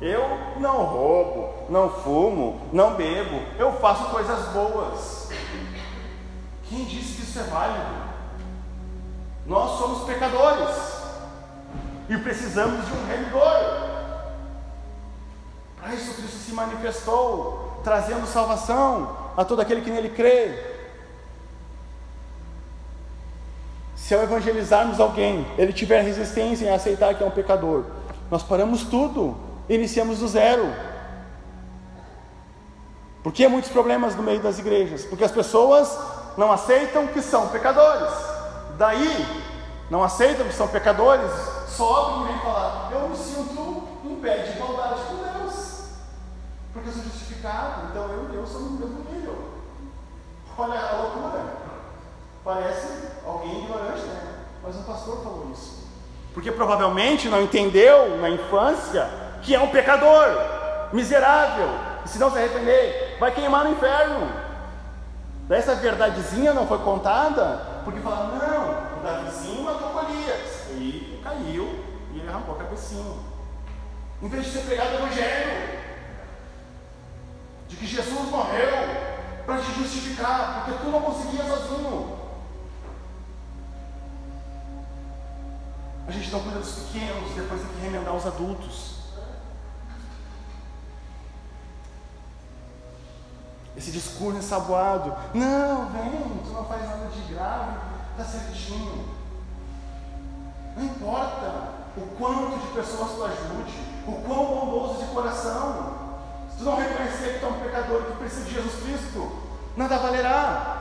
Eu 0.00 0.38
não 0.58 0.84
roubo, 0.84 1.54
não 1.70 1.88
fumo, 1.88 2.60
não 2.72 2.94
bebo, 2.94 3.40
eu 3.58 3.72
faço 3.74 4.10
coisas 4.10 4.48
boas. 4.48 5.30
Quem 6.68 6.84
disse 6.84 7.14
que 7.14 7.22
isso 7.22 7.38
é 7.38 7.44
válido? 7.44 8.04
Nós 9.46 9.78
somos 9.78 10.04
pecadores 10.04 10.74
e 12.08 12.16
precisamos 12.16 12.86
de 12.86 12.92
um 12.92 13.06
remidor. 13.06 13.94
Para 15.80 15.94
isso 15.94 16.14
Cristo 16.14 16.38
se 16.38 16.52
manifestou, 16.52 17.80
trazendo 17.84 18.26
salvação 18.26 19.16
a 19.36 19.44
todo 19.44 19.60
aquele 19.60 19.82
que 19.82 19.90
nele 19.90 20.08
crê. 20.08 20.72
Se 23.94 24.14
ao 24.14 24.22
evangelizarmos 24.22 24.98
alguém, 24.98 25.46
ele 25.58 25.72
tiver 25.72 26.00
resistência 26.02 26.66
em 26.66 26.70
aceitar 26.70 27.14
que 27.14 27.22
é 27.22 27.26
um 27.26 27.30
pecador, 27.30 27.84
nós 28.30 28.42
paramos 28.42 28.84
tudo, 28.84 29.36
iniciamos 29.68 30.18
do 30.18 30.28
zero. 30.28 30.66
Por 33.22 33.32
que 33.32 33.46
muitos 33.48 33.70
problemas 33.70 34.14
no 34.14 34.22
meio 34.22 34.40
das 34.40 34.58
igrejas? 34.58 35.04
Porque 35.04 35.24
as 35.24 35.32
pessoas 35.32 35.98
não 36.36 36.52
aceitam 36.52 37.06
que 37.06 37.22
são 37.22 37.48
pecadores. 37.48 38.33
Daí, 38.76 39.44
não 39.90 40.02
aceitam 40.02 40.46
que 40.46 40.54
são 40.54 40.68
pecadores, 40.68 41.30
sobem 41.68 42.22
e 42.22 42.32
vêm 42.32 42.38
falar: 42.40 42.90
Eu 42.92 43.08
me 43.08 43.16
sinto 43.16 43.88
em 44.04 44.16
pé 44.16 44.38
de 44.38 44.56
igualdade 44.56 45.00
com 45.08 45.16
Deus, 45.16 45.84
porque 46.72 46.88
eu 46.88 46.92
sou 46.92 47.02
justificado, 47.02 47.86
então 47.90 48.08
eu 48.08 48.24
e 48.24 48.32
Deus 48.32 48.48
somos 48.48 48.72
no 48.72 48.78
mesmo 48.78 49.10
nível. 49.10 49.36
Olha 50.56 50.80
a 50.80 50.96
loucura. 50.96 51.44
Parece 52.44 53.08
alguém 53.26 53.64
ignorante, 53.64 54.02
né? 54.02 54.34
Mas 54.62 54.76
um 54.76 54.82
pastor 54.82 55.22
falou 55.22 55.50
isso. 55.52 55.84
Porque 56.32 56.50
provavelmente 56.50 57.28
não 57.28 57.42
entendeu 57.42 58.18
na 58.18 58.28
infância 58.28 59.08
que 59.42 59.54
é 59.54 59.60
um 59.60 59.68
pecador, 59.68 60.26
miserável, 60.92 61.68
e 62.04 62.08
se 62.08 62.18
não 62.18 62.30
se 62.30 62.38
arrepender, 62.38 63.16
vai 63.20 63.30
queimar 63.30 63.64
no 63.64 63.70
inferno. 63.70 64.28
Essa 65.48 65.74
verdadezinha 65.74 66.52
não 66.52 66.66
foi 66.66 66.78
contada, 66.78 67.73
porque 67.84 68.00
falaram, 68.00 68.36
não, 68.36 68.98
o 68.98 69.02
Davizinho 69.02 69.62
matou 69.62 69.90
Golias. 69.90 70.70
E 70.70 71.20
caiu 71.22 71.84
e 72.12 72.18
ele 72.18 72.28
arrancou 72.28 72.54
a 72.54 72.58
cabecinha. 72.58 73.16
Em 74.22 74.28
vez 74.28 74.46
de 74.46 74.52
ser 74.52 74.60
pregado 74.60 74.92
o 74.92 74.94
Evangelho, 74.96 75.80
de 77.68 77.76
que 77.76 77.86
Jesus 77.86 78.30
morreu 78.30 78.72
para 79.44 79.58
te 79.58 79.72
justificar, 79.72 80.64
porque 80.64 80.82
tu 80.82 80.90
não 80.90 81.02
conseguia 81.02 81.44
sozinho. 81.44 82.18
A 86.06 86.10
gente 86.10 86.30
não 86.30 86.40
cuida 86.40 86.58
dos 86.58 86.72
pequenos, 86.72 87.34
depois 87.34 87.60
tem 87.60 87.70
que 87.70 87.80
remendar 87.82 88.14
os 88.14 88.26
adultos. 88.26 88.93
Esse 93.76 93.90
discurso 93.90 94.38
ensaboado. 94.38 95.14
Não, 95.34 95.86
vem, 95.86 96.40
tu 96.44 96.50
não 96.52 96.64
faz 96.64 96.82
nada 96.82 97.06
de 97.06 97.34
grave, 97.34 97.76
está 98.12 98.24
certinho. 98.24 99.04
Não 100.76 100.84
importa 100.84 101.84
o 101.96 102.00
quanto 102.18 102.58
de 102.58 102.66
pessoas 102.72 103.12
tu 103.12 103.24
ajude, 103.24 103.78
o 104.06 104.12
quão 104.26 104.46
bondoso 104.46 105.00
de 105.00 105.06
coração. 105.06 105.94
Se 106.50 106.58
tu 106.58 106.64
não 106.64 106.76
reconhecer 106.76 107.34
que 107.34 107.38
tu 107.40 107.46
é 107.46 107.48
um 107.48 107.60
pecador 107.60 108.02
que 108.02 108.12
precisa 108.18 108.44
de 108.44 108.54
Jesus 108.54 108.82
Cristo, 108.82 109.32
nada 109.76 109.98
valerá. 109.98 110.80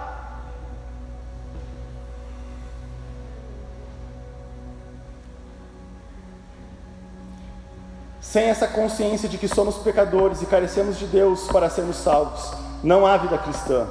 Sem 8.21 8.45
essa 8.45 8.67
consciência 8.67 9.29
de 9.29 9.37
que 9.37 9.47
somos 9.47 9.77
pecadores 9.77 10.41
e 10.41 10.47
carecemos 10.47 10.97
de 10.97 11.05
Deus 11.05 11.47
para 11.51 11.69
sermos 11.69 11.97
salvos, 11.97 12.62
não 12.83 13.05
há 13.05 13.17
vida 13.17 13.37
cristã. 13.37 13.87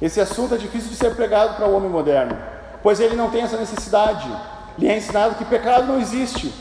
Esse 0.00 0.20
assunto 0.20 0.54
é 0.54 0.58
difícil 0.58 0.90
de 0.90 0.96
ser 0.96 1.14
pregado 1.14 1.54
para 1.54 1.68
o 1.68 1.74
homem 1.74 1.88
moderno, 1.88 2.36
pois 2.82 2.98
ele 2.98 3.14
não 3.14 3.30
tem 3.30 3.42
essa 3.42 3.56
necessidade. 3.56 4.28
Lhe 4.76 4.88
é 4.88 4.96
ensinado 4.96 5.36
que 5.36 5.44
pecado 5.44 5.86
não 5.86 6.00
existe 6.00 6.52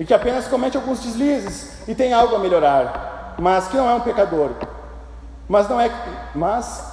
e 0.00 0.04
que 0.04 0.12
apenas 0.12 0.48
comete 0.48 0.76
alguns 0.76 1.00
deslizes 1.00 1.86
e 1.86 1.94
tem 1.94 2.12
algo 2.12 2.34
a 2.34 2.38
melhorar, 2.40 3.34
mas 3.38 3.68
que 3.68 3.76
não 3.76 3.88
é 3.88 3.94
um 3.94 4.00
pecador. 4.00 4.50
Mas 5.48 5.68
não 5.68 5.80
é, 5.80 5.90
mas 6.34 6.92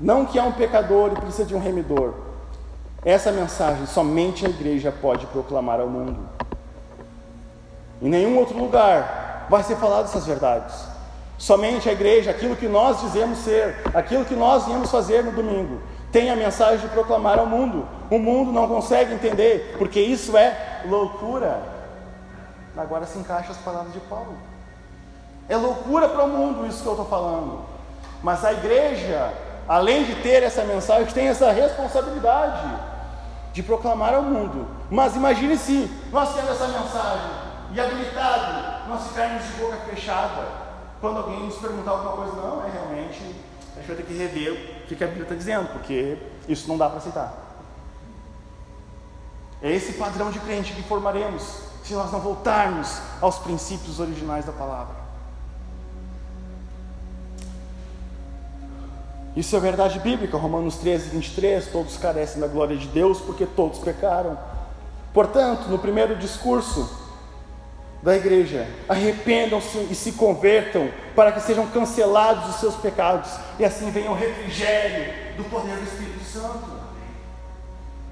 não 0.00 0.24
que 0.24 0.38
é 0.38 0.42
um 0.42 0.52
pecador 0.52 1.12
e 1.12 1.20
precisa 1.20 1.44
de 1.44 1.54
um 1.54 1.60
remidor. 1.60 2.14
Essa 3.04 3.30
mensagem 3.30 3.84
somente 3.86 4.46
a 4.46 4.48
igreja 4.48 4.90
pode 4.90 5.26
proclamar 5.26 5.78
ao 5.78 5.86
mundo. 5.86 6.26
Em 8.00 8.08
nenhum 8.08 8.38
outro 8.38 8.56
lugar 8.58 9.46
vai 9.50 9.62
ser 9.62 9.76
falado 9.76 10.06
essas 10.06 10.26
verdades. 10.26 10.93
Somente 11.36 11.88
a 11.88 11.92
igreja, 11.92 12.30
aquilo 12.30 12.54
que 12.54 12.68
nós 12.68 13.00
dizemos 13.00 13.38
ser, 13.38 13.82
aquilo 13.92 14.24
que 14.24 14.34
nós 14.34 14.66
viemos 14.66 14.90
fazer 14.90 15.24
no 15.24 15.32
domingo, 15.32 15.80
tem 16.12 16.30
a 16.30 16.36
mensagem 16.36 16.78
de 16.78 16.88
proclamar 16.88 17.38
ao 17.38 17.46
mundo. 17.46 17.88
O 18.08 18.18
mundo 18.18 18.52
não 18.52 18.68
consegue 18.68 19.12
entender, 19.12 19.74
porque 19.76 20.00
isso 20.00 20.36
é 20.36 20.82
loucura. 20.86 21.60
Agora 22.76 23.04
se 23.04 23.18
encaixa 23.18 23.50
as 23.50 23.58
palavras 23.58 23.92
de 23.92 24.00
Paulo. 24.00 24.38
É 25.48 25.56
loucura 25.56 26.08
para 26.08 26.24
o 26.24 26.28
mundo 26.28 26.66
isso 26.66 26.82
que 26.82 26.86
eu 26.86 26.92
estou 26.92 27.06
falando. 27.06 27.62
Mas 28.22 28.44
a 28.44 28.52
igreja, 28.52 29.32
além 29.68 30.04
de 30.04 30.14
ter 30.22 30.42
essa 30.42 30.62
mensagem, 30.64 31.12
tem 31.12 31.28
essa 31.28 31.50
responsabilidade 31.50 32.70
de 33.52 33.62
proclamar 33.62 34.14
ao 34.14 34.22
mundo. 34.22 34.68
Mas 34.88 35.16
imagine 35.16 35.56
se 35.56 35.90
nós 36.12 36.32
temos 36.32 36.50
essa 36.50 36.68
mensagem 36.68 37.30
e 37.72 37.80
habilitado, 37.80 38.88
nós 38.88 39.08
ficarmos 39.08 39.44
de 39.44 39.52
boca 39.54 39.76
fechada 39.90 40.63
quando 41.04 41.18
alguém 41.18 41.40
nos 41.40 41.56
perguntar 41.56 41.90
alguma 41.90 42.12
coisa, 42.12 42.32
não, 42.32 42.64
é 42.64 42.70
realmente, 42.70 43.22
a 43.76 43.78
gente 43.78 43.86
vai 43.88 43.96
ter 43.96 44.06
que 44.06 44.14
rever 44.14 44.52
o 44.84 44.86
que 44.86 45.04
a 45.04 45.06
Bíblia 45.06 45.24
está 45.24 45.34
dizendo, 45.34 45.68
porque 45.68 46.16
isso 46.48 46.66
não 46.66 46.78
dá 46.78 46.88
para 46.88 46.96
aceitar. 46.96 47.34
É 49.60 49.70
esse 49.70 49.92
padrão 49.98 50.30
de 50.30 50.40
crente 50.40 50.72
que 50.72 50.82
formaremos 50.84 51.58
se 51.84 51.92
nós 51.92 52.10
não 52.10 52.20
voltarmos 52.20 53.02
aos 53.20 53.38
princípios 53.38 54.00
originais 54.00 54.46
da 54.46 54.52
palavra. 54.52 54.96
Isso 59.36 59.54
é 59.54 59.60
verdade 59.60 60.00
bíblica, 60.00 60.38
Romanos 60.38 60.78
13, 60.78 61.10
23, 61.10 61.66
todos 61.66 61.98
carecem 61.98 62.40
da 62.40 62.46
glória 62.46 62.78
de 62.78 62.86
Deus 62.86 63.20
porque 63.20 63.44
todos 63.44 63.78
pecaram. 63.78 64.38
Portanto, 65.12 65.68
no 65.68 65.78
primeiro 65.78 66.16
discurso, 66.16 67.03
da 68.04 68.14
igreja, 68.14 68.68
arrependam-se 68.86 69.78
e 69.90 69.94
se 69.94 70.12
convertam 70.12 70.90
para 71.16 71.32
que 71.32 71.40
sejam 71.40 71.66
cancelados 71.68 72.50
os 72.50 72.56
seus 72.56 72.74
pecados 72.74 73.30
e 73.58 73.64
assim 73.64 73.90
venha 73.90 74.10
o 74.10 74.14
refrigério 74.14 75.34
do 75.38 75.44
poder 75.44 75.74
do 75.74 75.84
Espírito 75.84 76.22
Santo. 76.22 76.84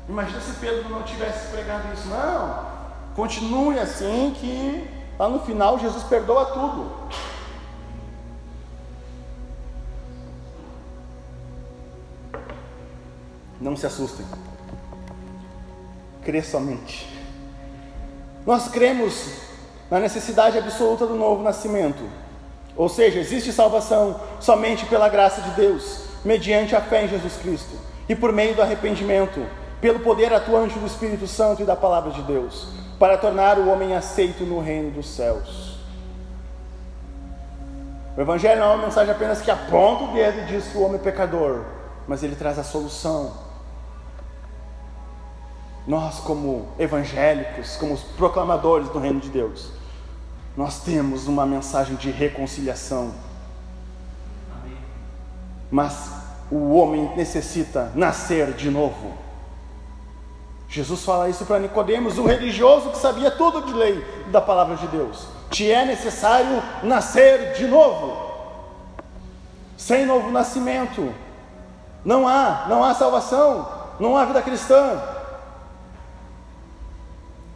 Imagina 0.09 0.41
se 0.41 0.53
Pedro 0.53 0.89
não 0.89 1.03
tivesse 1.03 1.49
pregado 1.49 1.93
isso, 1.93 2.09
não. 2.09 2.73
Continue 3.15 3.79
assim 3.79 4.35
que 4.35 4.89
lá 5.19 5.29
no 5.29 5.41
final 5.41 5.79
Jesus 5.79 6.03
perdoa 6.05 6.47
tudo. 6.47 6.91
Não 13.61 13.77
se 13.77 13.85
assustem. 13.85 14.25
Crê 16.25 16.43
somente. 16.43 17.13
Nós 18.47 18.69
cremos 18.69 19.52
na 19.93 20.01
necessidade 20.01 20.57
absoluta 20.57 21.07
do 21.07 21.15
novo 21.15 21.43
nascimento. 21.43 22.03
Ou 22.75 22.89
seja, 22.89 23.21
existe 23.21 23.53
salvação 23.53 24.19
somente 24.41 24.87
pela 24.87 25.07
graça 25.07 25.43
de 25.43 25.51
Deus, 25.51 26.05
mediante 26.25 26.75
a 26.75 26.81
fé 26.81 27.05
em 27.05 27.09
Jesus 27.09 27.37
Cristo 27.37 27.77
e 28.09 28.17
por 28.17 28.33
meio 28.33 28.55
do 28.55 28.63
arrependimento, 28.63 29.47
pelo 29.83 30.01
poder 30.01 30.33
atuante 30.33 30.79
do 30.79 30.87
Espírito 30.87 31.27
Santo 31.27 31.61
e 31.61 31.67
da 31.67 31.77
palavra 31.77 32.11
de 32.11 32.23
Deus, 32.23 32.69
para 32.99 33.19
tornar 33.19 33.59
o 33.59 33.69
homem 33.69 33.95
aceito 33.95 34.45
no 34.45 34.61
reino 34.61 34.93
dos 34.93 35.11
céus. 35.11 35.77
O 38.17 38.21
Evangelho 38.23 38.61
não 38.61 38.73
é 38.73 38.75
uma 38.77 38.87
mensagem 38.87 39.13
apenas 39.13 39.43
que 39.43 39.51
aponta 39.51 40.05
o 40.05 40.15
dedo 40.15 40.39
e 40.39 40.47
diz 40.47 40.69
que 40.69 40.79
o 40.79 40.85
homem 40.85 40.97
é 40.97 41.05
pecador. 41.05 41.67
mas 42.09 42.23
ele 42.23 42.35
traz 42.35 42.59
a 42.59 42.65
solução. 42.65 43.31
Nós, 45.87 46.19
como 46.21 46.69
evangélicos, 46.79 47.77
como 47.77 47.99
proclamadores 48.17 48.89
do 48.89 48.99
reino 48.99 49.21
de 49.21 49.29
Deus, 49.29 49.82
nós 50.57 50.81
temos 50.81 51.27
uma 51.27 51.47
mensagem 51.47 51.97
de 51.97 52.11
reconciliação. 52.11 53.13
Mas 55.71 56.11
o 56.51 56.75
homem 56.75 57.11
necessita 57.17 57.91
nascer 57.95 58.53
de 58.53 58.71
novo. 58.71 59.15
Jesus 60.69 61.05
fala 61.05 61.29
isso 61.29 61.45
para 61.47 61.59
Nicodemos, 61.59 62.19
o 62.19 62.27
religioso 62.27 62.91
que 62.91 62.99
sabia 62.99 63.31
tudo 63.31 63.63
de 63.63 63.73
lei 63.73 64.05
da 64.31 64.41
palavra 64.41 64.77
de 64.77 64.87
Deus. 64.89 65.27
Te 65.51 65.71
é 65.71 65.85
necessário 65.85 66.63
nascer 66.83 67.55
de 67.55 67.67
novo. 67.67 68.31
Sem 69.77 70.07
novo 70.07 70.31
nascimento, 70.31 71.13
não 72.05 72.29
há, 72.29 72.67
não 72.69 72.85
há 72.85 72.95
salvação, 72.95 73.69
não 73.99 74.17
há 74.17 74.25
vida 74.25 74.43
cristã. 74.43 75.01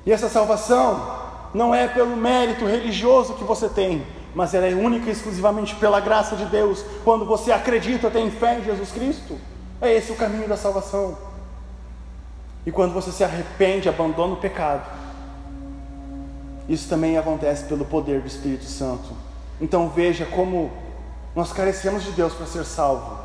E 0.04 0.12
essa 0.12 0.28
salvação 0.28 1.25
não 1.56 1.74
é 1.74 1.88
pelo 1.88 2.14
mérito 2.14 2.66
religioso 2.66 3.32
que 3.32 3.42
você 3.42 3.66
tem, 3.66 4.06
mas 4.34 4.52
ela 4.52 4.66
é 4.66 4.74
única 4.74 5.08
e 5.08 5.12
exclusivamente 5.12 5.74
pela 5.76 6.00
graça 6.00 6.36
de 6.36 6.44
Deus, 6.44 6.84
quando 7.02 7.24
você 7.24 7.50
acredita, 7.50 8.10
tem 8.10 8.30
fé 8.30 8.58
em 8.58 8.62
Jesus 8.64 8.92
Cristo. 8.92 9.38
É 9.80 9.90
esse 9.94 10.12
o 10.12 10.16
caminho 10.16 10.46
da 10.46 10.56
salvação. 10.58 11.16
E 12.66 12.70
quando 12.70 12.92
você 12.92 13.10
se 13.10 13.24
arrepende, 13.24 13.88
abandona 13.88 14.34
o 14.34 14.36
pecado, 14.36 14.86
isso 16.68 16.90
também 16.90 17.16
acontece 17.16 17.64
pelo 17.64 17.86
poder 17.86 18.20
do 18.20 18.26
Espírito 18.26 18.66
Santo. 18.66 19.16
Então 19.58 19.88
veja 19.88 20.26
como 20.26 20.70
nós 21.34 21.54
carecemos 21.54 22.04
de 22.04 22.10
Deus 22.10 22.34
para 22.34 22.44
ser 22.44 22.66
salvo. 22.66 23.18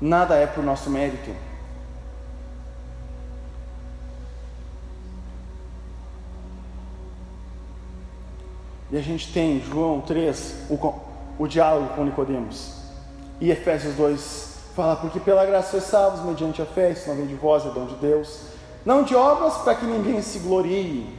Nada 0.00 0.36
é 0.36 0.46
por 0.46 0.64
nosso 0.64 0.88
mérito. 0.88 1.32
E 8.94 8.96
a 8.96 9.02
gente 9.02 9.32
tem 9.32 9.60
João 9.60 10.00
3, 10.00 10.66
o, 10.70 10.94
o 11.36 11.48
diálogo 11.48 11.88
com 11.96 12.04
Nicodemos. 12.04 12.74
E 13.40 13.50
Efésios 13.50 13.96
2 13.96 14.54
fala, 14.76 14.94
porque 14.94 15.18
pela 15.18 15.44
graça 15.44 15.72
sois 15.72 15.82
salvos 15.82 16.24
mediante 16.24 16.62
a 16.62 16.64
fé, 16.64 16.92
isso 16.92 17.08
não 17.08 17.16
vem 17.16 17.26
de 17.26 17.34
vós, 17.34 17.66
é 17.66 17.70
dom 17.70 17.86
de 17.86 17.96
Deus. 17.96 18.42
Não 18.84 19.02
de 19.02 19.16
obras 19.16 19.54
para 19.56 19.74
que 19.74 19.84
ninguém 19.84 20.22
se 20.22 20.38
glorie. 20.38 21.12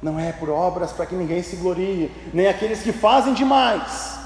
Não 0.00 0.18
é 0.18 0.32
por 0.32 0.48
obras 0.48 0.92
para 0.92 1.04
que 1.04 1.14
ninguém 1.14 1.42
se 1.42 1.56
glorie, 1.56 2.10
nem 2.32 2.48
aqueles 2.48 2.82
que 2.82 2.90
fazem 2.90 3.34
demais. 3.34 4.18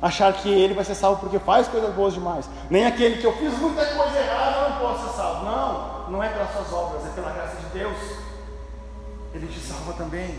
Achar 0.00 0.32
que 0.32 0.48
ele 0.48 0.72
vai 0.72 0.86
ser 0.86 0.94
salvo 0.94 1.20
porque 1.20 1.38
faz 1.38 1.68
coisas 1.68 1.94
boas 1.94 2.14
demais. 2.14 2.48
Nem 2.70 2.86
aquele 2.86 3.18
que 3.18 3.26
eu 3.26 3.36
fiz 3.36 3.52
muita 3.58 3.84
coisa 3.84 4.18
errada, 4.18 4.70
não 4.70 4.78
posso 4.78 5.06
ser 5.06 5.16
salvo. 5.16 5.44
Não, 5.44 6.12
não 6.12 6.22
é 6.22 6.30
pelas 6.30 6.50
suas 6.50 6.72
obras, 6.72 7.04
é 7.04 7.10
pela 7.10 7.30
graça 7.30 7.56
de 7.56 7.78
Deus. 7.78 7.98
Ele 9.34 9.46
te 9.46 9.60
salva 9.60 9.92
também. 9.92 10.34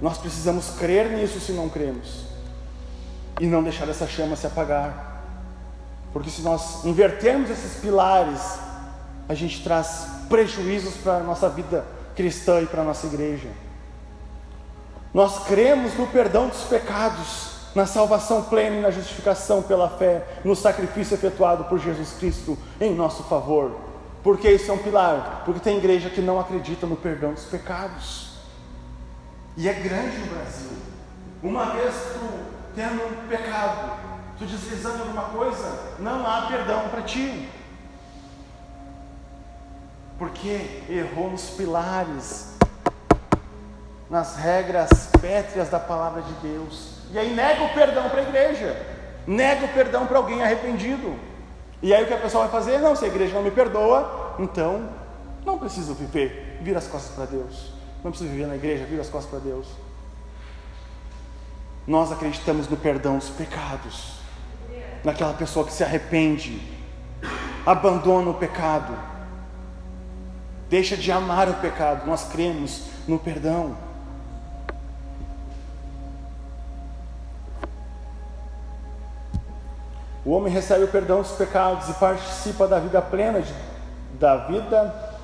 Nós 0.00 0.18
precisamos 0.18 0.70
crer 0.78 1.10
nisso 1.10 1.40
se 1.40 1.52
não 1.52 1.68
cremos, 1.68 2.24
e 3.40 3.46
não 3.46 3.62
deixar 3.62 3.88
essa 3.88 4.06
chama 4.06 4.36
se 4.36 4.46
apagar, 4.46 5.22
porque 6.12 6.30
se 6.30 6.42
nós 6.42 6.84
invertermos 6.84 7.50
esses 7.50 7.80
pilares, 7.80 8.58
a 9.28 9.34
gente 9.34 9.62
traz 9.62 10.06
prejuízos 10.28 10.94
para 10.96 11.16
a 11.16 11.22
nossa 11.22 11.48
vida 11.48 11.84
cristã 12.14 12.60
e 12.60 12.66
para 12.66 12.82
a 12.82 12.84
nossa 12.84 13.06
igreja. 13.06 13.48
Nós 15.12 15.44
cremos 15.44 15.94
no 15.94 16.06
perdão 16.06 16.48
dos 16.48 16.62
pecados, 16.62 17.58
na 17.74 17.86
salvação 17.86 18.42
plena 18.42 18.76
e 18.76 18.80
na 18.80 18.90
justificação 18.90 19.62
pela 19.62 19.88
fé, 19.88 20.24
no 20.44 20.56
sacrifício 20.56 21.14
efetuado 21.14 21.64
por 21.64 21.78
Jesus 21.78 22.12
Cristo 22.12 22.58
em 22.80 22.94
nosso 22.94 23.22
favor. 23.24 23.76
Porque 24.22 24.50
isso 24.50 24.70
é 24.70 24.74
um 24.74 24.78
pilar? 24.78 25.42
Porque 25.44 25.60
tem 25.60 25.78
igreja 25.78 26.10
que 26.10 26.20
não 26.20 26.40
acredita 26.40 26.86
no 26.86 26.96
perdão 26.96 27.32
dos 27.32 27.44
pecados. 27.44 28.27
E 29.58 29.68
é 29.68 29.72
grande 29.72 30.16
no 30.18 30.26
Brasil. 30.26 30.70
Uma 31.42 31.70
vez 31.70 31.92
tu 32.12 32.30
tendo 32.76 33.04
um 33.04 33.28
pecado, 33.28 33.90
tu 34.38 34.46
deslizando 34.46 35.02
alguma 35.02 35.24
coisa, 35.24 35.96
não 35.98 36.24
há 36.24 36.42
perdão 36.42 36.88
para 36.88 37.02
ti. 37.02 37.48
Porque 40.16 40.84
errou 40.88 41.32
nos 41.32 41.50
pilares, 41.50 42.56
nas 44.08 44.36
regras 44.36 45.10
pétreas 45.20 45.68
da 45.68 45.80
palavra 45.80 46.22
de 46.22 46.32
Deus. 46.34 46.98
E 47.10 47.18
aí 47.18 47.34
nega 47.34 47.64
o 47.64 47.74
perdão 47.74 48.08
para 48.08 48.20
a 48.20 48.28
igreja, 48.28 48.80
nega 49.26 49.64
o 49.64 49.72
perdão 49.72 50.06
para 50.06 50.18
alguém 50.18 50.40
arrependido. 50.40 51.18
E 51.82 51.92
aí 51.92 52.04
o 52.04 52.06
que 52.06 52.14
a 52.14 52.18
pessoa 52.18 52.46
vai 52.46 52.52
fazer? 52.52 52.78
Não, 52.78 52.94
se 52.94 53.04
a 53.04 53.08
igreja 53.08 53.34
não 53.34 53.42
me 53.42 53.50
perdoa, 53.50 54.36
então 54.38 54.88
não 55.44 55.58
preciso 55.58 55.94
viver, 55.94 56.60
vira 56.62 56.78
as 56.78 56.86
costas 56.86 57.12
para 57.12 57.24
Deus. 57.24 57.77
Não 58.02 58.10
precisa 58.10 58.30
viver 58.30 58.46
na 58.46 58.54
igreja, 58.54 58.84
vira 58.84 59.02
as 59.02 59.08
costas 59.08 59.30
para 59.30 59.40
Deus. 59.40 59.66
Nós 61.86 62.12
acreditamos 62.12 62.68
no 62.68 62.76
perdão 62.76 63.18
dos 63.18 63.30
pecados, 63.30 64.20
naquela 65.02 65.32
pessoa 65.32 65.64
que 65.64 65.72
se 65.72 65.82
arrepende, 65.82 66.60
abandona 67.64 68.30
o 68.30 68.34
pecado, 68.34 68.94
deixa 70.68 70.96
de 70.96 71.10
amar 71.10 71.48
o 71.48 71.54
pecado. 71.54 72.06
Nós 72.06 72.24
cremos 72.24 72.84
no 73.06 73.18
perdão. 73.18 73.74
O 80.24 80.32
homem 80.32 80.52
recebe 80.52 80.84
o 80.84 80.88
perdão 80.88 81.22
dos 81.22 81.32
pecados 81.32 81.88
e 81.88 81.94
participa 81.94 82.68
da 82.68 82.78
vida 82.78 83.00
plena, 83.00 83.42
da 84.20 84.36
vida 84.46 85.18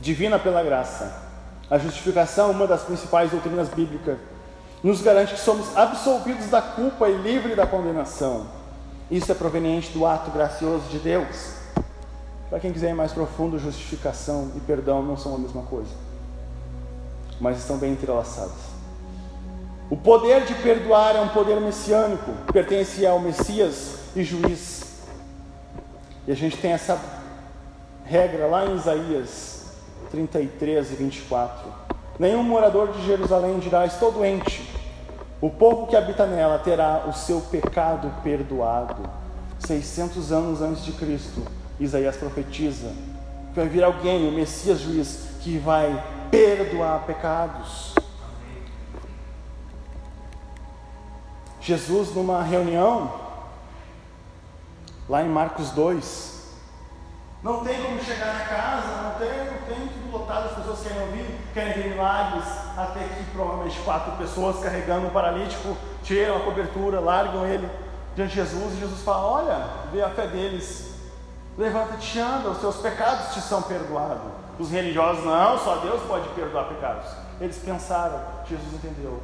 divina 0.00 0.36
pela 0.36 0.64
graça. 0.64 1.27
A 1.70 1.76
justificação, 1.76 2.50
uma 2.50 2.66
das 2.66 2.82
principais 2.82 3.30
doutrinas 3.30 3.68
bíblicas, 3.68 4.18
nos 4.82 5.02
garante 5.02 5.34
que 5.34 5.40
somos 5.40 5.76
absolvidos 5.76 6.46
da 6.46 6.62
culpa 6.62 7.08
e 7.08 7.16
livres 7.16 7.56
da 7.56 7.66
condenação. 7.66 8.46
Isso 9.10 9.30
é 9.30 9.34
proveniente 9.34 9.90
do 9.92 10.06
ato 10.06 10.30
gracioso 10.30 10.88
de 10.88 10.98
Deus. 10.98 11.54
Para 12.48 12.60
quem 12.60 12.72
quiser 12.72 12.90
ir 12.90 12.94
mais 12.94 13.12
profundo, 13.12 13.58
justificação 13.58 14.52
e 14.56 14.60
perdão 14.60 15.02
não 15.02 15.16
são 15.16 15.34
a 15.34 15.38
mesma 15.38 15.62
coisa, 15.62 15.90
mas 17.38 17.58
estão 17.58 17.76
bem 17.76 17.92
entrelaçados. 17.92 18.78
O 19.90 19.96
poder 19.96 20.44
de 20.44 20.54
perdoar 20.54 21.16
é 21.16 21.20
um 21.20 21.28
poder 21.28 21.60
messiânico, 21.60 22.32
pertence 22.52 23.06
ao 23.06 23.20
Messias 23.20 23.96
e 24.14 24.22
juiz. 24.22 24.84
E 26.26 26.32
a 26.32 26.34
gente 26.34 26.56
tem 26.58 26.72
essa 26.72 26.98
regra 28.04 28.46
lá 28.46 28.66
em 28.66 28.76
Isaías 28.76 29.57
33 30.10 30.92
e 30.92 30.94
24. 30.94 31.72
Nenhum 32.18 32.42
morador 32.42 32.92
de 32.92 33.06
Jerusalém 33.06 33.58
dirá: 33.58 33.86
Estou 33.86 34.10
doente. 34.12 34.68
O 35.40 35.48
povo 35.48 35.86
que 35.86 35.96
habita 35.96 36.26
nela 36.26 36.58
terá 36.58 37.04
o 37.08 37.12
seu 37.12 37.40
pecado 37.40 38.12
perdoado. 38.22 39.08
600 39.60 40.32
anos 40.32 40.62
antes 40.62 40.84
de 40.84 40.92
Cristo, 40.92 41.42
Isaías 41.78 42.16
profetiza 42.16 42.92
que 43.52 43.60
vai 43.60 43.68
vir 43.68 43.84
alguém, 43.84 44.28
o 44.28 44.32
Messias 44.32 44.80
juiz, 44.80 45.28
que 45.40 45.58
vai 45.58 46.04
perdoar 46.30 47.04
pecados. 47.04 47.94
Jesus, 51.60 52.14
numa 52.14 52.42
reunião, 52.42 53.12
lá 55.08 55.22
em 55.22 55.28
Marcos 55.28 55.70
2, 55.70 56.37
não 57.42 57.64
tem 57.64 57.82
como 57.82 58.02
chegar 58.02 58.34
na 58.34 58.44
casa, 58.44 59.02
não 59.02 59.12
tem, 59.18 59.28
não 59.28 59.58
tem 59.66 59.88
tudo 59.88 60.18
lotado, 60.18 60.46
as 60.46 60.54
pessoas 60.56 60.80
querem 60.80 61.02
ouvir, 61.02 61.40
querem 61.54 61.72
ver 61.72 61.90
milagres, 61.90 62.44
até 62.76 63.00
que 63.00 63.24
provavelmente 63.32 63.78
quatro 63.80 64.12
pessoas 64.12 64.58
carregando 64.60 65.06
um 65.06 65.10
paralítico, 65.10 65.76
tiram 66.02 66.36
a 66.36 66.40
cobertura, 66.40 66.98
largam 66.98 67.46
ele 67.46 67.68
diante 68.16 68.30
de 68.30 68.36
Jesus, 68.36 68.74
e 68.74 68.80
Jesus 68.80 69.02
fala, 69.02 69.24
olha, 69.24 69.68
vê 69.92 70.02
a 70.02 70.10
fé 70.10 70.26
deles, 70.26 70.94
levanta-te 71.56 72.18
anda, 72.18 72.50
os 72.50 72.60
seus 72.60 72.76
pecados 72.78 73.32
te 73.32 73.40
são 73.40 73.62
perdoados. 73.62 74.32
Os 74.58 74.70
religiosos, 74.72 75.24
não, 75.24 75.56
só 75.58 75.76
Deus 75.76 76.02
pode 76.02 76.28
perdoar 76.30 76.64
pecados. 76.64 77.06
Eles 77.40 77.58
pensaram, 77.58 78.20
Jesus 78.44 78.74
entendeu. 78.74 79.22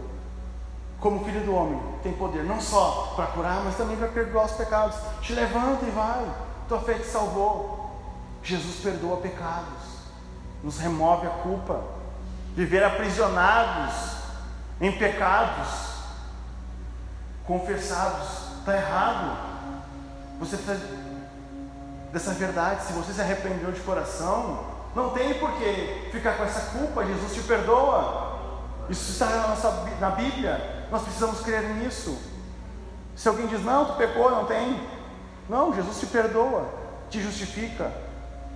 Como 1.01 1.25
filho 1.25 1.41
do 1.41 1.53
homem, 1.53 1.83
tem 2.05 2.13
poder 2.13 2.45
não 2.45 2.61
só 2.61 3.13
para 3.17 3.27
curar, 3.27 3.63
mas 3.65 3.77
também 3.77 3.97
para 3.97 4.07
perdoar 4.07 4.47
os 4.47 4.53
pecados. 4.53 4.97
Te 5.21 5.33
levanta 5.33 5.85
e 5.85 5.91
vai, 5.91 6.25
tua 6.69 6.79
fé 6.79 6.95
te 6.95 7.07
salvou. 7.07 7.84
Jesus 8.45 8.77
perdoa 8.77 9.17
pecados, 9.17 9.83
nos 10.63 10.79
remove 10.79 11.27
a 11.27 11.31
culpa. 11.31 11.83
Viver 12.55 12.85
aprisionados 12.85 14.17
em 14.81 14.93
pecados, 14.93 15.69
confessados, 17.47 18.59
está 18.59 18.77
errado. 18.77 19.37
Você 20.39 20.57
precisa 20.57 20.89
dessa 22.13 22.33
verdade. 22.33 22.85
Se 22.85 22.93
você 22.93 23.13
se 23.13 23.21
arrependeu 23.21 23.73
de 23.73 23.81
coração, 23.81 24.65
não 24.95 25.11
tem 25.11 25.35
por 25.35 25.53
que 25.53 26.11
ficar 26.13 26.37
com 26.37 26.45
essa 26.45 26.79
culpa. 26.79 27.05
Jesus 27.05 27.35
te 27.35 27.41
perdoa. 27.41 28.39
Isso 28.89 29.11
está 29.11 29.27
na, 29.27 29.49
nossa, 29.49 29.71
na 29.99 30.11
Bíblia. 30.11 30.87
Nós 30.91 31.03
precisamos 31.03 31.41
crer 31.41 31.63
nisso. 31.75 32.17
Se 33.17 33.29
alguém 33.29 33.47
diz, 33.47 33.65
não, 33.65 33.87
tu 33.87 33.95
pecou, 33.95 34.31
não 34.31 34.45
tem. 34.45 34.81
Não, 35.49 35.75
Jesus 35.75 35.99
te 35.99 36.07
perdoa, 36.07 36.69
te 37.11 37.21
justifica, 37.21 37.93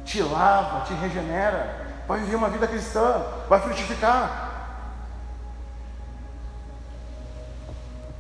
te 0.08 0.22
lava, 0.22 0.86
te 0.86 0.94
regenera, 0.94 1.86
vai 2.08 2.20
viver 2.20 2.36
uma 2.36 2.48
vida 2.48 2.66
cristã, 2.66 3.22
vai 3.46 3.60
frutificar. 3.60 4.46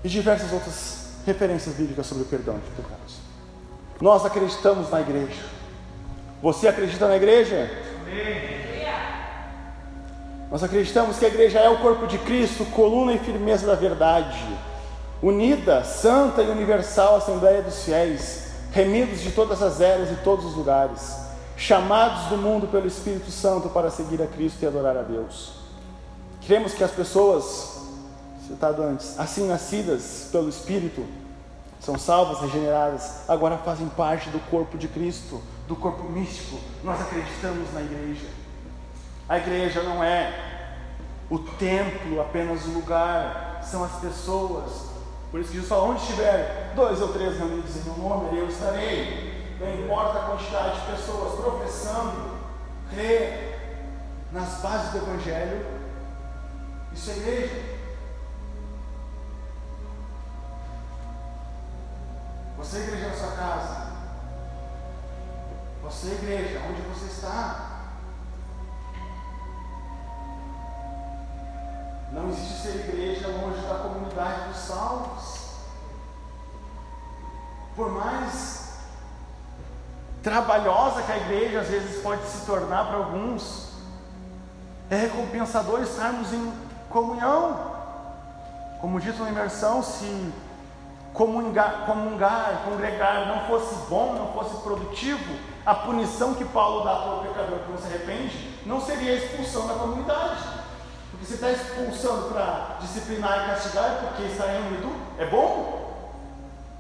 E 0.04 0.08
diversas 0.08 0.52
outras 0.52 1.22
referências 1.26 1.74
bíblicas 1.74 2.06
sobre 2.06 2.24
o 2.24 2.26
perdão 2.26 2.58
de 2.58 2.70
pecados. 2.82 3.18
Nós 4.00 4.24
acreditamos 4.24 4.90
na 4.90 5.00
igreja. 5.00 5.42
Você 6.42 6.68
acredita 6.68 7.08
na 7.08 7.16
igreja? 7.16 7.68
Nós 10.50 10.62
acreditamos 10.62 11.18
que 11.18 11.24
a 11.24 11.28
igreja 11.28 11.58
é 11.58 11.68
o 11.68 11.78
corpo 11.78 12.06
de 12.06 12.18
Cristo, 12.18 12.64
coluna 12.66 13.12
e 13.12 13.18
firmeza 13.18 13.66
da 13.66 13.74
verdade, 13.74 14.38
unida, 15.22 15.84
santa 15.84 16.42
e 16.42 16.48
universal 16.48 17.16
Assembleia 17.16 17.62
dos 17.62 17.82
Fiéis, 17.82 18.52
remidos 18.72 19.20
de 19.20 19.32
todas 19.32 19.62
as 19.62 19.80
eras 19.80 20.10
e 20.10 20.16
todos 20.16 20.44
os 20.44 20.54
lugares, 20.54 21.27
chamados 21.58 22.26
do 22.26 22.36
mundo 22.36 22.68
pelo 22.68 22.86
Espírito 22.86 23.30
Santo 23.32 23.68
para 23.68 23.90
seguir 23.90 24.22
a 24.22 24.26
Cristo 24.28 24.62
e 24.62 24.66
adorar 24.66 24.96
a 24.96 25.02
Deus. 25.02 25.54
Queremos 26.40 26.72
que 26.72 26.84
as 26.84 26.92
pessoas, 26.92 27.82
citado 28.46 28.80
antes, 28.82 29.18
assim 29.18 29.46
nascidas 29.46 30.28
pelo 30.30 30.48
Espírito, 30.48 31.04
são 31.80 31.98
salvas, 31.98 32.40
regeneradas, 32.40 33.28
agora 33.28 33.58
fazem 33.58 33.88
parte 33.88 34.30
do 34.30 34.38
corpo 34.48 34.78
de 34.78 34.86
Cristo, 34.86 35.42
do 35.66 35.74
corpo 35.74 36.04
místico. 36.04 36.58
Nós 36.84 37.00
acreditamos 37.00 37.72
na 37.74 37.82
igreja. 37.82 38.26
A 39.28 39.36
igreja 39.36 39.82
não 39.82 40.02
é 40.02 40.32
o 41.28 41.38
templo, 41.38 42.20
apenas 42.20 42.64
o 42.66 42.70
lugar, 42.70 43.60
são 43.62 43.82
as 43.82 43.92
pessoas. 44.00 44.86
Por 45.30 45.40
isso 45.40 45.50
que 45.50 45.56
Jesus 45.56 45.68
fala: 45.68 45.84
onde 45.84 46.00
estiver 46.00 46.72
dois 46.74 47.00
ou 47.00 47.08
três 47.08 47.36
reunidos 47.36 47.76
em 47.76 47.82
meu 47.82 47.96
nome, 47.96 48.38
eu 48.38 48.48
estarei. 48.48 49.27
Não 49.60 49.84
importa 49.84 50.18
a 50.18 50.22
quantidade 50.22 50.80
de 50.80 50.92
pessoas 50.92 51.40
professando, 51.40 52.38
crer 52.90 53.48
nas 54.30 54.60
bases 54.60 54.92
do 54.92 54.98
Evangelho, 54.98 55.66
isso 56.92 57.10
é 57.10 57.16
igreja. 57.16 57.78
Você 62.58 62.76
é 62.76 62.80
igreja 62.80 63.08
na 63.08 63.14
sua 63.14 63.36
casa. 63.36 63.88
Você 65.82 66.08
é 66.08 66.14
igreja, 66.14 66.60
onde 66.68 66.82
você 66.82 67.06
está. 67.06 67.68
Não 72.12 72.28
existe 72.30 72.62
ser 72.62 72.76
igreja 72.88 73.28
longe 73.28 73.60
da 73.60 73.76
comunidade 73.76 74.48
dos 74.48 74.58
salvos. 74.58 75.48
Por 77.76 77.90
mais 77.90 78.57
trabalhosa 80.22 81.02
que 81.02 81.12
a 81.12 81.16
igreja 81.16 81.60
às 81.60 81.68
vezes 81.68 82.02
pode 82.02 82.22
se 82.26 82.44
tornar 82.44 82.86
para 82.86 82.96
alguns, 82.96 83.68
é 84.90 84.96
recompensador 84.96 85.82
estarmos 85.82 86.32
em 86.32 86.52
comunhão. 86.88 87.76
Como 88.80 89.00
dito 89.00 89.22
na 89.22 89.30
imersão, 89.30 89.82
se 89.82 90.32
comungar, 91.12 91.84
comungar, 91.84 92.62
congregar 92.64 93.26
não 93.26 93.46
fosse 93.46 93.74
bom, 93.88 94.14
não 94.14 94.32
fosse 94.32 94.62
produtivo, 94.62 95.36
a 95.66 95.74
punição 95.74 96.34
que 96.34 96.44
Paulo 96.44 96.84
dá 96.84 96.94
para 96.94 97.14
o 97.14 97.20
pecador 97.20 97.58
que 97.58 97.70
não 97.70 97.78
se 97.78 97.86
arrepende 97.86 98.58
não 98.64 98.80
seria 98.80 99.12
a 99.12 99.16
expulsão 99.16 99.66
da 99.66 99.74
comunidade. 99.74 100.42
Porque 101.10 101.26
você 101.26 101.34
está 101.34 101.50
expulsando 101.50 102.28
para 102.28 102.76
disciplinar 102.80 103.44
e 103.44 103.50
castigar 103.50 103.98
porque 104.00 104.22
está 104.22 104.44
reunido 104.44 104.90
é 105.18 105.26
bom. 105.26 105.88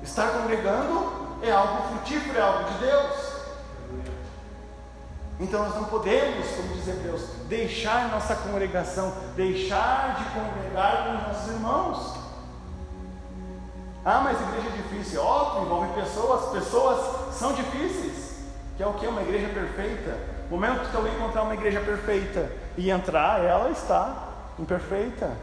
Estar 0.02 0.28
congregando 0.28 1.27
é 1.42 1.50
algo 1.50 1.82
frutífero, 1.88 2.38
é 2.38 2.42
algo 2.42 2.64
de 2.72 2.78
Deus. 2.78 3.28
Então 5.40 5.64
nós 5.64 5.74
não 5.76 5.84
podemos, 5.84 6.48
como 6.48 6.74
diz 6.74 6.84
Deus, 6.84 7.22
deixar 7.48 8.08
nossa 8.08 8.34
congregação, 8.34 9.12
deixar 9.36 10.16
de 10.16 10.24
congregar 10.30 11.04
com 11.04 11.16
os 11.16 11.28
nossos 11.28 11.48
irmãos. 11.52 12.18
Ah, 14.04 14.20
mas 14.24 14.40
igreja 14.40 14.68
é 14.68 14.82
difícil. 14.82 15.22
Óbvio, 15.22 15.62
envolve 15.62 16.00
pessoas, 16.00 16.50
pessoas 16.50 17.34
são 17.34 17.52
difíceis. 17.52 18.38
Que 18.76 18.82
é 18.82 18.86
o 18.86 18.94
que? 18.94 19.06
Uma 19.06 19.22
igreja 19.22 19.48
perfeita. 19.48 20.16
O 20.50 20.54
momento 20.54 20.90
que 20.90 20.94
eu 20.94 21.06
encontrar 21.06 21.42
uma 21.42 21.54
igreja 21.54 21.80
perfeita 21.80 22.50
e 22.76 22.90
entrar, 22.90 23.44
ela 23.44 23.70
está 23.70 24.28
imperfeita. 24.58 25.36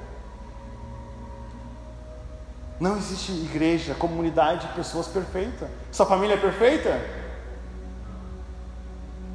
Não 2.79 2.97
existe 2.97 3.31
igreja, 3.31 3.95
comunidade 3.95 4.67
de 4.67 4.73
pessoas 4.73 5.07
perfeita. 5.07 5.69
Sua 5.91 6.05
família 6.05 6.33
é 6.33 6.37
perfeita? 6.37 6.99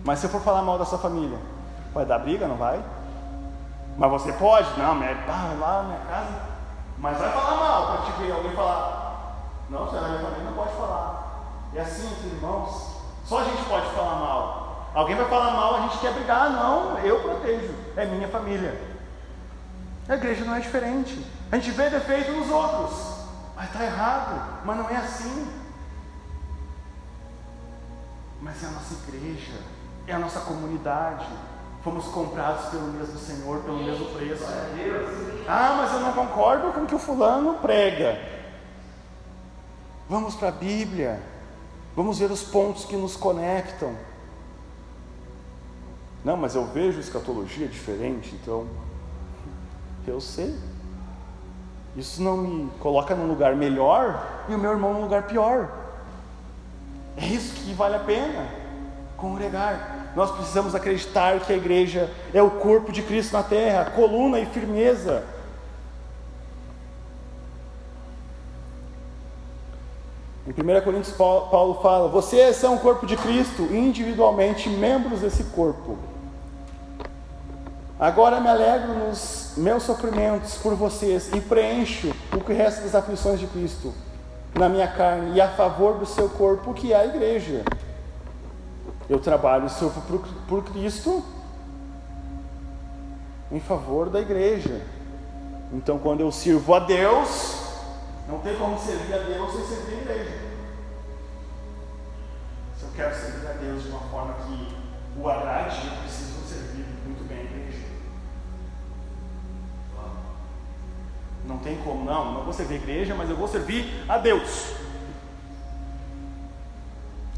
Mas 0.04 0.18
se 0.18 0.26
eu 0.26 0.30
for 0.30 0.40
falar 0.40 0.62
mal 0.62 0.78
da 0.78 0.84
sua 0.84 0.98
família, 0.98 1.38
vai 1.94 2.04
dar 2.04 2.18
briga, 2.18 2.46
não 2.46 2.56
vai? 2.56 2.82
Mas 3.96 4.10
você 4.10 4.32
pode? 4.32 4.78
Não, 4.78 4.94
minha, 4.94 5.14
pá, 5.26 5.54
lá 5.58 5.82
na 5.82 5.88
minha 5.88 6.00
casa. 6.00 6.42
Mas 6.98 7.18
vai 7.18 7.32
falar 7.32 7.56
mal 7.56 7.86
para 7.86 8.06
te 8.06 8.12
ver 8.20 8.32
alguém 8.32 8.52
falar. 8.52 9.00
Não, 9.70 9.86
você 9.86 9.96
é 9.96 10.00
na 10.00 10.08
minha 10.08 10.20
família 10.20 10.44
não 10.44 10.52
pode 10.52 10.72
falar. 10.76 11.70
E 11.72 11.78
assim, 11.78 12.08
irmãos, 12.26 12.96
só 13.24 13.40
a 13.40 13.44
gente 13.44 13.62
pode 13.64 13.86
falar 13.90 14.16
mal. 14.16 14.90
Alguém 14.94 15.16
vai 15.16 15.26
falar 15.26 15.52
mal, 15.52 15.76
a 15.76 15.80
gente 15.82 15.98
quer 15.98 16.12
brigar. 16.12 16.50
Não, 16.50 16.98
eu 16.98 17.20
protejo. 17.20 17.74
É 17.96 18.04
minha 18.04 18.28
família. 18.28 18.78
A 20.08 20.14
igreja 20.14 20.44
não 20.44 20.56
é 20.56 20.60
diferente. 20.60 21.24
A 21.52 21.56
gente 21.56 21.70
vê 21.70 21.88
defeito 21.88 22.32
nos 22.32 22.50
outros, 22.50 23.09
mas 23.60 23.68
está 23.68 23.84
errado, 23.84 24.64
mas 24.64 24.76
não 24.78 24.88
é 24.88 24.96
assim. 24.96 25.46
Mas 28.40 28.62
é 28.62 28.66
a 28.66 28.70
nossa 28.70 28.94
igreja, 28.94 29.60
é 30.06 30.14
a 30.14 30.18
nossa 30.18 30.40
comunidade. 30.40 31.26
Fomos 31.84 32.06
comprados 32.06 32.70
pelo 32.70 32.84
mesmo 32.84 33.18
Senhor, 33.18 33.60
pelo 33.60 33.84
mesmo 33.84 34.06
preço. 34.14 34.44
Ah, 35.46 35.74
mas 35.76 35.92
eu 35.92 36.00
não 36.00 36.14
concordo 36.14 36.72
com 36.72 36.84
o 36.84 36.86
que 36.86 36.94
o 36.94 36.98
fulano 36.98 37.58
prega. 37.58 38.18
Vamos 40.08 40.34
para 40.34 40.48
a 40.48 40.52
Bíblia, 40.52 41.20
vamos 41.94 42.18
ver 42.18 42.30
os 42.30 42.42
pontos 42.42 42.86
que 42.86 42.96
nos 42.96 43.14
conectam. 43.14 43.94
Não, 46.24 46.34
mas 46.34 46.54
eu 46.54 46.64
vejo 46.64 46.98
escatologia 46.98 47.68
diferente, 47.68 48.34
então 48.36 48.66
eu 50.06 50.18
sei. 50.18 50.58
Isso 51.96 52.22
não 52.22 52.36
me 52.36 52.70
coloca 52.78 53.14
num 53.14 53.26
lugar 53.26 53.54
melhor 53.56 54.44
e 54.48 54.54
o 54.54 54.58
meu 54.58 54.70
irmão 54.70 54.92
num 54.92 55.02
lugar 55.02 55.24
pior. 55.24 55.70
É 57.16 57.26
isso 57.26 57.54
que 57.54 57.72
vale 57.72 57.96
a 57.96 58.00
pena 58.00 58.46
congregar. 59.16 60.12
Nós 60.16 60.30
precisamos 60.30 60.74
acreditar 60.74 61.38
que 61.40 61.52
a 61.52 61.56
igreja 61.56 62.10
é 62.32 62.42
o 62.42 62.50
corpo 62.50 62.90
de 62.90 63.02
Cristo 63.02 63.32
na 63.32 63.42
terra, 63.42 63.90
coluna 63.90 64.40
e 64.40 64.46
firmeza. 64.46 65.24
Em 70.46 70.50
1 70.50 70.80
Coríntios, 70.82 71.14
Paulo 71.16 71.80
fala: 71.82 72.08
Vocês 72.08 72.56
são 72.56 72.76
o 72.76 72.80
corpo 72.80 73.06
de 73.06 73.16
Cristo, 73.16 73.62
individualmente 73.70 74.68
membros 74.68 75.20
desse 75.20 75.44
corpo. 75.44 75.98
Agora 78.00 78.40
me 78.40 78.48
alegro 78.48 78.94
nos 78.94 79.52
meus 79.58 79.82
sofrimentos 79.82 80.54
por 80.54 80.74
vocês 80.74 81.30
e 81.34 81.40
preencho 81.42 82.10
o 82.34 82.40
que 82.42 82.54
resta 82.54 82.80
das 82.80 82.94
aflições 82.94 83.38
de 83.38 83.46
Cristo 83.46 83.92
na 84.58 84.70
minha 84.70 84.88
carne 84.88 85.34
e 85.34 85.40
a 85.40 85.48
favor 85.48 85.98
do 85.98 86.06
seu 86.06 86.26
corpo, 86.30 86.72
que 86.72 86.94
é 86.94 86.96
a 86.96 87.04
igreja. 87.04 87.62
Eu 89.06 89.18
trabalho 89.18 89.66
e 89.66 89.68
sofro 89.68 90.00
por, 90.00 90.26
por 90.48 90.64
Cristo 90.64 91.22
em 93.52 93.60
favor 93.60 94.08
da 94.08 94.18
igreja. 94.18 94.80
Então, 95.70 95.98
quando 95.98 96.20
eu 96.20 96.32
sirvo 96.32 96.72
a 96.74 96.78
Deus, 96.78 97.60
não 98.26 98.38
tem 98.38 98.56
como 98.56 98.78
servir 98.78 99.12
a 99.12 99.18
Deus 99.18 99.52
sem 99.52 99.64
servir 99.66 99.92
a 99.92 100.00
igreja. 100.00 100.40
Se 102.78 102.84
eu 102.84 102.90
quero 102.96 103.14
servir 103.14 103.46
a 103.46 103.52
Deus 103.52 103.82
de 103.82 103.90
uma 103.90 104.00
forma 104.00 104.34
que 104.46 105.20
o 105.20 105.28
agrade, 105.28 105.86
eu 105.86 106.02
preciso 106.02 106.29
Não 111.46 111.58
tem 111.58 111.76
como, 111.78 112.04
não, 112.04 112.32
não 112.32 112.44
vou 112.44 112.52
servir 112.52 112.74
a 112.74 112.78
igreja, 112.78 113.14
mas 113.14 113.28
eu 113.30 113.36
vou 113.36 113.48
servir 113.48 114.04
a 114.08 114.18
Deus. 114.18 114.72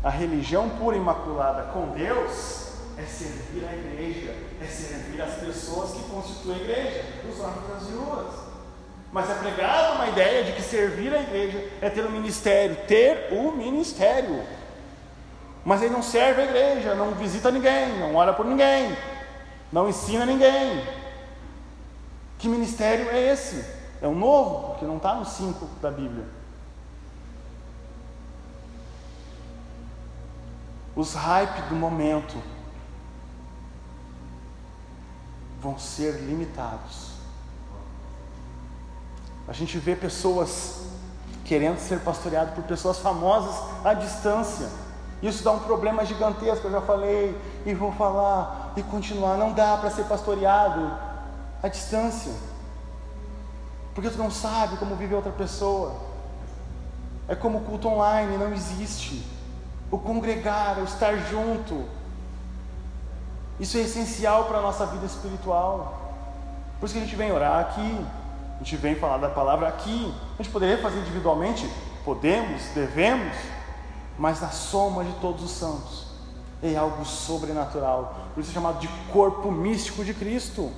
A 0.03 0.11
religião 0.11 0.69
pura 0.69 0.97
e 0.97 0.99
imaculada 0.99 1.63
com 1.73 1.91
Deus 1.91 2.73
é 2.99 3.03
servir 3.03 3.65
a 3.65 3.73
igreja, 3.73 4.35
é 4.61 4.67
servir 4.67 5.23
as 5.23 5.35
pessoas 5.35 5.93
que 5.93 6.03
constituem 6.11 6.57
a 6.57 6.61
igreja, 6.61 7.05
os 7.31 7.41
órfãos 7.41 7.69
e 7.69 7.73
as 7.73 7.87
viúvas. 7.87 8.35
Mas 9.13 9.31
é 9.31 9.35
pregada 9.35 9.95
uma 9.95 10.09
ideia 10.09 10.43
de 10.43 10.53
que 10.53 10.63
servir 10.63 11.15
a 11.15 11.21
igreja 11.21 11.69
é 11.81 11.89
ter 11.89 12.01
o 12.03 12.09
um 12.09 12.11
ministério, 12.11 12.77
ter 12.89 13.29
o 13.31 13.49
um 13.49 13.57
ministério. 13.57 14.43
Mas 15.65 15.83
ele 15.83 15.93
não 15.93 16.03
serve 16.03 16.41
a 16.41 16.45
igreja, 16.45 16.95
não 16.95 17.13
visita 17.13 17.51
ninguém, 17.51 17.99
não 17.99 18.17
ora 18.17 18.33
por 18.33 18.45
ninguém, 18.45 18.97
não 19.71 19.89
ensina 19.89 20.27
ninguém. 20.27 20.83
Que 22.39 22.49
ministério 22.49 23.09
é 23.11 23.33
esse? 23.33 23.65
É 24.03 24.09
um 24.09 24.19
novo, 24.19 24.71
porque 24.71 24.85
não 24.85 24.99
está 24.99 25.15
no 25.15 25.25
5 25.25 25.67
da 25.81 25.91
Bíblia. 25.91 26.43
os 30.95 31.15
hype 31.15 31.69
do 31.69 31.75
momento 31.75 32.37
vão 35.61 35.79
ser 35.79 36.21
limitados. 36.23 37.13
A 39.49 39.53
gente 39.53 39.79
vê 39.79 39.97
pessoas 39.97 40.83
querendo 41.45 41.79
ser 41.79 42.01
pastoreado 42.01 42.53
por 42.53 42.65
pessoas 42.65 42.99
famosas 42.99 43.55
à 43.85 43.95
distância. 43.95 44.69
Isso 45.23 45.43
dá 45.43 45.53
um 45.53 45.61
problema 45.61 46.05
gigantesco, 46.05 46.67
eu 46.67 46.73
já 46.73 46.81
falei 46.81 47.37
e 47.65 47.75
vou 47.75 47.93
falar 47.93 48.73
e 48.77 48.83
continuar. 48.83 49.37
Não 49.37 49.53
dá 49.53 49.77
para 49.77 49.91
ser 49.91 50.05
pastoreado 50.05 50.93
à 51.63 51.69
distância, 51.69 52.33
porque 53.95 54.11
tu 54.11 54.19
não 54.19 54.31
sabe 54.31 54.77
como 54.77 54.97
vive 54.97 55.15
outra 55.15 55.33
pessoa. 55.33 55.95
É 57.29 57.35
como 57.35 57.59
o 57.59 57.61
culto 57.63 57.89
online, 57.89 58.37
não 58.37 58.53
existe. 58.53 59.25
O 59.91 59.99
congregar, 59.99 60.79
o 60.79 60.85
estar 60.85 61.17
junto, 61.29 61.85
isso 63.61 63.77
é 63.77 63.83
essencial 63.83 64.45
para 64.47 64.59
a 64.59 64.63
nossa 64.63 64.87
vida 64.87 65.07
espiritual. 65.07 66.15
Por 66.81 66.87
isso 66.87 66.95
que 66.95 67.01
a 67.01 67.05
gente 67.05 67.15
vem 67.15 67.31
orar 67.31 67.61
aqui, 67.61 68.07
a 68.57 68.59
gente 68.59 68.77
vem 68.77 68.97
falar 68.97 69.19
da 69.19 69.29
palavra 69.29 69.69
aqui. 69.69 70.13
A 70.39 70.43
gente 70.43 70.53
poderia 70.53 70.79
fazer 70.79 70.99
individualmente? 70.99 71.71
Podemos, 72.05 72.63
devemos, 72.75 73.37
mas 74.19 74.41
na 74.41 74.49
soma 74.49 75.05
de 75.05 75.13
todos 75.21 75.45
os 75.45 75.53
santos 75.53 76.07
é 76.63 76.77
algo 76.77 77.05
sobrenatural. 77.05 78.15
Por 78.35 78.41
isso 78.41 78.51
é 78.51 78.55
chamado 78.55 78.79
de 78.79 78.89
corpo 79.13 79.51
místico 79.51 80.05
de 80.05 80.15
Cristo. 80.15 80.71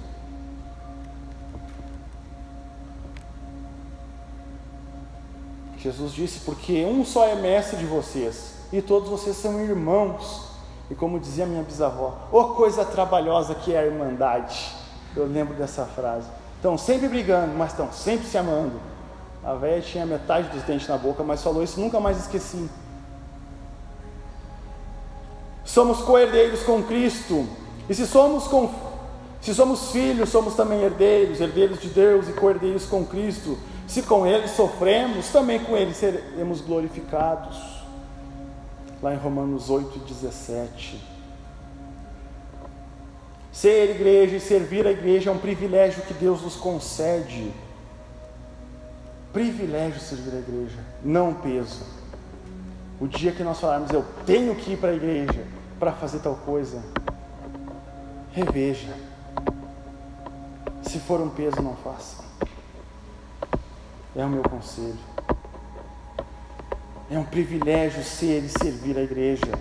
Jesus 5.84 6.12
disse: 6.12 6.40
Porque 6.40 6.82
um 6.86 7.04
só 7.04 7.28
é 7.28 7.34
mestre 7.34 7.76
de 7.76 7.84
vocês, 7.84 8.54
e 8.72 8.80
todos 8.80 9.10
vocês 9.10 9.36
são 9.36 9.60
irmãos. 9.60 10.54
E 10.90 10.94
como 10.94 11.20
dizia 11.20 11.46
minha 11.46 11.62
bisavó, 11.62 12.28
ô 12.32 12.40
oh, 12.40 12.44
coisa 12.54 12.84
trabalhosa 12.84 13.54
que 13.54 13.72
é 13.72 13.78
a 13.78 13.86
irmandade. 13.86 14.74
Eu 15.14 15.26
lembro 15.26 15.54
dessa 15.54 15.84
frase. 15.84 16.26
Estão 16.56 16.76
sempre 16.76 17.08
brigando, 17.08 17.54
mas 17.54 17.70
estão 17.70 17.92
sempre 17.92 18.26
se 18.26 18.36
amando. 18.36 18.80
A 19.42 19.54
velha 19.54 19.80
tinha 19.82 20.06
metade 20.06 20.48
dos 20.48 20.62
dentes 20.62 20.88
na 20.88 20.96
boca, 20.96 21.22
mas 21.22 21.42
falou 21.42 21.62
isso, 21.62 21.78
nunca 21.78 22.00
mais 22.00 22.18
esqueci. 22.18 22.68
Somos 25.64 26.00
co-herdeiros 26.00 26.62
com 26.62 26.82
Cristo. 26.82 27.46
E 27.88 27.94
se 27.94 28.06
somos 28.06 28.46
com 28.46 28.70
se 29.40 29.54
somos 29.54 29.90
filhos, 29.90 30.30
somos 30.30 30.54
também 30.54 30.80
herdeiros, 30.82 31.38
herdeiros 31.38 31.78
de 31.78 31.88
Deus 31.88 32.28
e 32.28 32.32
co-herdeiros 32.32 32.86
com 32.86 33.04
Cristo. 33.04 33.58
Se 33.86 34.02
com 34.02 34.26
ele 34.26 34.48
sofremos, 34.48 35.28
também 35.28 35.58
com 35.62 35.76
ele 35.76 35.92
seremos 35.94 36.60
glorificados 36.60 37.84
lá 39.02 39.12
em 39.12 39.18
Romanos 39.18 39.68
8, 39.68 39.98
17. 39.98 40.98
Ser 43.52 43.90
igreja 43.90 44.36
e 44.36 44.40
servir 44.40 44.86
a 44.86 44.90
igreja 44.90 45.30
é 45.30 45.32
um 45.32 45.38
privilégio 45.38 46.02
que 46.02 46.14
Deus 46.14 46.40
nos 46.40 46.56
concede. 46.56 47.52
Privilégio 49.32 50.00
servir 50.00 50.34
a 50.34 50.38
igreja, 50.38 50.78
não 51.04 51.34
peso. 51.34 51.84
O 52.98 53.06
dia 53.06 53.32
que 53.32 53.44
nós 53.44 53.60
falarmos, 53.60 53.90
eu 53.90 54.04
tenho 54.24 54.56
que 54.56 54.72
ir 54.72 54.78
para 54.78 54.90
a 54.90 54.94
igreja 54.94 55.46
para 55.78 55.92
fazer 55.92 56.20
tal 56.20 56.36
coisa, 56.36 56.82
reveja. 58.32 58.94
Se 60.82 60.98
for 60.98 61.20
um 61.20 61.28
peso, 61.28 61.60
não 61.60 61.76
faça. 61.76 62.23
É 64.16 64.24
o 64.24 64.28
meu 64.28 64.42
conselho. 64.44 64.96
É 67.10 67.18
um 67.18 67.24
privilégio 67.24 68.04
ser 68.04 68.44
e 68.44 68.48
servir 68.48 68.96
a 68.96 69.02
igreja. 69.02 69.58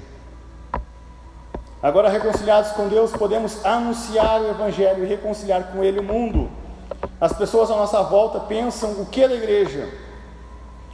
Agora, 1.81 2.07
reconciliados 2.07 2.71
com 2.73 2.87
Deus, 2.87 3.11
podemos 3.11 3.65
anunciar 3.65 4.39
o 4.41 4.49
Evangelho 4.49 5.03
e 5.03 5.07
reconciliar 5.07 5.71
com 5.71 5.83
Ele 5.83 5.99
o 5.99 6.03
mundo. 6.03 6.51
As 7.19 7.33
pessoas 7.33 7.71
à 7.71 7.75
nossa 7.75 8.03
volta 8.03 8.39
pensam 8.41 8.91
o 9.01 9.07
que 9.07 9.23
é 9.23 9.27
da 9.27 9.33
igreja? 9.33 9.89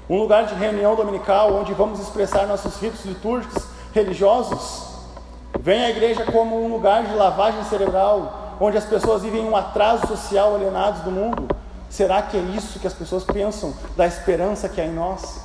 Um 0.10 0.20
lugar 0.20 0.46
de 0.46 0.56
reunião 0.56 0.96
dominical 0.96 1.54
onde 1.54 1.74
vamos 1.74 2.00
expressar 2.00 2.48
nossos 2.48 2.80
ritos 2.80 3.04
litúrgicos 3.04 3.68
religiosos? 3.94 4.88
Vem 5.60 5.84
a 5.84 5.90
igreja 5.90 6.24
como 6.32 6.64
um 6.64 6.72
lugar 6.72 7.04
de 7.04 7.14
lavagem 7.14 7.64
cerebral, 7.66 8.56
onde 8.60 8.78
as 8.78 8.86
pessoas 8.86 9.22
vivem 9.22 9.44
um 9.44 9.56
atraso 9.56 10.08
social 10.08 10.56
alienados 10.56 11.02
do 11.02 11.12
mundo? 11.12 11.46
Será 11.90 12.22
que 12.22 12.38
é 12.38 12.42
isso 12.42 12.80
que 12.80 12.88
as 12.88 12.94
pessoas 12.94 13.24
pensam 13.24 13.74
da 13.98 14.06
esperança 14.06 14.70
que 14.70 14.80
há 14.80 14.86
em 14.86 14.94
nós? 14.94 15.42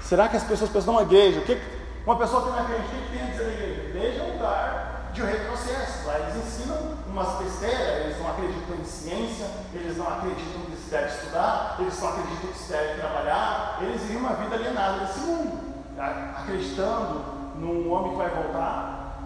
Será 0.00 0.28
que 0.28 0.36
as 0.36 0.44
pessoas 0.44 0.70
pensam, 0.70 0.94
uma 0.94 1.02
igreja, 1.02 1.40
o 1.40 1.44
que 1.44 1.60
uma 2.06 2.16
pessoa 2.16 2.42
que 2.42 2.50
não 2.50 2.58
acredita, 2.60 2.96
o 2.96 3.02
que 3.02 3.18
tem 3.18 3.22
a 3.22 3.30
dizer 3.30 3.44
da 3.44 3.50
igreja? 3.50 3.82
Igreja 3.88 4.22
é 4.22 4.24
um 4.24 4.32
lugar 4.32 5.10
de 5.12 5.22
retrocesso. 5.22 6.06
Lá 6.06 6.18
eles 6.20 6.36
ensinam 6.36 6.96
umas 7.06 7.38
besteiras, 7.38 8.06
eles 8.06 8.18
não 8.18 8.30
acreditam 8.30 8.76
em 8.76 8.84
ciência, 8.84 9.46
eles 9.74 9.96
não 9.98 10.08
acreditam 10.08 10.60
que 10.70 10.76
se 10.76 10.90
deve 10.90 11.06
estudar, 11.08 11.76
eles 11.80 12.00
não 12.00 12.08
acreditam 12.08 12.50
que 12.50 12.58
se 12.58 12.72
deve 12.72 13.00
trabalhar, 13.00 13.78
eles 13.82 14.00
vivem 14.02 14.16
uma 14.16 14.34
vida 14.34 14.54
alienada 14.54 15.04
desse 15.04 15.20
mundo, 15.20 15.74
acreditando 15.98 17.24
num 17.56 17.90
homem 17.92 18.12
que 18.12 18.16
vai 18.16 18.30
voltar. 18.30 19.18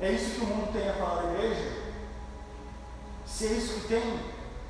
É 0.00 0.10
isso 0.10 0.34
que 0.34 0.40
o 0.42 0.46
mundo 0.46 0.72
tem 0.72 0.88
a 0.90 0.94
falar 0.94 1.22
da 1.22 1.32
igreja? 1.32 1.72
Se 3.24 3.46
é 3.46 3.52
isso 3.52 3.80
que 3.80 3.88
tem, 3.88 4.20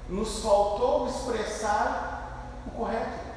nos 0.08 0.40
faltou 0.42 1.06
expressar 1.06 2.46
o 2.66 2.70
correto. 2.70 3.28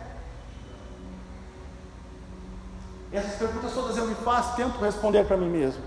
Essas 3.12 3.36
perguntas 3.36 3.74
todas 3.74 3.98
eu 3.98 4.08
me 4.08 4.16
faço, 4.16 4.56
tento 4.56 4.80
responder 4.80 5.26
para 5.26 5.36
mim 5.36 5.50
mesmo. 5.50 5.84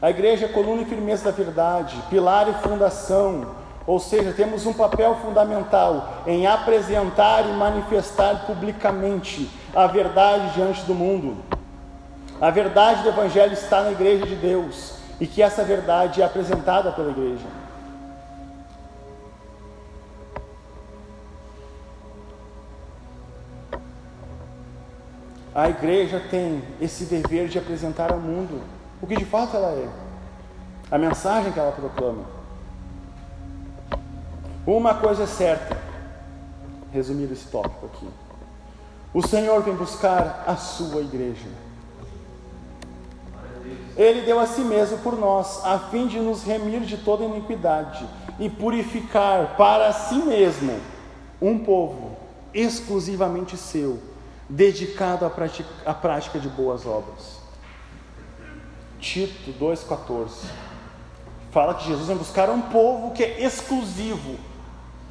A 0.00 0.10
igreja 0.10 0.46
é 0.46 0.48
coluna 0.48 0.82
e 0.82 0.86
firmeza 0.86 1.24
da 1.24 1.30
verdade, 1.30 2.00
pilar 2.08 2.48
e 2.48 2.54
fundação, 2.66 3.54
ou 3.86 3.98
seja, 3.98 4.32
temos 4.32 4.64
um 4.64 4.72
papel 4.72 5.16
fundamental 5.16 6.22
em 6.26 6.46
apresentar 6.46 7.44
e 7.46 7.52
manifestar 7.52 8.46
publicamente 8.46 9.50
a 9.74 9.86
verdade 9.86 10.54
diante 10.54 10.82
do 10.82 10.94
mundo. 10.94 11.36
A 12.40 12.48
verdade 12.50 13.02
do 13.02 13.08
Evangelho 13.08 13.52
está 13.52 13.82
na 13.82 13.90
igreja 13.90 14.24
de 14.24 14.36
Deus 14.36 14.97
e 15.20 15.26
que 15.26 15.42
essa 15.42 15.64
verdade 15.64 16.22
é 16.22 16.24
apresentada 16.24 16.92
pela 16.92 17.10
igreja. 17.10 17.46
A 25.54 25.68
igreja 25.68 26.22
tem 26.30 26.62
esse 26.80 27.04
dever 27.04 27.48
de 27.48 27.58
apresentar 27.58 28.12
ao 28.12 28.20
mundo 28.20 28.62
o 29.02 29.06
que 29.06 29.16
de 29.16 29.24
fato 29.24 29.56
ela 29.56 29.72
é, 29.72 29.88
a 30.88 30.96
mensagem 30.96 31.50
que 31.50 31.58
ela 31.58 31.72
proclama. 31.72 32.24
Uma 34.64 34.94
coisa 34.94 35.24
é 35.24 35.26
certa, 35.26 35.76
resumir 36.92 37.32
esse 37.32 37.46
tópico 37.48 37.86
aqui: 37.86 38.08
o 39.12 39.26
Senhor 39.26 39.62
vem 39.62 39.74
buscar 39.74 40.44
a 40.46 40.54
sua 40.54 41.00
igreja. 41.00 41.48
Ele 43.98 44.20
deu 44.20 44.38
a 44.38 44.46
si 44.46 44.60
mesmo 44.60 44.98
por 44.98 45.18
nós, 45.18 45.60
a 45.64 45.76
fim 45.76 46.06
de 46.06 46.20
nos 46.20 46.44
remir 46.44 46.82
de 46.82 46.98
toda 46.98 47.24
iniquidade 47.24 48.08
e 48.38 48.48
purificar 48.48 49.56
para 49.56 49.92
si 49.92 50.14
mesmo 50.14 50.80
um 51.42 51.58
povo 51.58 52.16
exclusivamente 52.54 53.56
seu 53.56 53.98
dedicado 54.48 55.26
à 55.26 55.30
prática, 55.30 55.68
à 55.84 55.92
prática 55.92 56.38
de 56.38 56.48
boas 56.48 56.86
obras. 56.86 57.40
Tito 59.00 59.52
2,14 59.60 60.46
fala 61.50 61.74
que 61.74 61.88
Jesus 61.88 62.06
vem 62.06 62.16
buscar 62.16 62.48
um 62.50 62.62
povo 62.62 63.10
que 63.12 63.24
é 63.24 63.42
exclusivo. 63.42 64.38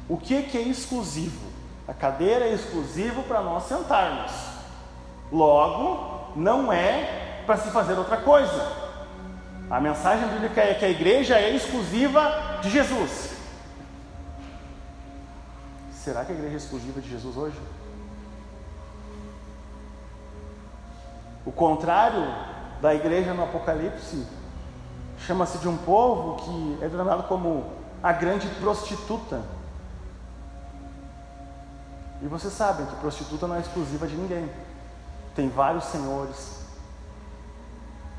O 0.08 0.16
que, 0.16 0.44
que 0.44 0.56
é 0.56 0.62
exclusivo? 0.62 1.46
A 1.86 1.92
cadeira 1.92 2.46
é 2.46 2.54
exclusiva 2.54 3.22
para 3.22 3.42
nós 3.42 3.64
sentarmos. 3.64 4.32
Logo, 5.30 6.32
não 6.34 6.72
é 6.72 7.27
para 7.48 7.56
se 7.56 7.70
fazer 7.70 7.94
outra 7.94 8.18
coisa. 8.18 8.70
A 9.70 9.80
mensagem 9.80 10.28
bíblica 10.28 10.60
é 10.60 10.74
que 10.74 10.84
a 10.84 10.90
igreja 10.90 11.38
é 11.38 11.56
exclusiva 11.56 12.58
de 12.60 12.68
Jesus. 12.68 13.38
Será 15.90 16.26
que 16.26 16.32
a 16.32 16.34
igreja 16.34 16.52
é 16.52 16.56
exclusiva 16.58 17.00
de 17.00 17.08
Jesus 17.08 17.38
hoje? 17.38 17.58
O 21.46 21.50
contrário 21.50 22.22
da 22.82 22.94
igreja 22.94 23.32
no 23.32 23.44
Apocalipse 23.44 24.26
chama-se 25.20 25.56
de 25.56 25.68
um 25.68 25.76
povo 25.78 26.36
que 26.44 26.84
é 26.84 26.88
denominado 26.88 27.22
como 27.22 27.64
a 28.02 28.12
grande 28.12 28.46
prostituta. 28.60 29.40
E 32.20 32.26
vocês 32.26 32.52
sabem 32.52 32.84
que 32.84 32.96
prostituta 32.96 33.46
não 33.46 33.56
é 33.56 33.60
exclusiva 33.60 34.06
de 34.06 34.16
ninguém. 34.16 34.50
Tem 35.34 35.48
vários 35.48 35.84
senhores. 35.84 36.57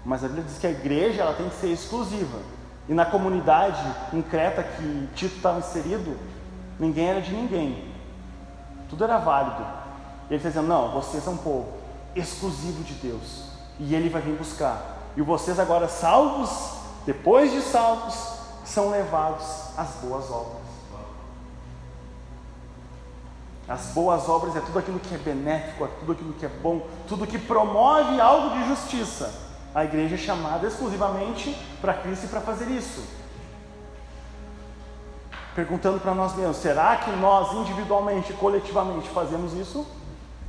Mas 0.06 0.24
a 0.24 0.28
Bíblia 0.28 0.45
diz 0.45 0.58
que 0.58 0.68
a 0.68 0.72
igreja 0.72 1.22
ela 1.22 1.34
tem 1.34 1.50
que 1.50 1.56
ser 1.56 1.68
exclusiva. 1.68 2.39
E 2.88 2.93
na 2.93 3.06
comunidade 3.06 3.82
em 4.14 4.22
Creta 4.22 4.64
que 4.64 5.10
Tito 5.16 5.36
estava 5.36 5.60
inserido, 5.60 6.18
ninguém 6.80 7.08
era 7.08 7.22
de 7.22 7.34
ninguém. 7.34 7.93
Tudo 8.89 9.04
era 9.04 9.18
válido. 9.18 9.62
E 10.30 10.34
ele 10.34 10.38
está 10.38 10.50
dizendo: 10.50 10.68
não, 10.68 10.91
vocês 10.91 11.24
são 11.24 11.38
povo 11.38 11.80
exclusivo 12.16 12.84
de 12.84 12.93
Deus. 12.93 13.50
E 13.80 13.95
Ele 13.95 14.10
vai 14.10 14.22
vir 14.22 14.36
buscar. 14.36 14.97
E 15.16 15.22
vocês 15.22 15.60
agora 15.60 15.88
salvos, 15.88 16.50
depois 17.06 17.52
de 17.52 17.62
salvos, 17.62 18.16
são 18.66 18.89
levados 18.89 19.45
às 19.78 19.89
boas 20.02 20.30
obras. 20.30 20.60
As 23.68 23.86
boas 23.88 24.28
obras 24.28 24.56
é 24.56 24.62
tudo 24.62 24.80
aquilo 24.80 25.00
que 25.00 25.14
é 25.14 25.18
benéfico, 25.18 25.86
é 25.86 25.88
tudo 26.00 26.12
aquilo 26.14 26.34
que 26.34 26.45
é 26.45 26.50
bom, 26.50 26.88
tudo 27.08 27.28
que 27.28 27.38
promove 27.38 28.20
algo 28.20 28.58
de 28.58 28.68
justiça. 28.68 29.49
A 29.74 29.86
igreja 29.86 30.16
é 30.16 30.18
chamada 30.18 30.68
exclusivamente 30.68 31.56
para 31.80 31.94
Cristo 31.94 32.26
e 32.26 32.28
para 32.28 32.42
fazer 32.42 32.70
isso. 32.72 33.04
Perguntando 35.56 36.00
para 36.00 36.16
nós 36.16 36.36
mesmos: 36.36 36.58
será 36.58 36.98
que 36.98 37.12
nós 37.12 37.54
individualmente, 37.54 38.34
coletivamente 38.34 39.10
fazemos 39.10 39.54
isso? 39.54 39.86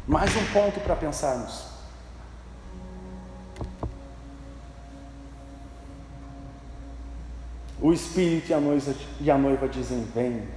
Mais 0.07 0.35
um 0.37 0.45
ponto 0.53 0.81
para 0.81 0.97
pensarmos. 0.97 1.64
O 7.81 7.93
Espírito 7.93 8.51
e 8.51 9.31
a, 9.31 9.39
noiva, 9.39 9.68
dizem: 9.68 10.05
Vem. 10.14 10.49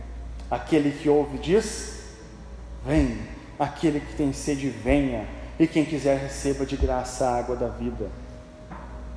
Aquele 0.52 0.92
que 0.92 1.10
ouve 1.10 1.38
diz: 1.38 2.16
Vem. 2.86 3.20
Aquele 3.58 4.00
que 4.00 4.14
tem 4.16 4.34
sede, 4.34 4.70
venha. 4.70 5.28
E 5.58 5.68
quem 5.68 5.86
quiser, 5.86 6.18
receba 6.18 6.66
de 6.66 6.76
graça 6.76 7.28
a 7.28 7.38
água 7.38 7.56
da 7.56 7.68
vida. 7.68 8.23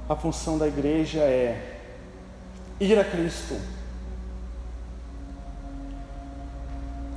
A 0.08 0.14
função 0.14 0.56
da 0.56 0.68
igreja 0.68 1.20
é 1.20 1.80
ir 2.78 2.96
a 2.96 3.04
Cristo, 3.04 3.60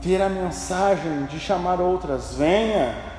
ter 0.01 0.19
a 0.21 0.27
mensagem 0.27 1.25
de 1.25 1.39
chamar 1.39 1.79
outras: 1.79 2.33
venha. 2.33 3.09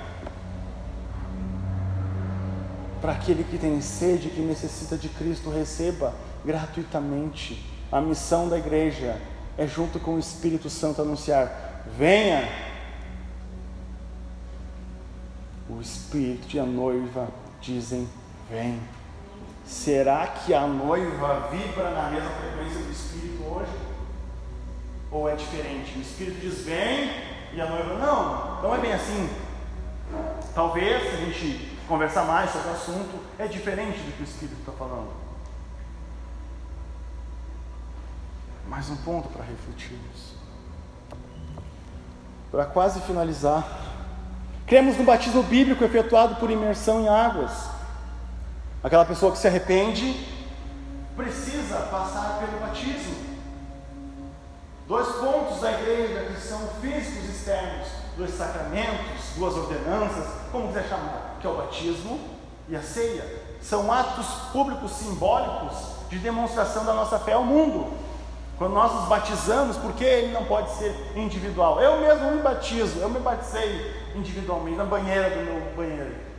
Para 3.01 3.13
aquele 3.13 3.45
que 3.45 3.57
tem 3.57 3.81
sede, 3.81 4.29
que 4.29 4.41
necessita 4.41 4.97
de 4.97 5.09
Cristo, 5.09 5.51
receba 5.51 6.13
gratuitamente. 6.45 7.65
A 7.93 8.01
missão 8.01 8.49
da 8.49 8.59
igreja 8.59 9.19
é, 9.57 9.67
junto 9.67 9.99
com 10.01 10.17
o 10.17 10.19
Espírito 10.19 10.69
Santo, 10.69 11.01
anunciar: 11.01 11.85
venha. 11.97 12.49
O 15.69 15.81
Espírito 15.81 16.57
e 16.57 16.59
a 16.59 16.65
noiva 16.65 17.29
dizem: 17.61 18.09
vem. 18.51 18.81
Será 19.65 20.27
que 20.27 20.53
a 20.53 20.67
noiva 20.67 21.49
vibra 21.51 21.91
na 21.91 22.11
mesma 22.11 22.31
frequência 22.31 22.81
do 22.81 22.91
Espírito 22.91 23.43
hoje? 23.45 23.73
Ou 25.11 25.29
é 25.29 25.37
diferente? 25.37 25.99
O 25.99 26.03
Espírito 26.03 26.41
diz: 26.41 26.65
vem, 26.65 27.11
e 27.53 27.61
a 27.61 27.67
noiva: 27.67 27.95
não, 27.95 28.63
não 28.63 28.75
é 28.75 28.79
bem 28.79 28.93
assim. 28.93 29.31
Talvez, 30.55 31.03
se 31.03 31.17
a 31.17 31.27
gente 31.27 31.79
conversar 31.87 32.25
mais 32.25 32.51
sobre 32.51 32.69
o 32.69 32.73
assunto, 32.73 33.21
é 33.39 33.47
diferente 33.47 33.99
do 33.99 34.17
que 34.17 34.23
o 34.23 34.25
Espírito 34.25 34.59
está 34.61 34.73
falando. 34.73 35.31
mais 38.71 38.89
um 38.89 38.97
ponto 38.97 39.29
para 39.29 39.45
refletirmos. 39.45 40.35
Para 42.53 42.65
quase 42.65 43.01
finalizar, 43.01 43.67
cremos 44.65 44.97
no 44.97 45.03
batismo 45.03 45.43
bíblico 45.43 45.85
efetuado 45.85 46.37
por 46.37 46.51
imersão 46.51 47.03
em 47.03 47.09
águas. 47.09 47.69
Aquela 48.83 49.05
pessoa 49.05 49.31
que 49.31 49.39
se 49.39 49.47
arrepende 49.47 50.27
precisa 51.15 51.77
passar 51.91 52.39
pelo 52.39 52.59
batismo. 52.61 53.15
Dois 54.89 55.07
pontos 55.17 55.61
da 55.61 55.73
igreja 55.73 56.33
que 56.33 56.41
são 56.41 56.59
físicos 56.81 57.29
externos, 57.29 57.89
dois 58.17 58.31
sacramentos, 58.31 59.37
duas 59.37 59.55
ordenanças, 59.55 60.27
como 60.51 60.69
quiser 60.69 60.89
chamar, 60.89 61.37
que 61.39 61.47
é 61.47 61.51
o 61.51 61.57
batismo 61.57 62.19
e 62.71 62.75
a 62.75 62.83
ceia. 62.83 63.23
São 63.61 63.93
atos 63.93 64.27
públicos 64.51 64.93
simbólicos 64.93 65.77
de 66.09 66.19
demonstração 66.19 66.83
da 66.87 66.95
nossa 66.95 67.19
fé 67.19 67.35
ao 67.35 67.45
mundo. 67.45 67.93
Quando 68.57 68.73
nós 68.73 68.95
nos 68.95 69.09
batizamos, 69.09 69.77
por 69.77 69.93
que 69.93 70.05
ele 70.05 70.33
não 70.33 70.47
pode 70.47 70.71
ser 70.73 70.95
individual? 71.15 71.83
Eu 71.83 72.01
mesmo 72.01 72.31
me 72.31 72.41
batizo, 72.41 72.99
eu 72.99 73.11
me 73.11 73.21
batizei 73.21 73.95
individualmente 74.15 74.79
na 74.79 74.85
banheira 74.85 75.29
do 75.31 75.45
meu 75.45 75.61
banheiro. 75.77 76.30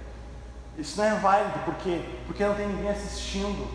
Isso 0.78 0.98
não 0.98 1.06
é 1.06 1.16
válido, 1.16 1.60
por 1.60 1.76
quê? 1.76 2.04
Porque 2.26 2.46
não 2.46 2.56
tem 2.56 2.68
ninguém 2.68 2.90
assistindo. 2.90 3.68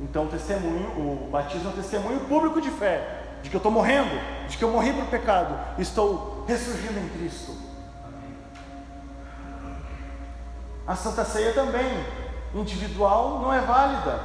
Então 0.00 0.24
o 0.24 0.28
testemunho, 0.28 0.88
o 0.96 1.28
batismo 1.30 1.68
é 1.68 1.72
um 1.72 1.76
testemunho 1.76 2.20
público 2.20 2.60
de 2.60 2.70
fé, 2.70 3.22
de 3.42 3.50
que 3.50 3.56
eu 3.56 3.58
estou 3.58 3.72
morrendo, 3.72 4.10
de 4.48 4.56
que 4.56 4.64
eu 4.64 4.70
morri 4.70 4.92
para 4.92 5.04
o 5.04 5.08
pecado, 5.08 5.58
estou 5.78 6.44
ressurgindo 6.46 6.98
em 6.98 7.08
Cristo. 7.10 7.54
A 10.86 10.96
Santa 10.96 11.24
Ceia 11.24 11.52
também, 11.52 12.04
individual, 12.54 13.40
não 13.40 13.52
é 13.52 13.60
válida. 13.60 14.20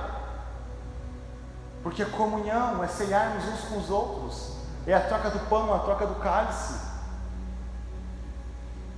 Porque 1.84 2.06
comunhão 2.06 2.84
é 2.84 2.88
ceiarmos 2.88 3.46
uns 3.46 3.62
com 3.66 3.78
os 3.78 3.90
outros, 3.90 4.56
é 4.88 4.94
a 4.94 5.02
troca 5.02 5.30
do 5.30 5.40
pão, 5.48 5.74
a 5.74 5.80
troca 5.80 6.08
do 6.08 6.16
cálice. 6.16 6.85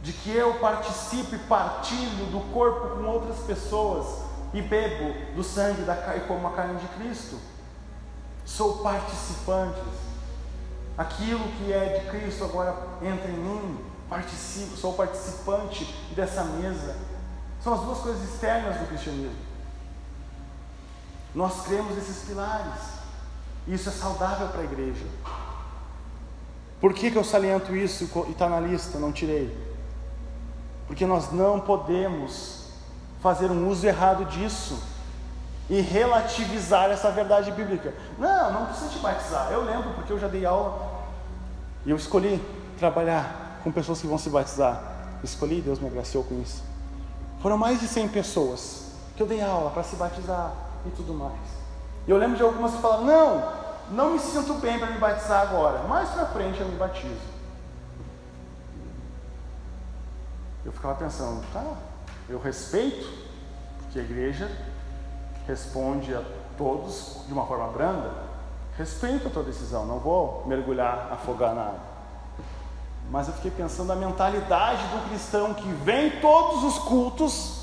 De 0.01 0.13
que 0.13 0.31
eu 0.31 0.53
participe 0.55 1.35
e 1.35 1.39
partilho 1.39 2.25
do 2.27 2.53
corpo 2.53 2.95
com 2.95 3.03
outras 3.05 3.39
pessoas 3.39 4.27
e 4.53 4.61
bebo 4.61 5.13
do 5.35 5.43
sangue 5.43 5.81
da, 5.81 6.15
e 6.15 6.21
como 6.21 6.47
a 6.47 6.51
carne 6.51 6.79
de 6.79 6.87
Cristo. 6.89 7.37
Sou 8.45 8.77
participante. 8.77 9.81
Aquilo 10.97 11.43
que 11.57 11.71
é 11.71 11.99
de 11.99 12.09
Cristo 12.09 12.45
agora 12.45 12.75
entra 13.01 13.29
em 13.29 13.37
mim. 13.37 13.85
Participo, 14.09 14.77
sou 14.77 14.93
participante 14.93 15.85
dessa 16.15 16.43
mesa. 16.43 16.95
São 17.61 17.73
as 17.73 17.81
duas 17.81 17.99
coisas 17.99 18.23
externas 18.23 18.77
do 18.77 18.87
cristianismo. 18.87 19.35
Nós 21.35 21.61
cremos 21.65 21.95
nesses 21.95 22.23
pilares. 22.23 22.97
Isso 23.67 23.89
é 23.89 23.91
saudável 23.91 24.47
para 24.47 24.61
a 24.61 24.63
igreja. 24.63 25.05
Por 26.79 26.93
que, 26.93 27.11
que 27.11 27.17
eu 27.17 27.23
saliento 27.23 27.75
isso 27.75 28.09
e 28.27 28.31
está 28.31 28.47
na 28.47 28.59
lista? 28.59 28.97
Não 28.97 29.11
tirei. 29.11 29.66
Porque 30.87 31.05
nós 31.05 31.31
não 31.31 31.59
podemos 31.59 32.67
fazer 33.21 33.51
um 33.51 33.67
uso 33.67 33.85
errado 33.85 34.25
disso 34.25 34.79
e 35.69 35.81
relativizar 35.81 36.89
essa 36.89 37.11
verdade 37.11 37.51
bíblica. 37.51 37.93
Não, 38.17 38.53
não 38.53 38.65
precisa 38.67 38.89
te 38.89 38.99
batizar. 38.99 39.51
Eu 39.51 39.63
lembro 39.63 39.91
porque 39.91 40.13
eu 40.13 40.19
já 40.19 40.27
dei 40.27 40.45
aula 40.45 40.97
e 41.85 41.91
eu 41.91 41.97
escolhi 41.97 42.41
trabalhar 42.79 43.59
com 43.63 43.71
pessoas 43.71 43.99
que 43.99 44.07
vão 44.07 44.17
se 44.17 44.29
batizar. 44.29 44.81
Escolhi, 45.23 45.61
Deus 45.61 45.79
me 45.79 45.87
agraciou 45.87 46.23
com 46.23 46.41
isso. 46.41 46.63
Foram 47.41 47.57
mais 47.57 47.79
de 47.79 47.87
100 47.87 48.07
pessoas 48.09 48.91
que 49.15 49.21
eu 49.21 49.27
dei 49.27 49.41
aula 49.41 49.71
para 49.71 49.83
se 49.83 49.95
batizar 49.95 50.53
e 50.85 50.89
tudo 50.91 51.13
mais. 51.13 51.33
E 52.07 52.11
eu 52.11 52.17
lembro 52.17 52.37
de 52.37 52.43
algumas 52.43 52.73
que 52.73 52.81
falaram: 52.81 53.05
não, 53.05 53.53
não 53.91 54.11
me 54.11 54.19
sinto 54.19 54.53
bem 54.55 54.79
para 54.79 54.89
me 54.89 54.99
batizar 54.99 55.41
agora, 55.41 55.83
mais 55.83 56.09
para 56.09 56.25
frente 56.27 56.59
eu 56.61 56.67
me 56.67 56.75
batizo. 56.75 57.37
Eu 60.63 60.66
ficava 60.77 60.95
pensando, 60.95 61.45
tá, 61.51 61.63
eu 62.29 62.39
respeito, 62.39 63.07
porque 63.79 63.99
a 63.99 64.01
igreja 64.01 64.49
responde 65.45 66.13
a 66.13 66.23
todos 66.57 67.25
de 67.27 67.33
uma 67.33 67.45
forma 67.45 67.67
branda, 67.67 68.11
respeito 68.77 69.27
a 69.27 69.31
tua 69.31 69.43
decisão, 69.43 69.85
não 69.85 69.99
vou 69.99 70.43
mergulhar, 70.47 71.09
afogar 71.11 71.53
na 71.53 71.61
água. 71.61 71.97
Mas 73.11 73.27
eu 73.27 73.33
fiquei 73.35 73.51
pensando 73.51 73.87
na 73.87 73.95
mentalidade 73.95 74.81
do 74.87 75.09
cristão 75.09 75.53
que 75.53 75.67
vem 75.67 76.19
todos 76.19 76.63
os 76.63 76.79
cultos 76.79 77.57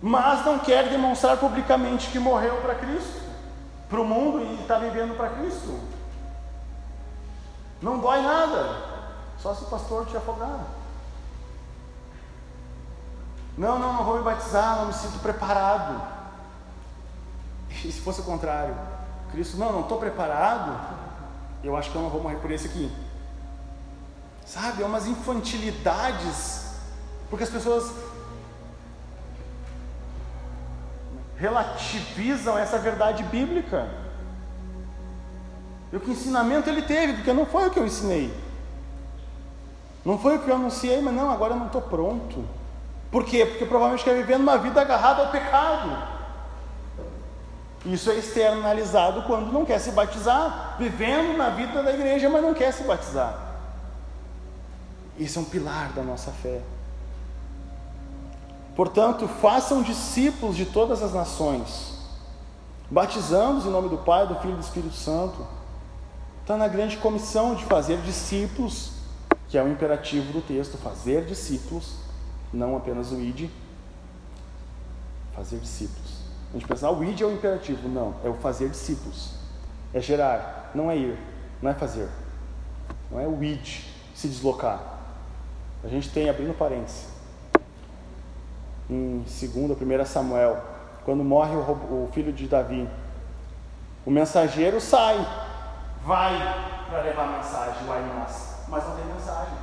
mas 0.00 0.44
não 0.44 0.58
quer 0.58 0.88
demonstrar 0.88 1.36
publicamente 1.38 2.10
que 2.10 2.18
morreu 2.18 2.56
para 2.58 2.74
Cristo, 2.76 3.20
para 3.88 4.00
o 4.00 4.04
mundo 4.04 4.40
e 4.40 4.62
está 4.62 4.78
vivendo 4.78 5.16
para 5.16 5.30
Cristo. 5.30 5.78
Não 7.82 7.98
dói 7.98 8.22
nada, 8.22 8.76
só 9.38 9.54
se 9.54 9.64
o 9.64 9.66
pastor 9.66 10.06
te 10.06 10.16
afogar. 10.16 10.60
Não, 13.58 13.76
não, 13.76 13.92
não 13.92 14.04
vou 14.04 14.18
me 14.18 14.22
batizar, 14.22 14.76
não 14.76 14.86
me 14.86 14.94
sinto 14.94 15.18
preparado. 15.18 16.00
E 17.70 17.90
se 17.90 18.00
fosse 18.00 18.20
o 18.20 18.24
contrário? 18.24 18.74
Cristo, 19.32 19.56
não, 19.56 19.72
não 19.72 19.80
estou 19.80 19.98
preparado, 19.98 20.78
eu 21.64 21.76
acho 21.76 21.90
que 21.90 21.96
eu 21.96 22.02
não 22.02 22.08
vou 22.08 22.22
morrer 22.22 22.36
por 22.36 22.52
esse 22.52 22.68
aqui. 22.68 22.90
Sabe, 24.46 24.82
é 24.82 24.86
umas 24.86 25.08
infantilidades, 25.08 26.72
porque 27.28 27.42
as 27.42 27.50
pessoas 27.50 27.92
relativizam 31.36 32.56
essa 32.56 32.78
verdade 32.78 33.24
bíblica. 33.24 33.90
E 35.92 35.96
o 35.96 36.00
que 36.00 36.12
ensinamento 36.12 36.70
ele 36.70 36.82
teve, 36.82 37.14
porque 37.14 37.32
não 37.32 37.44
foi 37.44 37.66
o 37.66 37.70
que 37.72 37.80
eu 37.80 37.86
ensinei. 37.86 38.32
Não 40.04 40.16
foi 40.16 40.36
o 40.36 40.42
que 40.42 40.48
eu 40.48 40.54
anunciei, 40.54 41.00
mas 41.00 41.12
não, 41.12 41.28
agora 41.28 41.54
eu 41.54 41.58
não 41.58 41.66
estou 41.66 41.82
pronto. 41.82 42.57
Por 43.10 43.24
quê? 43.24 43.46
Porque 43.46 43.64
provavelmente 43.64 44.04
quer 44.04 44.14
viver 44.14 44.38
numa 44.38 44.58
vida 44.58 44.80
agarrada 44.80 45.22
ao 45.22 45.30
pecado. 45.30 46.18
Isso 47.86 48.10
é 48.10 48.16
externalizado 48.16 49.22
quando 49.22 49.52
não 49.52 49.64
quer 49.64 49.78
se 49.78 49.92
batizar, 49.92 50.76
vivendo 50.78 51.36
na 51.36 51.48
vida 51.48 51.82
da 51.82 51.92
igreja, 51.92 52.28
mas 52.28 52.42
não 52.42 52.52
quer 52.52 52.72
se 52.72 52.82
batizar. 52.82 53.48
Isso 55.16 55.38
é 55.38 55.42
um 55.42 55.44
pilar 55.44 55.92
da 55.92 56.02
nossa 56.02 56.30
fé. 56.30 56.60
Portanto, 58.76 59.26
façam 59.26 59.82
discípulos 59.82 60.56
de 60.56 60.66
todas 60.66 61.02
as 61.02 61.12
nações, 61.12 61.98
batizando-os 62.90 63.66
em 63.66 63.70
nome 63.70 63.88
do 63.88 63.98
Pai, 63.98 64.26
do 64.26 64.36
Filho 64.36 64.52
e 64.52 64.56
do 64.56 64.62
Espírito 64.62 64.94
Santo. 64.94 65.44
Está 66.42 66.56
na 66.56 66.68
grande 66.68 66.96
comissão 66.96 67.54
de 67.54 67.64
fazer 67.64 67.98
discípulos, 68.02 68.92
que 69.48 69.58
é 69.58 69.62
o 69.62 69.68
imperativo 69.68 70.32
do 70.32 70.40
texto, 70.40 70.78
fazer 70.78 71.24
discípulos, 71.24 71.94
não 72.52 72.76
apenas 72.76 73.12
o 73.12 73.20
id, 73.20 73.50
fazer 75.34 75.58
discípulos. 75.58 76.18
A 76.50 76.52
gente 76.54 76.66
pensa, 76.66 76.86
ah, 76.86 76.90
o 76.90 77.04
id 77.04 77.20
é 77.20 77.26
o 77.26 77.32
imperativo, 77.32 77.88
não, 77.88 78.14
é 78.24 78.28
o 78.28 78.34
fazer 78.34 78.70
discípulos, 78.70 79.34
é 79.92 80.00
gerar, 80.00 80.70
não 80.74 80.90
é 80.90 80.96
ir, 80.96 81.18
não 81.60 81.70
é 81.70 81.74
fazer, 81.74 82.08
não 83.10 83.20
é 83.20 83.26
o 83.26 83.42
id, 83.42 83.84
se 84.14 84.28
deslocar. 84.28 84.80
A 85.84 85.88
gente 85.88 86.10
tem, 86.10 86.28
abrindo 86.28 86.56
parênteses, 86.56 87.06
em 88.90 89.18
2 89.18 90.00
1 90.00 90.04
Samuel, 90.06 90.62
quando 91.04 91.22
morre 91.22 91.54
o, 91.54 91.60
o 91.60 92.10
filho 92.12 92.32
de 92.32 92.48
Davi, 92.48 92.88
o 94.04 94.10
mensageiro 94.10 94.80
sai, 94.80 95.16
vai 96.04 96.38
para 96.88 97.02
levar 97.02 97.24
a 97.24 97.36
mensagem, 97.36 97.86
o 97.86 97.92
Aimas, 97.92 98.64
mas 98.68 98.84
não 98.84 98.96
tem 98.96 99.04
mensagem. 99.04 99.58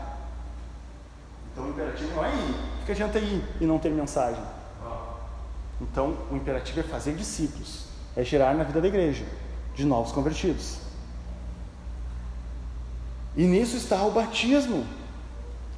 Então 1.51 1.65
o 1.65 1.69
imperativo 1.69 2.15
não 2.15 2.25
é 2.25 2.29
ir, 2.29 2.74
fica 2.85 2.91
adianta 2.91 3.17
ir 3.17 3.43
e 3.59 3.65
não 3.65 3.79
ter 3.79 3.89
mensagem. 3.89 4.41
Então 5.81 6.15
o 6.31 6.35
imperativo 6.35 6.79
é 6.79 6.83
fazer 6.83 7.15
discípulos, 7.15 7.85
é 8.15 8.23
gerar 8.23 8.53
na 8.53 8.63
vida 8.63 8.79
da 8.79 8.87
igreja 8.87 9.25
de 9.73 9.83
novos 9.83 10.11
convertidos. 10.11 10.77
E 13.35 13.43
nisso 13.43 13.75
está 13.75 14.03
o 14.03 14.11
batismo. 14.11 14.85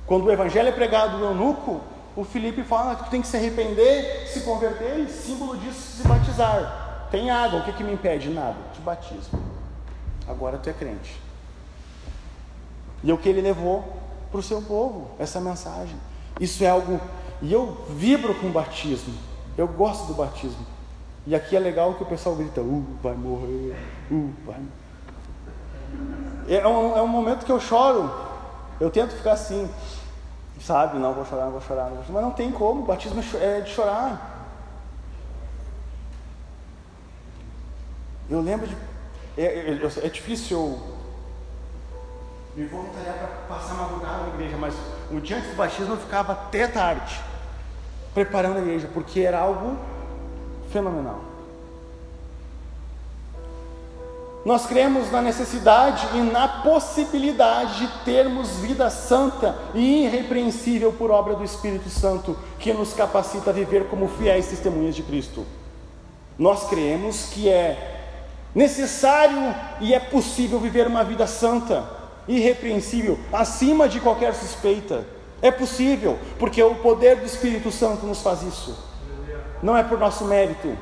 Quando 0.05 0.25
o 0.25 0.31
evangelho 0.31 0.67
é 0.67 0.71
pregado 0.71 1.17
no 1.17 1.25
eunuco, 1.25 1.81
o 2.15 2.23
Felipe 2.23 2.63
fala 2.63 2.95
que 2.95 3.09
tem 3.09 3.21
que 3.21 3.27
se 3.27 3.37
arrepender, 3.37 4.27
se 4.27 4.41
converter 4.41 4.99
e 4.99 5.09
símbolo 5.09 5.57
disso 5.57 5.97
se 5.97 6.07
batizar. 6.07 7.07
Tem 7.09 7.29
água, 7.29 7.61
o 7.61 7.63
que, 7.63 7.71
que 7.71 7.83
me 7.83 7.93
impede? 7.93 8.29
Nada, 8.29 8.57
de 8.73 8.81
batismo. 8.81 9.39
Agora 10.27 10.57
tu 10.57 10.69
é 10.69 10.73
crente. 10.73 11.19
E 13.03 13.09
é 13.09 13.13
o 13.13 13.17
que 13.17 13.29
ele 13.29 13.41
levou 13.41 13.97
para 14.29 14.39
o 14.39 14.43
seu 14.43 14.61
povo, 14.61 15.09
essa 15.17 15.39
mensagem. 15.39 15.95
Isso 16.39 16.63
é 16.63 16.69
algo. 16.69 16.99
E 17.41 17.51
eu 17.51 17.85
vibro 17.89 18.33
com 18.35 18.47
o 18.47 18.51
batismo. 18.51 19.13
Eu 19.57 19.67
gosto 19.67 20.07
do 20.07 20.13
batismo. 20.13 20.65
E 21.25 21.35
aqui 21.35 21.55
é 21.55 21.59
legal 21.59 21.93
que 21.95 22.03
o 22.03 22.05
pessoal 22.05 22.35
grita: 22.35 22.61
Uh, 22.61 22.85
vai 23.01 23.15
morrer, 23.15 23.75
uh, 24.11 24.33
vai. 24.45 24.61
É 26.47 26.65
um, 26.67 26.97
é 26.97 27.01
um 27.01 27.07
momento 27.07 27.45
que 27.45 27.51
eu 27.51 27.59
choro. 27.59 28.11
Eu 28.79 28.89
tento 28.89 29.15
ficar 29.15 29.33
assim 29.33 29.67
sabe, 30.61 30.97
não 30.97 31.13
vou 31.13 31.25
chorar, 31.25 31.45
não 31.45 31.51
vou 31.51 31.61
chorar, 31.61 31.85
não 31.85 31.95
vou 31.95 32.03
chorar. 32.03 32.13
mas 32.13 32.23
não 32.23 32.31
tem 32.31 32.51
como, 32.51 32.81
o 32.81 32.85
batismo 32.85 33.23
é 33.39 33.61
de 33.61 33.69
chorar. 33.69 34.45
Eu 38.29 38.41
lembro 38.41 38.67
de. 38.67 38.75
É, 39.37 39.43
é, 39.43 40.05
é 40.05 40.09
difícil 40.09 40.57
eu 40.57 40.97
me 42.55 42.65
voluntariar 42.65 43.15
para 43.17 43.55
passar 43.55 43.75
madrugada 43.75 44.23
na 44.23 44.29
igreja, 44.29 44.57
mas 44.57 44.73
um 45.11 45.19
dia 45.19 45.37
antes 45.37 45.49
do 45.49 45.55
batismo 45.55 45.93
eu 45.93 45.97
ficava 45.97 46.33
até 46.33 46.67
tarde 46.67 47.19
preparando 48.13 48.57
a 48.57 48.61
igreja, 48.61 48.89
porque 48.91 49.19
era 49.19 49.39
algo 49.39 49.77
fenomenal. 50.71 51.21
Nós 54.43 54.65
cremos 54.65 55.11
na 55.11 55.21
necessidade 55.21 56.07
e 56.15 56.21
na 56.21 56.47
possibilidade 56.47 57.79
de 57.79 57.87
termos 58.05 58.57
vida 58.57 58.89
santa 58.89 59.55
e 59.75 60.05
irrepreensível 60.05 60.91
por 60.93 61.11
obra 61.11 61.35
do 61.35 61.43
Espírito 61.43 61.89
Santo, 61.89 62.35
que 62.57 62.73
nos 62.73 62.93
capacita 62.93 63.49
a 63.49 63.53
viver 63.53 63.87
como 63.87 64.07
fiéis 64.07 64.47
testemunhas 64.47 64.95
de 64.95 65.03
Cristo. 65.03 65.45
Nós 66.39 66.67
cremos 66.69 67.25
que 67.25 67.49
é 67.49 68.15
necessário 68.55 69.53
e 69.79 69.93
é 69.93 69.99
possível 69.99 70.59
viver 70.59 70.87
uma 70.87 71.03
vida 71.03 71.27
santa, 71.27 71.83
irrepreensível, 72.27 73.19
acima 73.31 73.87
de 73.87 73.99
qualquer 73.99 74.33
suspeita. 74.33 75.05
É 75.41 75.51
possível, 75.51 76.17
porque 76.39 76.61
o 76.61 76.75
poder 76.75 77.17
do 77.17 77.25
Espírito 77.25 77.71
Santo 77.71 78.05
nos 78.05 78.21
faz 78.21 78.41
isso. 78.41 78.77
Não 79.61 79.77
é 79.77 79.83
por 79.83 79.99
nosso 79.99 80.25
mérito, 80.25 80.75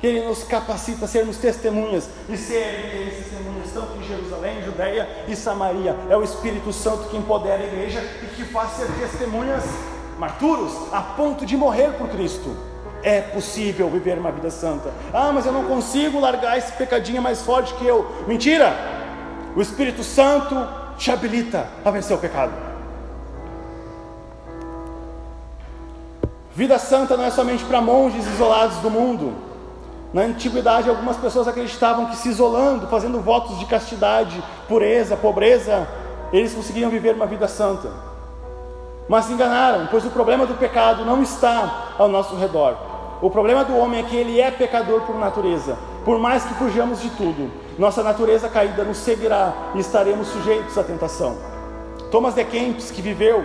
que 0.00 0.06
Ele 0.06 0.26
nos 0.26 0.44
capacita 0.44 1.06
a 1.06 1.08
sermos 1.08 1.38
testemunhas 1.38 2.08
e 2.28 2.36
serem 2.36 3.10
testemunhas 3.10 3.70
tanto 3.72 3.98
em 3.98 4.04
Jerusalém, 4.04 4.62
Judéia 4.62 5.08
e 5.26 5.34
Samaria. 5.34 5.96
É 6.08 6.16
o 6.16 6.22
Espírito 6.22 6.72
Santo 6.72 7.08
que 7.08 7.16
empodera 7.16 7.62
a 7.62 7.66
igreja 7.66 8.00
e 8.22 8.26
que 8.36 8.44
faz 8.44 8.72
ser 8.72 8.86
testemunhas 9.00 9.64
marturos 10.18 10.72
a 10.92 11.00
ponto 11.00 11.44
de 11.44 11.56
morrer 11.56 11.92
por 11.92 12.08
Cristo. 12.08 12.56
É 13.02 13.20
possível 13.20 13.88
viver 13.88 14.18
uma 14.18 14.32
vida 14.32 14.50
santa. 14.50 14.92
Ah, 15.12 15.30
mas 15.32 15.46
eu 15.46 15.52
não 15.52 15.64
consigo 15.64 16.18
largar 16.18 16.58
esse 16.58 16.72
pecadinho 16.72 17.22
mais 17.22 17.42
forte 17.42 17.72
que 17.74 17.86
eu. 17.86 18.10
Mentira! 18.26 18.97
O 19.58 19.60
Espírito 19.60 20.04
Santo 20.04 20.54
te 20.96 21.10
habilita 21.10 21.66
a 21.84 21.90
vencer 21.90 22.16
o 22.16 22.20
pecado. 22.20 22.52
Vida 26.54 26.78
santa 26.78 27.16
não 27.16 27.24
é 27.24 27.30
somente 27.32 27.64
para 27.64 27.80
monges 27.80 28.24
isolados 28.24 28.76
do 28.76 28.88
mundo. 28.88 29.34
Na 30.14 30.22
antiguidade, 30.22 30.88
algumas 30.88 31.16
pessoas 31.16 31.48
acreditavam 31.48 32.06
que 32.06 32.14
se 32.14 32.28
isolando, 32.28 32.86
fazendo 32.86 33.20
votos 33.20 33.58
de 33.58 33.66
castidade, 33.66 34.40
pureza, 34.68 35.16
pobreza, 35.16 35.88
eles 36.32 36.54
conseguiam 36.54 36.88
viver 36.88 37.16
uma 37.16 37.26
vida 37.26 37.48
santa. 37.48 37.90
Mas 39.08 39.24
se 39.24 39.32
enganaram, 39.32 39.88
pois 39.90 40.04
o 40.04 40.10
problema 40.10 40.46
do 40.46 40.54
pecado 40.54 41.04
não 41.04 41.20
está 41.20 41.94
ao 41.98 42.06
nosso 42.06 42.36
redor. 42.36 42.76
O 43.20 43.28
problema 43.28 43.64
do 43.64 43.76
homem 43.76 43.98
é 43.98 44.04
que 44.04 44.14
ele 44.14 44.40
é 44.40 44.52
pecador 44.52 45.00
por 45.00 45.18
natureza. 45.18 45.76
Por 46.04 46.16
mais 46.20 46.44
que 46.44 46.54
fujamos 46.54 47.02
de 47.02 47.10
tudo, 47.10 47.50
nossa 47.78 48.02
natureza 48.02 48.48
caída 48.48 48.82
nos 48.82 48.96
seguirá 48.98 49.70
e 49.76 49.78
estaremos 49.78 50.26
sujeitos 50.28 50.76
à 50.76 50.82
tentação. 50.82 51.38
Thomas 52.10 52.34
de 52.34 52.44
Kempis, 52.44 52.90
que 52.90 53.00
viveu 53.00 53.44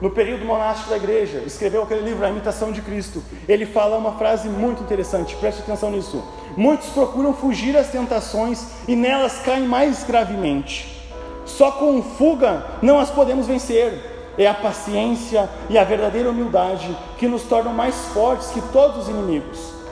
no 0.00 0.10
período 0.10 0.44
monástico 0.44 0.90
da 0.90 0.96
igreja, 0.96 1.38
escreveu 1.44 1.82
aquele 1.82 2.02
livro, 2.02 2.24
A 2.24 2.30
Imitação 2.30 2.70
de 2.70 2.80
Cristo. 2.80 3.22
Ele 3.48 3.66
fala 3.66 3.96
uma 3.96 4.12
frase 4.12 4.48
muito 4.48 4.82
interessante, 4.82 5.34
preste 5.36 5.62
atenção 5.62 5.90
nisso. 5.90 6.22
Muitos 6.56 6.88
procuram 6.90 7.34
fugir 7.34 7.76
às 7.76 7.88
tentações 7.88 8.64
e 8.86 8.94
nelas 8.94 9.40
caem 9.40 9.66
mais 9.66 10.04
gravemente. 10.04 11.02
Só 11.44 11.72
com 11.72 12.00
fuga 12.00 12.64
não 12.80 12.98
as 12.98 13.10
podemos 13.10 13.46
vencer. 13.46 14.12
É 14.36 14.46
a 14.46 14.54
paciência 14.54 15.48
e 15.68 15.78
a 15.78 15.84
verdadeira 15.84 16.30
humildade 16.30 16.96
que 17.18 17.26
nos 17.26 17.42
tornam 17.42 17.72
mais 17.72 17.94
fortes 18.06 18.48
que 18.50 18.60
todos 18.72 19.04
os 19.04 19.08
inimigos. 19.08 19.83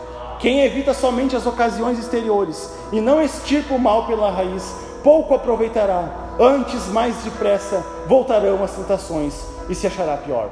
Quem 0.42 0.64
evita 0.64 0.92
somente 0.92 1.36
as 1.36 1.46
ocasiões 1.46 2.00
exteriores 2.00 2.68
e 2.90 3.00
não 3.00 3.22
estirpa 3.22 3.74
o 3.74 3.78
mal 3.78 4.08
pela 4.08 4.28
raiz, 4.28 4.74
pouco 5.00 5.36
aproveitará, 5.36 6.08
antes 6.36 6.88
mais 6.88 7.14
depressa 7.18 7.80
voltarão 8.08 8.64
as 8.64 8.72
tentações 8.72 9.40
e 9.68 9.74
se 9.76 9.86
achará 9.86 10.16
pior. 10.16 10.50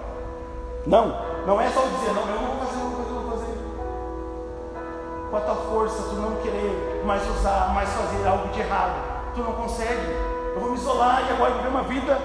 Não, 0.87 1.09
não 1.45 1.61
é 1.61 1.69
só 1.71 1.81
dizer, 1.81 2.12
não, 2.15 2.23
eu 2.23 2.41
não 2.41 2.47
vou 2.47 2.67
fazer, 2.67 2.81
uma 2.81 2.91
coisa, 2.95 3.11
eu 3.11 3.21
vou 3.21 3.31
fazer. 3.33 3.59
Com 5.29 5.37
a 5.37 5.41
tua 5.41 5.57
força, 5.57 6.03
tu 6.05 6.15
não 6.15 6.37
querer 6.37 7.03
mais 7.05 7.29
usar, 7.29 7.75
mais 7.75 7.89
fazer 7.91 8.29
algo 8.29 8.47
de 8.51 8.61
errado, 8.61 9.33
tu 9.35 9.41
não 9.41 9.55
consegue. 9.55 10.07
Eu 10.55 10.61
vou 10.61 10.71
me 10.71 10.77
isolar 10.77 11.27
e 11.29 11.33
agora 11.33 11.55
viver 11.55 11.69
uma 11.69 11.83
vida 11.83 12.17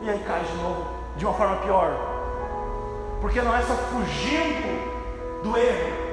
e 0.00 0.08
aí 0.08 0.24
cai 0.26 0.42
de 0.42 0.56
novo, 0.56 0.86
de 1.18 1.26
uma 1.26 1.34
forma 1.34 1.56
pior. 1.56 1.98
Porque 3.20 3.42
não 3.42 3.54
é 3.54 3.60
só 3.60 3.74
fugindo 3.74 5.42
do 5.42 5.54
erro 5.58 6.03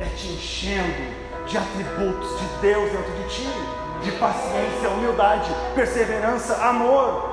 é 0.00 0.06
te 0.16 0.28
enchendo 0.28 1.14
de 1.46 1.58
atributos 1.58 2.40
de 2.40 2.46
Deus 2.62 2.90
dentro 2.90 3.12
de 3.12 3.28
ti, 3.28 3.48
de 4.02 4.12
paciência, 4.12 4.88
humildade, 4.88 5.50
perseverança, 5.74 6.56
amor. 6.56 7.28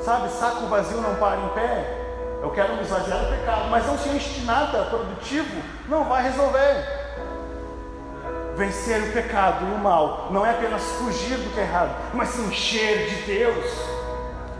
Sabe, 0.00 0.30
saco 0.30 0.66
vazio 0.66 1.00
não 1.00 1.16
para 1.16 1.40
em 1.40 1.48
pé. 1.48 1.96
Eu 2.42 2.50
quero 2.50 2.76
me 2.76 2.82
esvaziar 2.82 3.18
do 3.18 3.36
pecado, 3.36 3.68
mas 3.68 3.86
não 3.86 3.98
se 3.98 4.08
enche 4.08 4.40
de 4.40 4.46
nada 4.46 4.84
produtivo, 4.84 5.62
não 5.88 6.04
vai 6.04 6.22
resolver. 6.22 7.00
Vencer 8.56 9.02
o 9.02 9.12
pecado 9.12 9.66
e 9.66 9.74
o 9.74 9.78
mal 9.78 10.28
não 10.30 10.46
é 10.46 10.50
apenas 10.50 10.82
fugir 10.82 11.36
do 11.36 11.50
que 11.52 11.60
é 11.60 11.64
errado, 11.64 11.94
mas 12.14 12.28
se 12.30 12.40
encher 12.42 13.08
de 13.08 13.22
Deus. 13.22 13.64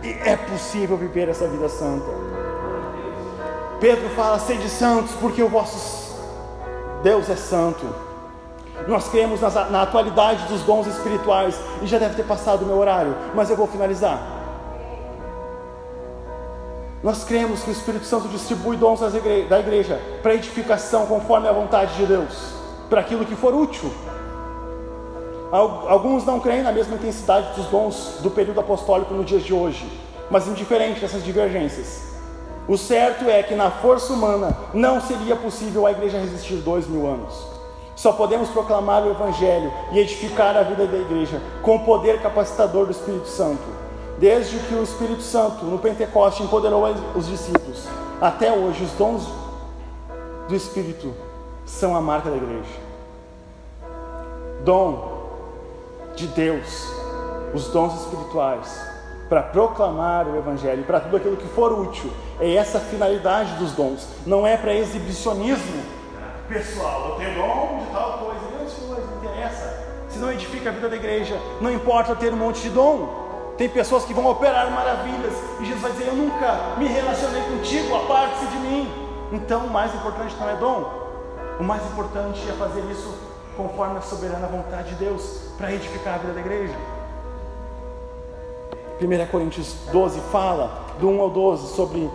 E 0.03 0.09
é 0.27 0.35
possível 0.35 0.97
viver 0.97 1.29
essa 1.29 1.47
vida 1.47 1.69
santa. 1.69 2.11
Pedro 3.79 4.09
fala: 4.09 4.39
sede 4.39 4.69
santos, 4.69 5.11
porque 5.19 5.41
o 5.41 5.49
vosso 5.49 6.00
Deus 7.03 7.29
é 7.29 7.35
santo. 7.35 7.85
Nós 8.87 9.09
cremos 9.09 9.41
na 9.41 9.83
atualidade 9.83 10.45
dos 10.45 10.61
dons 10.61 10.87
espirituais, 10.87 11.59
e 11.81 11.87
já 11.87 11.97
deve 11.97 12.15
ter 12.15 12.23
passado 12.23 12.63
o 12.63 12.65
meu 12.65 12.77
horário, 12.77 13.15
mas 13.35 13.49
eu 13.49 13.55
vou 13.55 13.67
finalizar. 13.67 14.19
Nós 17.03 17.23
cremos 17.23 17.63
que 17.63 17.69
o 17.69 17.73
Espírito 17.73 18.05
Santo 18.05 18.27
distribui 18.27 18.77
dons 18.77 18.99
da 18.99 19.59
igreja 19.59 19.99
para 20.21 20.35
edificação 20.35 21.05
conforme 21.07 21.47
a 21.47 21.51
vontade 21.51 21.95
de 21.95 22.05
Deus, 22.05 22.53
para 22.89 23.01
aquilo 23.01 23.25
que 23.25 23.35
for 23.35 23.53
útil. 23.53 23.91
Alguns 25.51 26.25
não 26.25 26.39
creem 26.39 26.63
na 26.63 26.71
mesma 26.71 26.95
intensidade 26.95 27.55
dos 27.55 27.65
dons 27.67 28.19
do 28.21 28.31
período 28.31 28.59
apostólico 28.59 29.13
no 29.13 29.23
dia 29.23 29.39
de 29.39 29.53
hoje, 29.53 29.85
mas 30.29 30.47
indiferente 30.47 30.99
dessas 30.99 31.23
divergências. 31.23 32.10
O 32.71 32.77
certo 32.77 33.29
é 33.29 33.43
que 33.43 33.53
na 33.53 33.69
força 33.69 34.13
humana 34.13 34.57
não 34.73 35.01
seria 35.01 35.35
possível 35.35 35.85
a 35.85 35.91
igreja 35.91 36.17
resistir 36.17 36.55
dois 36.55 36.87
mil 36.87 37.05
anos. 37.05 37.45
Só 37.97 38.13
podemos 38.13 38.47
proclamar 38.47 39.03
o 39.03 39.11
Evangelho 39.11 39.69
e 39.91 39.99
edificar 39.99 40.55
a 40.55 40.63
vida 40.63 40.87
da 40.87 40.97
igreja 40.97 41.41
com 41.61 41.75
o 41.75 41.83
poder 41.83 42.21
capacitador 42.21 42.85
do 42.85 42.93
Espírito 42.93 43.27
Santo. 43.27 43.61
Desde 44.19 44.57
que 44.57 44.73
o 44.73 44.83
Espírito 44.83 45.21
Santo, 45.21 45.65
no 45.65 45.79
Pentecoste, 45.79 46.43
empoderou 46.43 46.85
os 47.13 47.27
discípulos, 47.27 47.89
até 48.21 48.53
hoje, 48.53 48.85
os 48.85 48.91
dons 48.91 49.27
do 50.47 50.55
Espírito 50.55 51.13
são 51.65 51.93
a 51.93 51.99
marca 51.99 52.29
da 52.29 52.37
igreja. 52.37 52.79
Dom 54.63 55.27
de 56.15 56.25
Deus, 56.27 56.87
os 57.53 57.67
dons 57.67 57.99
espirituais, 57.99 58.90
para 59.31 59.43
proclamar 59.43 60.27
o 60.27 60.37
Evangelho, 60.37 60.83
para 60.83 60.99
tudo 60.99 61.15
aquilo 61.15 61.37
que 61.37 61.47
for 61.47 61.71
útil. 61.71 62.11
É 62.37 62.53
essa 62.53 62.79
a 62.79 62.81
finalidade 62.81 63.53
dos 63.53 63.71
dons, 63.71 64.05
não 64.25 64.45
é 64.45 64.57
para 64.57 64.73
exibicionismo 64.73 65.81
pessoal. 66.49 67.11
Eu 67.11 67.15
tenho 67.15 67.35
dom 67.35 67.79
de 67.79 67.91
tal 67.93 68.17
coisa, 68.17 68.41
coisa, 68.89 69.07
não 69.07 69.23
interessa. 69.23 69.87
Se 70.09 70.19
não 70.19 70.33
edifica 70.33 70.67
a 70.67 70.73
vida 70.73 70.89
da 70.89 70.97
igreja, 70.97 71.39
não 71.61 71.71
importa 71.71 72.13
ter 72.13 72.33
um 72.33 72.35
monte 72.35 72.63
de 72.63 72.71
dom. 72.71 73.53
Tem 73.57 73.69
pessoas 73.69 74.03
que 74.03 74.13
vão 74.13 74.29
operar 74.29 74.69
maravilhas 74.69 75.33
e 75.61 75.65
Jesus 75.65 75.81
vai 75.81 75.91
dizer: 75.91 76.07
Eu 76.07 76.15
nunca 76.15 76.75
me 76.77 76.87
relacionei 76.87 77.41
contigo, 77.43 77.95
aparte-se 77.95 78.47
de 78.47 78.57
mim. 78.57 78.91
Então, 79.31 79.61
o 79.61 79.69
mais 79.69 79.95
importante 79.95 80.35
não 80.37 80.49
é 80.49 80.55
dom, 80.57 80.91
o 81.57 81.63
mais 81.63 81.81
importante 81.85 82.41
é 82.49 82.51
fazer 82.51 82.81
isso 82.91 83.17
conforme 83.55 83.97
a 83.97 84.01
soberana 84.01 84.47
vontade 84.47 84.89
de 84.89 84.95
Deus 84.95 85.53
para 85.57 85.71
edificar 85.71 86.15
a 86.15 86.17
vida 86.17 86.33
da 86.33 86.41
igreja. 86.41 86.75
1 89.05 89.25
Coríntios 89.27 89.75
12 89.91 90.19
fala, 90.31 90.85
do 90.99 91.09
1 91.09 91.21
ao 91.21 91.29
12, 91.29 91.75
sobre. 91.75 92.09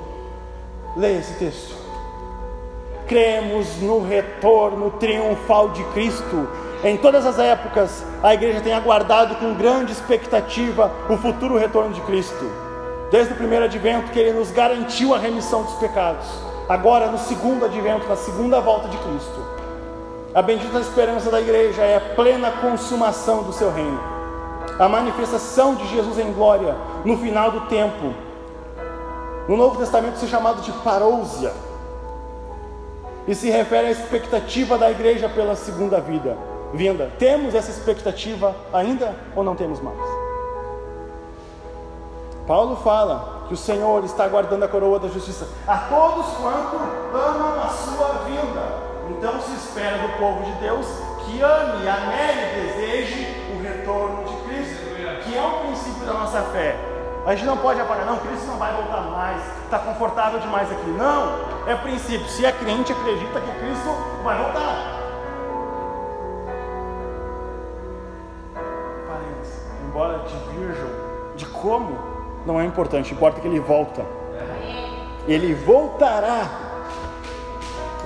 Leia 0.97 1.19
esse 1.19 1.35
texto. 1.35 1.75
Cremos 3.07 3.81
no 3.83 4.07
retorno 4.07 4.91
triunfal 4.93 5.71
de 5.71 5.83
Cristo. 5.87 6.49
Em 6.85 6.97
todas 6.97 7.27
as 7.27 7.39
épocas, 7.39 8.05
a 8.23 8.35
igreja 8.35 8.61
tem 8.61 8.73
aguardado 8.73 9.35
com 9.37 9.55
grande 9.55 9.93
expectativa 9.93 10.93
o 11.09 11.17
futuro 11.17 11.59
retorno 11.59 11.93
de 11.93 12.01
Cristo. 12.03 12.51
Desde 13.11 13.33
o 13.33 13.37
primeiro 13.37 13.65
advento, 13.65 14.11
que 14.11 14.19
ele 14.19 14.33
nos 14.33 14.51
garantiu 14.51 15.15
a 15.15 15.19
remissão 15.19 15.65
dos 15.65 15.75
pecados. 15.75 16.27
Agora, 16.69 17.11
no 17.11 17.19
segundo 17.19 17.65
advento, 17.65 18.09
na 18.09 18.17
segunda 18.17 18.61
volta 18.61 18.89
de 18.89 18.97
Cristo. 18.99 19.57
A 20.35 20.43
bendita 20.43 20.79
esperança 20.79 21.31
da 21.31 21.41
igreja 21.41 21.83
é 21.83 21.97
a 21.97 22.15
plena 22.15 22.51
consumação 22.51 23.43
do 23.43 23.53
seu 23.53 23.73
reino 23.73 24.15
a 24.78 24.89
manifestação 24.89 25.74
de 25.74 25.86
Jesus 25.89 26.19
em 26.19 26.32
glória 26.32 26.77
no 27.05 27.16
final 27.19 27.51
do 27.51 27.61
tempo. 27.62 28.15
No 29.48 29.57
Novo 29.57 29.78
Testamento 29.78 30.16
isso 30.16 30.27
é 30.27 30.28
chamado 30.28 30.61
de 30.61 30.73
parousia. 30.73 31.53
E 33.27 33.35
se 33.35 33.51
refere 33.51 33.89
à 33.89 33.90
expectativa 33.90 34.78
da 34.78 34.90
igreja 34.90 35.28
pela 35.28 35.57
segunda 35.57 36.01
vida, 36.01 36.36
vinda. 36.73 37.11
Temos 37.19 37.55
essa 37.55 37.70
expectativa 37.70 38.55
ainda 38.73 39.15
ou 39.35 39.43
não 39.43 39.57
temos 39.57 39.81
mais? 39.81 39.98
Paulo 42.47 42.77
fala 42.77 43.44
que 43.48 43.55
o 43.55 43.57
Senhor 43.57 44.05
está 44.05 44.24
aguardando 44.24 44.65
a 44.65 44.69
coroa 44.69 45.01
da 45.01 45.09
justiça 45.09 45.48
a 45.66 45.78
todos 45.78 46.27
quanto 46.36 46.77
amam 47.12 47.61
a 47.61 47.69
sua 47.69 48.09
vinda. 48.27 48.86
Então 49.11 49.40
se 49.40 49.55
espera 49.55 49.98
do 49.98 50.19
povo 50.19 50.44
de 50.44 50.53
Deus 50.61 50.86
que 51.24 51.40
ame, 51.40 51.89
anele 51.89 52.40
e 52.43 52.61
deseje 52.61 53.27
o 53.57 53.62
retorno 53.62 54.26
que 55.37 55.39
é 55.39 55.47
o 55.47 55.61
princípio 55.67 56.07
da 56.07 56.15
nossa 56.15 56.41
fé. 56.45 56.75
A 57.27 57.35
gente 57.35 57.45
não 57.45 57.59
pode 57.59 57.79
apagar, 57.79 58.07
não, 58.07 58.17
Cristo 58.19 58.47
não 58.47 58.57
vai 58.57 58.73
voltar 58.73 59.03
mais, 59.03 59.43
está 59.65 59.79
confortável 59.79 60.41
demais 60.41 60.71
aqui. 60.73 60.89
Não, 60.91 61.35
é 61.67 61.75
princípio. 61.75 62.27
Se 62.27 62.47
é 62.47 62.53
crente, 62.53 62.93
acredita 62.93 63.41
que 63.41 63.59
Cristo 63.59 63.89
vai 64.25 64.39
voltar. 64.39 64.97
Parênteses, 69.09 69.63
embora 69.87 70.21
divirjam 70.21 70.89
de 71.35 71.45
como, 71.47 71.99
não 72.47 72.59
é 72.59 72.65
importante, 72.65 73.13
importa 73.13 73.39
que 73.39 73.47
ele 73.47 73.61
volta. 73.61 74.07
Ele 75.29 75.53
voltará 75.53 76.49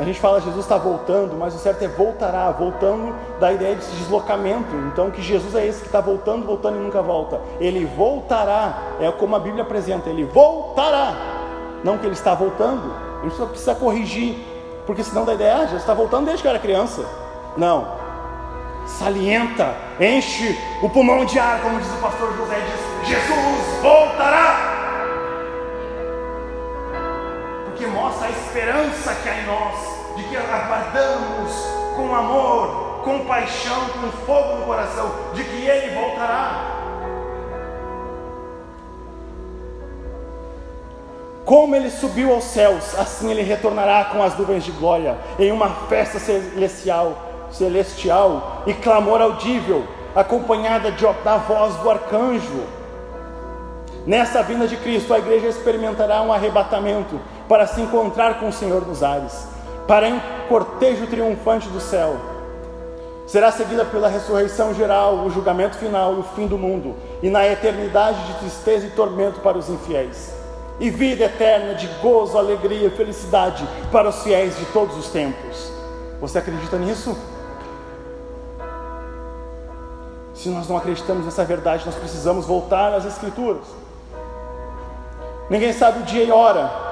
a 0.00 0.02
gente 0.02 0.18
fala 0.18 0.40
Jesus 0.40 0.64
está 0.64 0.78
voltando, 0.78 1.36
mas 1.36 1.54
o 1.54 1.58
certo 1.58 1.82
é 1.82 1.88
voltará, 1.88 2.50
voltando 2.52 3.14
da 3.38 3.52
ideia 3.52 3.76
de 3.76 3.86
deslocamento. 3.98 4.74
Então, 4.90 5.10
que 5.10 5.20
Jesus 5.20 5.54
é 5.54 5.66
esse 5.66 5.80
que 5.80 5.88
está 5.88 6.00
voltando, 6.00 6.46
voltando 6.46 6.78
e 6.78 6.80
nunca 6.80 7.02
volta. 7.02 7.38
Ele 7.60 7.84
voltará, 7.84 8.78
é 8.98 9.12
como 9.12 9.36
a 9.36 9.38
Bíblia 9.38 9.62
apresenta, 9.62 10.08
ele 10.08 10.24
voltará. 10.24 11.12
Não 11.84 11.98
que 11.98 12.06
ele 12.06 12.14
está 12.14 12.34
voltando, 12.34 12.90
a 13.20 13.24
gente 13.24 13.36
só 13.36 13.44
precisa 13.44 13.74
corrigir, 13.74 14.38
porque 14.86 15.04
senão 15.04 15.26
dá 15.26 15.34
ideia, 15.34 15.56
ah, 15.56 15.64
Jesus 15.64 15.82
está 15.82 15.92
voltando 15.92 16.24
desde 16.24 16.40
que 16.40 16.48
eu 16.48 16.50
era 16.50 16.58
criança. 16.58 17.04
Não, 17.54 17.86
salienta, 18.86 19.74
enche 20.00 20.58
o 20.80 20.88
pulmão 20.88 21.26
de 21.26 21.38
ar, 21.38 21.60
como 21.60 21.78
diz 21.78 21.92
o 21.92 21.98
pastor 21.98 22.34
José, 22.38 22.56
diz: 22.58 23.08
Jesus 23.08 23.82
voltará. 23.82 24.49
Mostra 27.90 28.28
a 28.28 28.30
esperança 28.30 29.14
que 29.14 29.28
há 29.28 29.38
em 29.38 29.46
nós 29.46 30.00
de 30.16 30.24
que 30.24 30.36
aguardamos 30.36 31.52
com 31.96 32.14
amor, 32.14 33.02
com 33.04 33.24
paixão, 33.26 33.88
com 33.90 34.10
fogo 34.24 34.56
no 34.56 34.66
coração, 34.66 35.10
de 35.34 35.44
que 35.44 35.66
Ele 35.66 35.94
voltará. 35.94 36.80
Como 41.44 41.74
ele 41.74 41.90
subiu 41.90 42.32
aos 42.32 42.44
céus, 42.44 42.96
assim 42.96 43.28
ele 43.28 43.42
retornará 43.42 44.04
com 44.04 44.22
as 44.22 44.38
nuvens 44.38 44.62
de 44.62 44.70
glória, 44.70 45.18
em 45.36 45.50
uma 45.50 45.68
festa 45.88 46.20
celestial, 46.20 47.48
celestial 47.50 48.62
e 48.68 48.74
clamor 48.74 49.20
audível, 49.20 49.84
acompanhada 50.14 50.92
de, 50.92 51.04
da 51.24 51.38
voz 51.38 51.74
do 51.76 51.90
arcanjo. 51.90 52.62
Nessa 54.06 54.44
vinda 54.44 54.68
de 54.68 54.76
Cristo, 54.76 55.12
a 55.12 55.18
igreja 55.18 55.48
experimentará 55.48 56.22
um 56.22 56.32
arrebatamento 56.32 57.20
para 57.50 57.66
se 57.66 57.80
encontrar 57.80 58.38
com 58.38 58.46
o 58.46 58.52
Senhor 58.52 58.86
nos 58.86 59.02
ares 59.02 59.48
para 59.88 60.06
um 60.06 60.20
cortejo 60.48 61.08
triunfante 61.08 61.68
do 61.68 61.80
céu. 61.80 62.14
Será 63.26 63.50
seguida 63.50 63.84
pela 63.84 64.06
ressurreição 64.06 64.72
geral, 64.72 65.16
o 65.16 65.30
julgamento 65.30 65.76
final 65.76 66.14
e 66.14 66.20
o 66.20 66.22
fim 66.22 66.46
do 66.46 66.56
mundo, 66.56 66.94
e 67.20 67.28
na 67.28 67.44
eternidade 67.44 68.24
de 68.24 68.34
tristeza 68.34 68.86
e 68.86 68.90
tormento 68.90 69.40
para 69.40 69.58
os 69.58 69.68
infiéis, 69.68 70.32
e 70.78 70.90
vida 70.90 71.24
eterna 71.24 71.74
de 71.74 71.88
gozo, 72.00 72.38
alegria 72.38 72.86
e 72.86 72.90
felicidade 72.90 73.68
para 73.90 74.08
os 74.08 74.22
fiéis 74.22 74.56
de 74.56 74.66
todos 74.66 74.96
os 74.96 75.08
tempos. 75.08 75.72
Você 76.20 76.38
acredita 76.38 76.76
nisso? 76.76 77.18
Se 80.34 80.48
nós 80.50 80.68
não 80.68 80.76
acreditamos 80.76 81.24
nessa 81.24 81.44
verdade, 81.44 81.84
nós 81.84 81.96
precisamos 81.96 82.46
voltar 82.46 82.94
às 82.94 83.04
Escrituras. 83.04 83.64
Ninguém 85.50 85.72
sabe 85.72 85.98
o 85.98 86.02
dia 86.04 86.22
e 86.22 86.30
hora, 86.30 86.89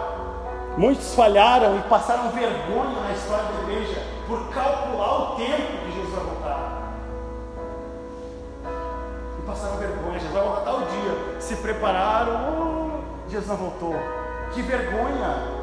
Muitos 0.78 1.12
falharam 1.12 1.76
e 1.76 1.82
passaram 1.88 2.30
vergonha 2.30 3.00
na 3.00 3.10
história 3.10 3.46
da 3.46 3.62
igreja 3.62 4.00
por 4.28 4.48
calcular 4.50 5.32
o 5.32 5.34
tempo 5.34 5.84
que 5.84 5.92
Jesus 5.92 6.14
vai 6.14 6.24
voltar. 6.24 6.92
E 9.36 9.42
passaram 9.44 9.76
vergonha, 9.78 10.20
Jesus 10.20 10.32
vai 10.32 10.44
voltar 10.44 10.60
tal 10.60 10.78
dia. 10.82 11.40
Se 11.40 11.56
prepararam, 11.56 12.32
oh, 12.62 13.28
Jesus 13.28 13.48
não 13.48 13.56
voltou. 13.56 13.96
Que 14.54 14.62
vergonha! 14.62 15.58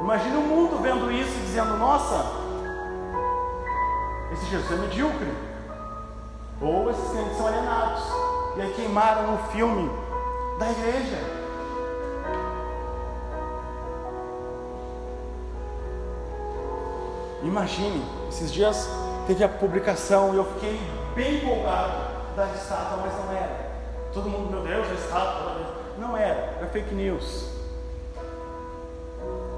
Imagina 0.00 0.38
o 0.38 0.42
mundo 0.42 0.80
vendo 0.80 1.10
isso 1.10 1.36
e 1.38 1.40
dizendo: 1.40 1.76
Nossa, 1.78 2.24
esse 4.32 4.46
Jesus 4.46 4.70
é 4.70 4.76
medíocre. 4.76 5.34
Ou 6.62 6.88
esses 6.88 7.10
crentes 7.10 7.36
são 7.36 7.48
alienados. 7.48 8.04
E 8.56 8.60
aí 8.60 8.72
queimaram 8.74 9.34
o 9.34 9.38
filme 9.50 9.90
da 10.56 10.70
igreja. 10.70 11.35
Imagine, 17.46 18.02
esses 18.28 18.52
dias 18.52 18.88
teve 19.24 19.44
a 19.44 19.48
publicação 19.48 20.34
e 20.34 20.36
eu 20.36 20.44
fiquei 20.54 20.80
bem 21.14 21.36
empolgado 21.36 21.92
da 22.34 22.46
estátua, 22.46 22.98
mas 23.04 23.14
não 23.14 23.32
era. 23.32 23.70
Todo 24.12 24.28
mundo, 24.28 24.50
meu 24.50 24.62
Deus, 24.62 24.88
a 24.90 24.94
estátua. 24.94 25.56
Não 25.96 26.16
era, 26.16 26.56
era 26.58 26.66
fake 26.66 26.92
news. 26.92 27.50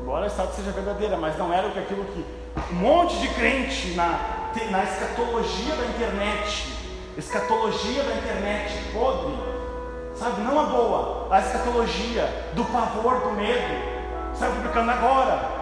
Embora 0.02 0.24
a 0.24 0.26
estátua 0.26 0.52
seja 0.52 0.70
verdadeira, 0.70 1.16
mas 1.16 1.38
não 1.38 1.50
era 1.50 1.66
o 1.66 1.72
que 1.72 1.78
aquilo 1.78 2.04
que 2.04 2.24
um 2.70 2.74
monte 2.74 3.16
de 3.20 3.28
crente 3.28 3.94
na, 3.94 4.50
na 4.70 4.84
escatologia 4.84 5.74
da 5.74 5.86
internet, 5.86 6.72
escatologia 7.16 8.02
da 8.02 8.14
internet 8.16 8.92
podre, 8.92 9.34
sabe, 10.14 10.42
não 10.42 10.60
a 10.60 10.64
boa, 10.64 11.28
a 11.30 11.40
escatologia 11.40 12.50
do 12.52 12.64
pavor, 12.66 13.20
do 13.20 13.30
medo, 13.32 14.34
sai 14.34 14.50
publicando 14.52 14.90
agora, 14.90 15.57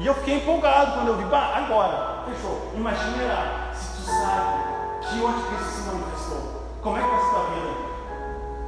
e 0.00 0.06
eu 0.06 0.14
fiquei 0.14 0.36
empolgado 0.36 0.92
quando 0.92 1.08
eu 1.08 1.16
vi, 1.18 1.24
bah, 1.24 1.52
agora, 1.56 2.24
fechou. 2.24 2.72
Imagina 2.74 3.68
se 3.74 3.96
tu 3.96 4.10
sabe 4.10 4.62
que 5.02 5.22
onde 5.22 5.42
Cristo 5.42 5.68
se 5.68 5.82
manifestou. 5.90 6.62
Como 6.80 6.96
é 6.96 7.02
que 7.02 7.06
vai 7.06 7.20
ser 7.20 7.28
tua 7.28 7.44
vida? 7.50 7.70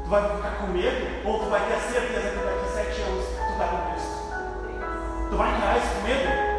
Tu 0.05 0.11
vai 0.11 0.37
ficar 0.37 0.51
com 0.59 0.67
medo 0.67 1.27
ou 1.27 1.39
tu 1.39 1.47
vai 1.49 1.61
ter 1.63 1.73
a 1.73 1.81
certeza 1.81 2.29
que 2.29 2.37
daqui 2.37 2.65
a 2.67 2.75
sete 2.75 3.01
anos 3.01 3.25
tu 3.25 3.53
está 3.53 3.65
com 3.65 3.91
Cristo? 3.91 4.13
Tu 5.31 5.37
vai 5.39 5.57
encarar 5.57 5.79
isso 5.79 5.95
com 5.95 6.03
medo? 6.03 6.53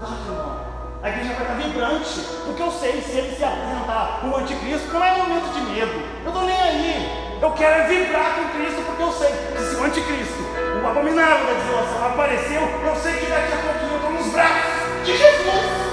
Claro 0.00 0.16
que 0.16 0.30
não. 0.30 0.68
A 1.00 1.08
igreja 1.08 1.34
vai 1.34 1.42
estar 1.42 1.54
vibrante, 1.54 2.20
porque 2.44 2.62
eu 2.62 2.70
sei, 2.72 3.00
se 3.00 3.18
ele 3.18 3.36
se 3.36 3.44
apresentar 3.44 4.20
o 4.24 4.36
anticristo, 4.36 4.92
não 4.92 5.04
é 5.04 5.16
momento 5.16 5.54
de 5.54 5.60
medo. 5.60 6.02
Eu 6.24 6.28
estou 6.28 6.42
nem 6.42 6.60
aí. 6.60 7.38
Eu 7.40 7.52
quero 7.52 7.82
é 7.82 7.86
vibrar 7.86 8.34
com 8.34 8.58
Cristo, 8.58 8.82
porque 8.84 9.02
eu 9.04 9.12
sei 9.12 9.30
que 9.30 9.62
se 9.62 9.76
o 9.76 9.84
anticristo, 9.84 10.42
o 10.82 10.86
abominável 10.86 11.46
da 11.46 11.52
desolação, 11.54 12.06
apareceu, 12.06 12.60
eu 12.60 12.96
sei 12.96 13.12
que 13.14 13.26
daqui 13.26 13.52
a 13.52 13.56
pouquinho 13.56 13.92
eu 13.92 13.96
estou 13.96 14.12
nos 14.12 14.32
braços 14.32 15.04
de 15.04 15.16
Jesus. 15.16 15.88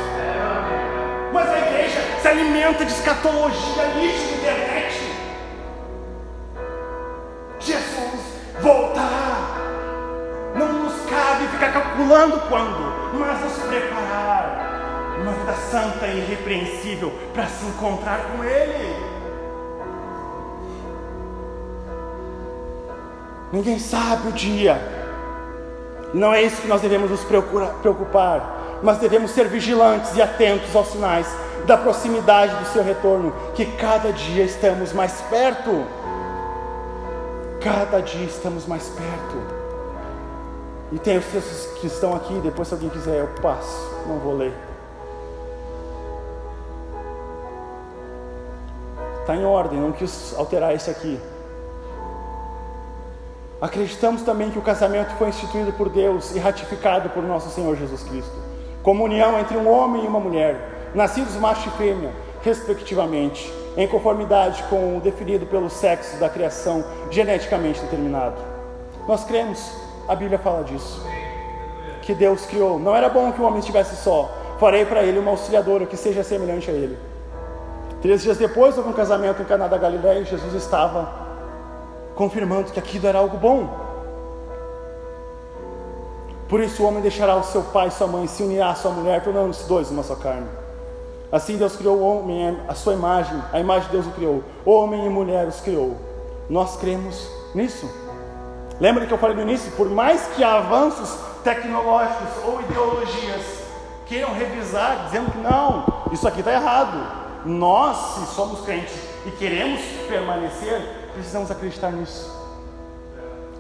Mas 1.33 1.49
a 1.49 1.59
igreja 1.59 2.01
se 2.21 2.27
alimenta 2.27 2.85
de 2.85 2.91
escatologia, 2.91 3.83
lixo 3.95 4.25
de 4.27 4.33
internet. 4.35 5.15
Jesus 7.59 8.21
voltará. 8.61 9.55
Não 10.55 10.71
nos 10.71 11.09
cabe 11.09 11.47
ficar 11.47 11.73
calculando 11.73 12.39
quando, 12.47 13.11
mas 13.19 13.41
nos 13.41 13.57
preparar 13.67 14.65
uma 15.19 15.31
vida 15.31 15.53
santa 15.69 16.07
e 16.07 16.19
irrepreensível 16.19 17.11
para 17.33 17.47
se 17.47 17.65
encontrar 17.65 18.19
com 18.19 18.43
Ele. 18.43 19.04
Ninguém 23.55 23.79
sabe 23.79 24.27
o 24.27 24.31
dia. 24.33 24.77
Não 26.13 26.33
é 26.33 26.41
isso 26.41 26.61
que 26.61 26.67
nós 26.67 26.81
devemos 26.81 27.09
nos 27.09 27.23
preocupar, 27.23 28.81
mas 28.83 28.97
devemos 28.97 29.31
ser 29.31 29.47
vigilantes 29.47 30.13
e 30.17 30.21
atentos 30.21 30.75
aos 30.75 30.87
sinais 30.89 31.25
da 31.65 31.77
proximidade 31.77 32.53
do 32.53 32.65
seu 32.73 32.83
retorno, 32.83 33.33
que 33.55 33.65
cada 33.77 34.11
dia 34.11 34.43
estamos 34.43 34.91
mais 34.91 35.21
perto. 35.29 35.85
Cada 37.61 38.01
dia 38.01 38.25
estamos 38.25 38.67
mais 38.67 38.89
perto. 38.89 39.37
E 40.91 40.99
tem 40.99 41.17
os 41.17 41.25
textos 41.25 41.79
que 41.79 41.87
estão 41.87 42.13
aqui, 42.13 42.33
depois 42.43 42.67
se 42.67 42.73
alguém 42.73 42.89
quiser 42.89 43.21
eu 43.21 43.27
passo, 43.41 43.89
não 44.05 44.19
vou 44.19 44.35
ler. 44.35 44.53
Está 49.21 49.33
em 49.33 49.45
ordem, 49.45 49.79
não 49.79 49.93
quis 49.93 50.35
alterar 50.37 50.75
esse 50.75 50.89
aqui. 50.89 51.17
Acreditamos 53.61 54.21
também 54.21 54.51
que 54.51 54.59
o 54.59 54.61
casamento 54.61 55.15
foi 55.15 55.29
instituído 55.29 55.71
por 55.73 55.87
Deus 55.87 56.35
e 56.35 56.39
ratificado 56.39 57.09
por 57.09 57.23
nosso 57.23 57.49
Senhor 57.49 57.75
Jesus 57.77 58.03
Cristo. 58.03 58.33
Comunhão 58.83 59.39
entre 59.39 59.55
um 59.55 59.69
homem 59.69 60.03
e 60.03 60.07
uma 60.07 60.19
mulher, 60.19 60.91
nascidos 60.93 61.35
macho 61.35 61.69
e 61.69 61.71
fêmea, 61.71 62.11
respectivamente, 62.43 63.51
em 63.77 63.87
conformidade 63.87 64.61
com 64.63 64.97
o 64.97 65.01
definido 65.01 65.45
pelo 65.45 65.69
sexo 65.69 66.17
da 66.17 66.27
criação 66.27 66.83
geneticamente 67.09 67.79
determinado. 67.79 68.35
Nós 69.07 69.23
cremos, 69.23 69.71
a 70.07 70.15
Bíblia 70.15 70.37
fala 70.37 70.63
disso. 70.63 71.01
Que 72.01 72.13
Deus 72.13 72.45
criou. 72.45 72.77
Não 72.77 72.95
era 72.95 73.09
bom 73.09 73.31
que 73.31 73.41
o 73.41 73.45
homem 73.45 73.59
estivesse 73.59 73.95
só. 73.95 74.31
Farei 74.59 74.85
para 74.85 75.01
ele 75.03 75.17
uma 75.17 75.31
auxiliadora 75.31 75.85
que 75.85 75.97
seja 75.97 76.23
semelhante 76.23 76.69
a 76.69 76.73
ele. 76.73 76.97
Três 78.01 78.21
dias 78.21 78.37
depois 78.37 78.77
houve 78.77 78.89
um 78.89 78.93
casamento 78.93 79.41
em 79.41 79.45
Caná 79.45 79.67
da 79.67 79.77
Galileia 79.77 80.19
e 80.19 80.25
Jesus 80.25 80.53
estava 80.53 81.24
confirmando 82.15 82.71
que 82.71 82.79
aquilo 82.79 83.07
era 83.07 83.19
algo 83.19 83.37
bom. 83.37 83.69
Por 86.47 86.61
isso 86.61 86.83
o 86.83 86.85
homem 86.85 87.01
deixará 87.01 87.35
o 87.35 87.43
seu 87.43 87.63
pai 87.63 87.87
e 87.87 87.91
sua 87.91 88.07
mãe, 88.07 88.27
se 88.27 88.43
unirá 88.43 88.69
à 88.69 88.75
sua 88.75 88.91
mulher, 88.91 89.23
tornando-se 89.23 89.67
dois 89.67 89.89
uma 89.89 90.03
só 90.03 90.15
carne. 90.15 90.47
Assim 91.31 91.57
Deus 91.57 91.75
criou 91.75 91.97
o 91.97 92.03
homem, 92.03 92.59
a 92.67 92.75
sua 92.75 92.93
imagem, 92.93 93.41
a 93.51 93.59
imagem 93.59 93.87
de 93.87 93.91
Deus 93.91 94.05
o 94.05 94.11
criou. 94.11 94.43
Homem 94.63 95.05
e 95.05 95.09
mulher 95.09 95.47
os 95.47 95.59
criou. 95.59 95.97
Nós 96.49 96.77
cremos 96.77 97.29
nisso. 97.53 97.89
Lembra 98.79 99.05
que 99.05 99.13
eu 99.13 99.17
falei 99.17 99.35
no 99.35 99.41
início? 99.41 99.71
Por 99.71 99.89
mais 99.89 100.27
que 100.35 100.43
avanços 100.43 101.17
tecnológicos 101.43 102.43
ou 102.45 102.61
ideologias 102.61 103.65
queiram 104.05 104.33
revisar, 104.33 105.05
dizendo 105.05 105.31
que 105.31 105.37
não, 105.39 105.85
isso 106.11 106.27
aqui 106.27 106.39
está 106.39 106.53
errado. 106.53 107.25
Nós, 107.45 107.97
se 108.15 108.35
somos 108.35 108.61
crentes 108.61 108.95
e 109.25 109.31
queremos 109.31 109.81
permanecer, 110.07 111.04
precisamos 111.15 111.49
acreditar 111.49 111.91
nisso. 111.91 112.31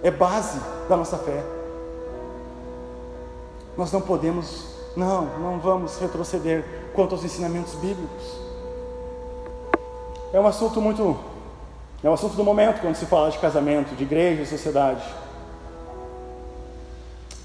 É 0.03 0.11
base 0.11 0.59
da 0.87 0.95
nossa 0.95 1.17
fé. 1.17 1.43
Nós 3.77 3.91
não 3.91 4.01
podemos, 4.01 4.67
não, 4.95 5.25
não 5.39 5.59
vamos 5.59 5.97
retroceder 5.97 6.63
quanto 6.93 7.15
aos 7.15 7.23
ensinamentos 7.23 7.73
bíblicos. 7.75 8.23
É 10.31 10.39
um 10.39 10.47
assunto 10.47 10.81
muito, 10.81 11.17
é 12.03 12.09
um 12.09 12.13
assunto 12.13 12.35
do 12.35 12.43
momento 12.43 12.81
quando 12.81 12.95
se 12.95 13.05
fala 13.05 13.31
de 13.31 13.39
casamento, 13.39 13.95
de 13.95 14.03
igreja 14.03 14.41
e 14.41 14.45
sociedade. 14.45 15.03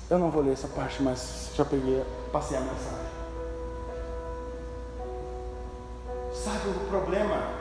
Eu 0.09 0.19
não 0.19 0.31
vou 0.31 0.43
ler 0.43 0.53
essa 0.53 0.69
parte, 0.69 1.03
mas 1.03 1.51
já 1.55 1.65
peguei, 1.65 2.03
passei 2.33 2.57
a 2.57 2.61
mensagem. 2.61 3.11
Sabe 6.33 6.69
o 6.69 6.89
problema 6.89 7.60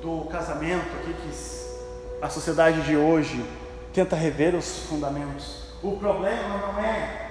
do 0.00 0.24
casamento 0.30 0.86
aqui 0.96 1.14
que 1.14 2.22
a 2.22 2.28
sociedade 2.28 2.82
de 2.82 2.96
hoje 2.96 3.44
tenta 3.92 4.16
rever 4.16 4.54
os 4.54 4.86
fundamentos? 4.86 5.64
O 5.82 5.96
problema 5.96 6.58
não 6.58 6.78
é 6.82 7.30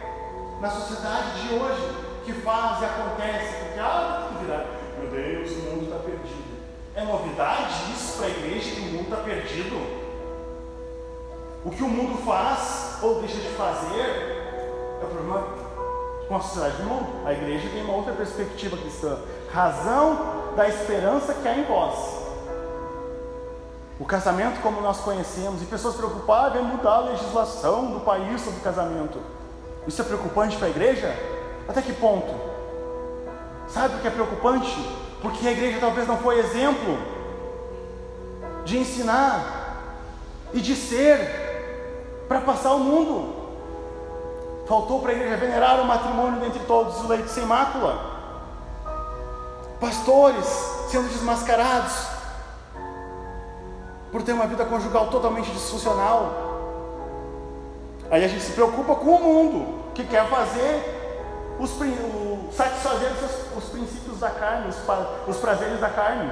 na 0.61 0.69
sociedade 0.69 1.41
de 1.41 1.53
hoje 1.53 2.09
que 2.25 2.33
faz 2.33 2.81
e 2.81 2.85
acontece, 2.85 3.55
porque 3.63 3.79
ah, 3.79 4.29
virar, 4.41 4.65
meu 4.99 5.09
Deus, 5.09 5.51
o 5.51 5.61
mundo 5.69 5.83
está 5.85 5.97
perdido. 5.97 6.59
É 6.95 7.03
novidade 7.03 7.91
isso 7.93 8.17
para 8.17 8.27
a 8.27 8.29
igreja 8.29 8.75
que 8.75 8.81
o 8.81 8.85
mundo 8.85 9.03
está 9.03 9.17
perdido? 9.17 10.09
O 11.65 11.69
que 11.71 11.83
o 11.83 11.87
mundo 11.87 12.23
faz 12.23 12.97
ou 13.01 13.19
deixa 13.21 13.37
de 13.37 13.49
fazer 13.49 14.39
é 15.01 15.05
o 15.05 15.07
problema 15.07 15.47
com 16.27 16.35
a 16.35 16.39
sociedade 16.41 16.77
do 16.77 16.83
mundo. 16.83 17.25
A 17.25 17.33
igreja 17.33 17.69
tem 17.69 17.83
uma 17.83 17.95
outra 17.95 18.13
perspectiva 18.13 18.77
cristã. 18.77 19.17
Razão 19.51 20.53
da 20.55 20.67
esperança 20.67 21.33
que 21.33 21.47
há 21.47 21.57
em 21.57 21.63
vós. 21.63 22.18
O 23.99 24.05
casamento 24.05 24.61
como 24.61 24.79
nós 24.79 24.99
conhecemos, 24.99 25.61
e 25.61 25.65
pessoas 25.65 25.95
preocupadas 25.95 26.61
em 26.61 26.63
mudar 26.63 26.95
a 26.95 26.99
legislação 27.01 27.91
do 27.91 27.99
país 27.99 28.41
sobre 28.41 28.59
o 28.59 28.63
casamento. 28.63 29.19
Isso 29.85 30.01
é 30.01 30.05
preocupante 30.05 30.55
para 30.55 30.67
a 30.67 30.69
igreja? 30.69 31.13
Até 31.67 31.81
que 31.81 31.93
ponto? 31.93 32.33
Sabe 33.67 33.89
por 33.89 34.01
que 34.01 34.07
é 34.07 34.11
preocupante? 34.11 34.89
Porque 35.21 35.47
a 35.47 35.51
igreja 35.51 35.79
talvez 35.79 36.07
não 36.07 36.17
foi 36.17 36.39
exemplo 36.39 36.97
de 38.63 38.77
ensinar 38.77 39.93
e 40.53 40.61
de 40.61 40.75
ser 40.75 42.25
para 42.27 42.41
passar 42.41 42.73
o 42.73 42.79
mundo. 42.79 43.35
Faltou 44.67 45.01
para 45.01 45.11
a 45.11 45.15
igreja 45.15 45.35
venerar 45.35 45.81
o 45.81 45.85
matrimônio 45.85 46.39
dentre 46.39 46.59
todos 46.65 47.01
os 47.01 47.09
leitos 47.09 47.31
sem 47.31 47.45
mácula 47.45 48.17
pastores 49.79 50.45
sendo 50.89 51.07
desmascarados 51.07 51.93
por 54.11 54.21
ter 54.23 54.33
uma 54.33 54.47
vida 54.47 54.65
conjugal 54.65 55.07
totalmente 55.07 55.51
disfuncional. 55.51 56.47
Aí 58.09 58.23
a 58.23 58.27
gente 58.27 58.43
se 58.43 58.53
preocupa 58.53 58.95
com 58.95 59.15
o 59.15 59.19
mundo 59.19 59.79
que 59.93 60.03
quer 60.03 60.27
fazer 60.27 61.57
os, 61.59 61.69
satisfazer 62.51 63.11
os, 63.11 63.63
os, 63.63 63.69
princípios 63.69 64.19
da 64.19 64.29
carne, 64.29 64.69
os, 64.69 64.77
os 65.27 65.37
prazeres 65.37 65.79
da 65.79 65.89
carne. 65.89 66.31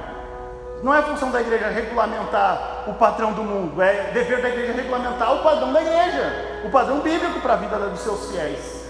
Não 0.82 0.94
é 0.94 1.02
função 1.02 1.30
da 1.30 1.40
igreja 1.40 1.68
regulamentar 1.68 2.84
o 2.88 2.94
padrão 2.94 3.32
do 3.32 3.42
mundo, 3.42 3.82
é 3.82 4.10
dever 4.12 4.40
da 4.40 4.48
igreja 4.48 4.72
regulamentar 4.72 5.34
o 5.34 5.42
padrão 5.42 5.72
da 5.72 5.82
igreja, 5.82 6.62
o 6.64 6.70
padrão 6.70 7.00
bíblico 7.00 7.40
para 7.40 7.54
a 7.54 7.56
vida 7.56 7.76
dos 7.78 8.00
seus 8.00 8.30
fiéis. 8.30 8.88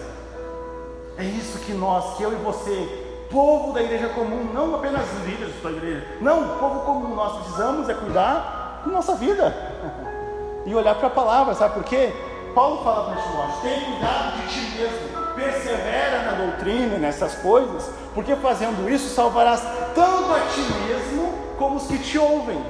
É 1.16 1.24
isso 1.24 1.58
que 1.58 1.72
nós, 1.72 2.16
que 2.16 2.22
eu 2.22 2.32
e 2.32 2.36
você 2.36 3.06
povo 3.30 3.72
da 3.72 3.82
igreja 3.82 4.08
comum, 4.10 4.50
não 4.54 4.74
apenas 4.74 5.06
líderes 5.26 5.62
da 5.62 5.70
igreja, 5.70 6.06
não, 6.20 6.58
povo 6.58 6.80
comum, 6.80 7.14
nós 7.14 7.38
precisamos 7.38 7.88
é 7.88 7.94
cuidar 7.94 8.57
da 8.84 8.92
nossa 8.92 9.14
vida 9.14 9.54
e 10.64 10.74
olhar 10.74 10.94
para 10.94 11.06
a 11.06 11.10
palavra, 11.10 11.54
sabe 11.54 11.74
por 11.74 11.84
quê? 11.84 12.12
Paulo 12.54 12.82
fala 12.82 13.10
para 13.10 13.22
Timóteo: 13.22 13.60
tem 13.62 13.80
cuidado 13.84 14.36
de 14.36 14.48
ti 14.48 14.78
mesmo, 14.78 15.34
persevera 15.34 16.22
na 16.22 16.32
doutrina, 16.32 16.98
nessas 16.98 17.36
coisas, 17.36 17.90
porque 18.14 18.34
fazendo 18.36 18.90
isso 18.90 19.14
salvarás 19.14 19.62
tanto 19.94 20.32
a 20.32 20.40
ti 20.52 20.60
mesmo 20.86 21.32
como 21.56 21.76
os 21.76 21.86
que 21.86 21.98
te 21.98 22.18
ouvem. 22.18 22.60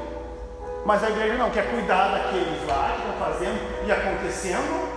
Mas 0.84 1.02
a 1.04 1.10
igreja 1.10 1.34
não 1.34 1.50
quer 1.50 1.70
cuidar 1.70 2.08
daqueles 2.12 2.66
lá 2.66 2.94
que 2.94 3.08
estão 3.08 3.26
fazendo 3.26 3.86
e 3.86 3.92
acontecendo 3.92 4.88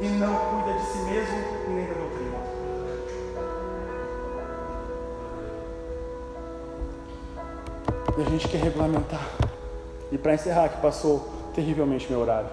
e 0.00 0.08
não 0.08 0.34
cuida 0.34 0.78
de 0.78 0.86
si 0.86 0.98
mesmo 0.98 1.38
e 1.66 1.70
nem 1.70 1.86
da 1.86 1.94
doutrina. 1.94 2.38
E 8.18 8.22
a 8.22 8.24
gente 8.24 8.48
quer 8.48 8.62
regulamentar. 8.62 9.26
E 10.10 10.18
para 10.18 10.34
encerrar, 10.34 10.68
que 10.68 10.80
passou 10.80 11.28
terrivelmente 11.54 12.06
meu 12.10 12.20
horário. 12.20 12.48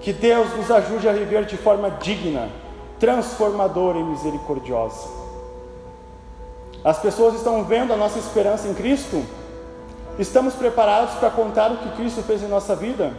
Que 0.00 0.12
Deus 0.12 0.54
nos 0.56 0.70
ajude 0.70 1.08
a 1.08 1.12
viver 1.12 1.44
de 1.44 1.56
forma 1.56 1.90
digna, 1.90 2.48
transformadora 2.98 3.98
e 3.98 4.04
misericordiosa. 4.04 5.08
As 6.84 6.98
pessoas 6.98 7.34
estão 7.34 7.64
vendo 7.64 7.92
a 7.92 7.96
nossa 7.96 8.18
esperança 8.18 8.66
em 8.66 8.74
Cristo? 8.74 9.24
Estamos 10.18 10.54
preparados 10.54 11.14
para 11.14 11.30
contar 11.30 11.70
o 11.70 11.76
que 11.76 11.96
Cristo 11.96 12.22
fez 12.22 12.42
em 12.42 12.48
nossa 12.48 12.74
vida? 12.74 13.12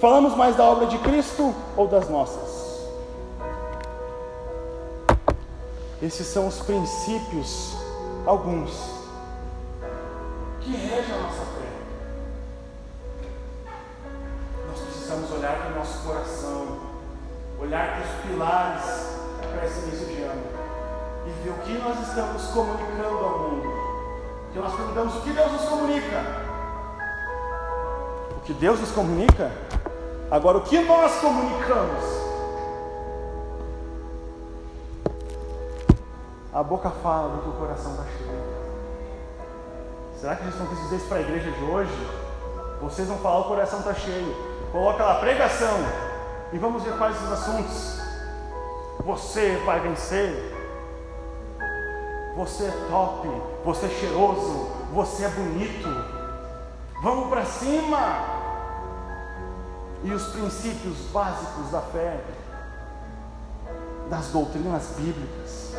Falamos 0.00 0.36
mais 0.36 0.54
da 0.54 0.64
obra 0.64 0.86
de 0.86 0.98
Cristo 0.98 1.54
ou 1.76 1.88
das 1.88 2.08
nossas? 2.08 2.86
Esses 6.00 6.26
são 6.28 6.46
os 6.46 6.60
princípios, 6.60 7.76
alguns, 8.24 8.70
que 10.60 10.70
regem 10.70 11.12
a 11.12 11.18
nossa 11.22 11.40
fé. 11.40 11.57
Precisamos 15.08 15.30
olhar 15.32 15.56
para 15.56 15.72
o 15.72 15.74
nosso 15.76 16.06
coração, 16.06 16.80
olhar 17.58 17.94
para 17.94 18.04
os 18.04 18.26
pilares 18.26 18.84
para 19.40 19.64
esse 19.64 19.80
início 19.80 20.06
de 20.06 20.12
e 20.12 21.30
ver 21.42 21.50
o 21.50 21.54
que 21.62 21.78
nós 21.78 22.06
estamos 22.06 22.42
comunicando 22.48 23.24
ao 23.24 23.38
mundo. 23.38 23.68
Que 24.52 24.58
nós 24.58 24.74
perguntamos 24.74 25.16
o 25.16 25.20
que 25.22 25.32
Deus 25.32 25.52
nos 25.52 25.64
comunica. 25.64 26.24
O 28.36 28.40
que 28.40 28.52
Deus 28.52 28.80
nos 28.80 28.90
comunica? 28.90 29.50
Agora, 30.30 30.58
o 30.58 30.62
que 30.62 30.78
nós 30.80 31.20
comunicamos? 31.20 32.04
A 36.52 36.62
boca 36.62 36.90
fala 37.02 37.34
do 37.34 37.42
que 37.42 37.48
o 37.48 37.52
coração 37.52 37.92
está 37.92 38.04
cheio. 38.04 38.44
Será 40.20 40.36
que 40.36 40.44
Jesus 40.44 40.60
não 40.60 40.68
quis 40.68 40.82
dizer 40.82 40.96
isso 40.96 41.08
para 41.08 41.16
a 41.18 41.20
igreja 41.22 41.50
de 41.50 41.64
hoje? 41.64 42.10
Vocês 42.82 43.08
vão 43.08 43.16
falar, 43.18 43.38
o 43.38 43.44
coração 43.44 43.78
está 43.78 43.94
cheio. 43.94 44.47
Coloca 44.72 45.02
lá, 45.02 45.14
pregação. 45.16 45.78
E 46.52 46.58
vamos 46.58 46.82
ver 46.82 46.96
quais 46.98 47.16
os 47.22 47.32
assuntos. 47.32 48.00
Você 49.04 49.56
vai 49.64 49.80
vencer. 49.80 50.54
Você 52.36 52.64
é 52.64 52.86
top. 52.90 53.28
Você 53.64 53.86
é 53.86 53.88
cheiroso. 53.88 54.68
Você 54.92 55.24
é 55.24 55.28
bonito. 55.28 55.88
Vamos 57.02 57.28
para 57.28 57.44
cima. 57.44 58.38
E 60.04 60.12
os 60.12 60.28
princípios 60.28 60.96
básicos 61.12 61.70
da 61.70 61.80
fé, 61.80 62.20
das 64.08 64.28
doutrinas 64.28 64.94
bíblicas. 64.96 65.74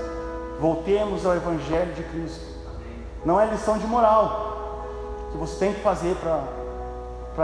Voltemos 0.60 1.26
ao 1.26 1.36
Evangelho 1.36 1.94
de 1.94 2.04
Cristo. 2.04 2.46
Não 3.24 3.40
é 3.40 3.46
lição 3.46 3.78
de 3.78 3.88
moral 3.88 4.86
que 5.32 5.38
você 5.38 5.58
tem 5.58 5.74
que 5.74 5.82
fazer 5.82 6.16
para 6.18 6.59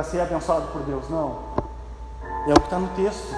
ser 0.03 0.21
abençoado 0.21 0.67
por 0.67 0.81
Deus, 0.81 1.09
não. 1.09 1.39
É 2.47 2.51
o 2.51 2.55
que 2.55 2.65
está 2.65 2.79
no 2.79 2.87
texto. 2.89 3.33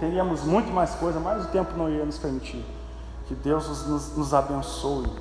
Teríamos 0.00 0.42
muito 0.44 0.70
mais 0.72 0.94
coisa, 0.94 1.18
mas 1.18 1.44
o 1.44 1.48
tempo 1.48 1.76
não 1.76 1.88
ia 1.88 2.04
nos 2.04 2.18
permitir. 2.18 2.64
Que 3.26 3.34
Deus 3.34 3.86
nos, 3.86 4.16
nos 4.16 4.34
abençoe. 4.34 5.08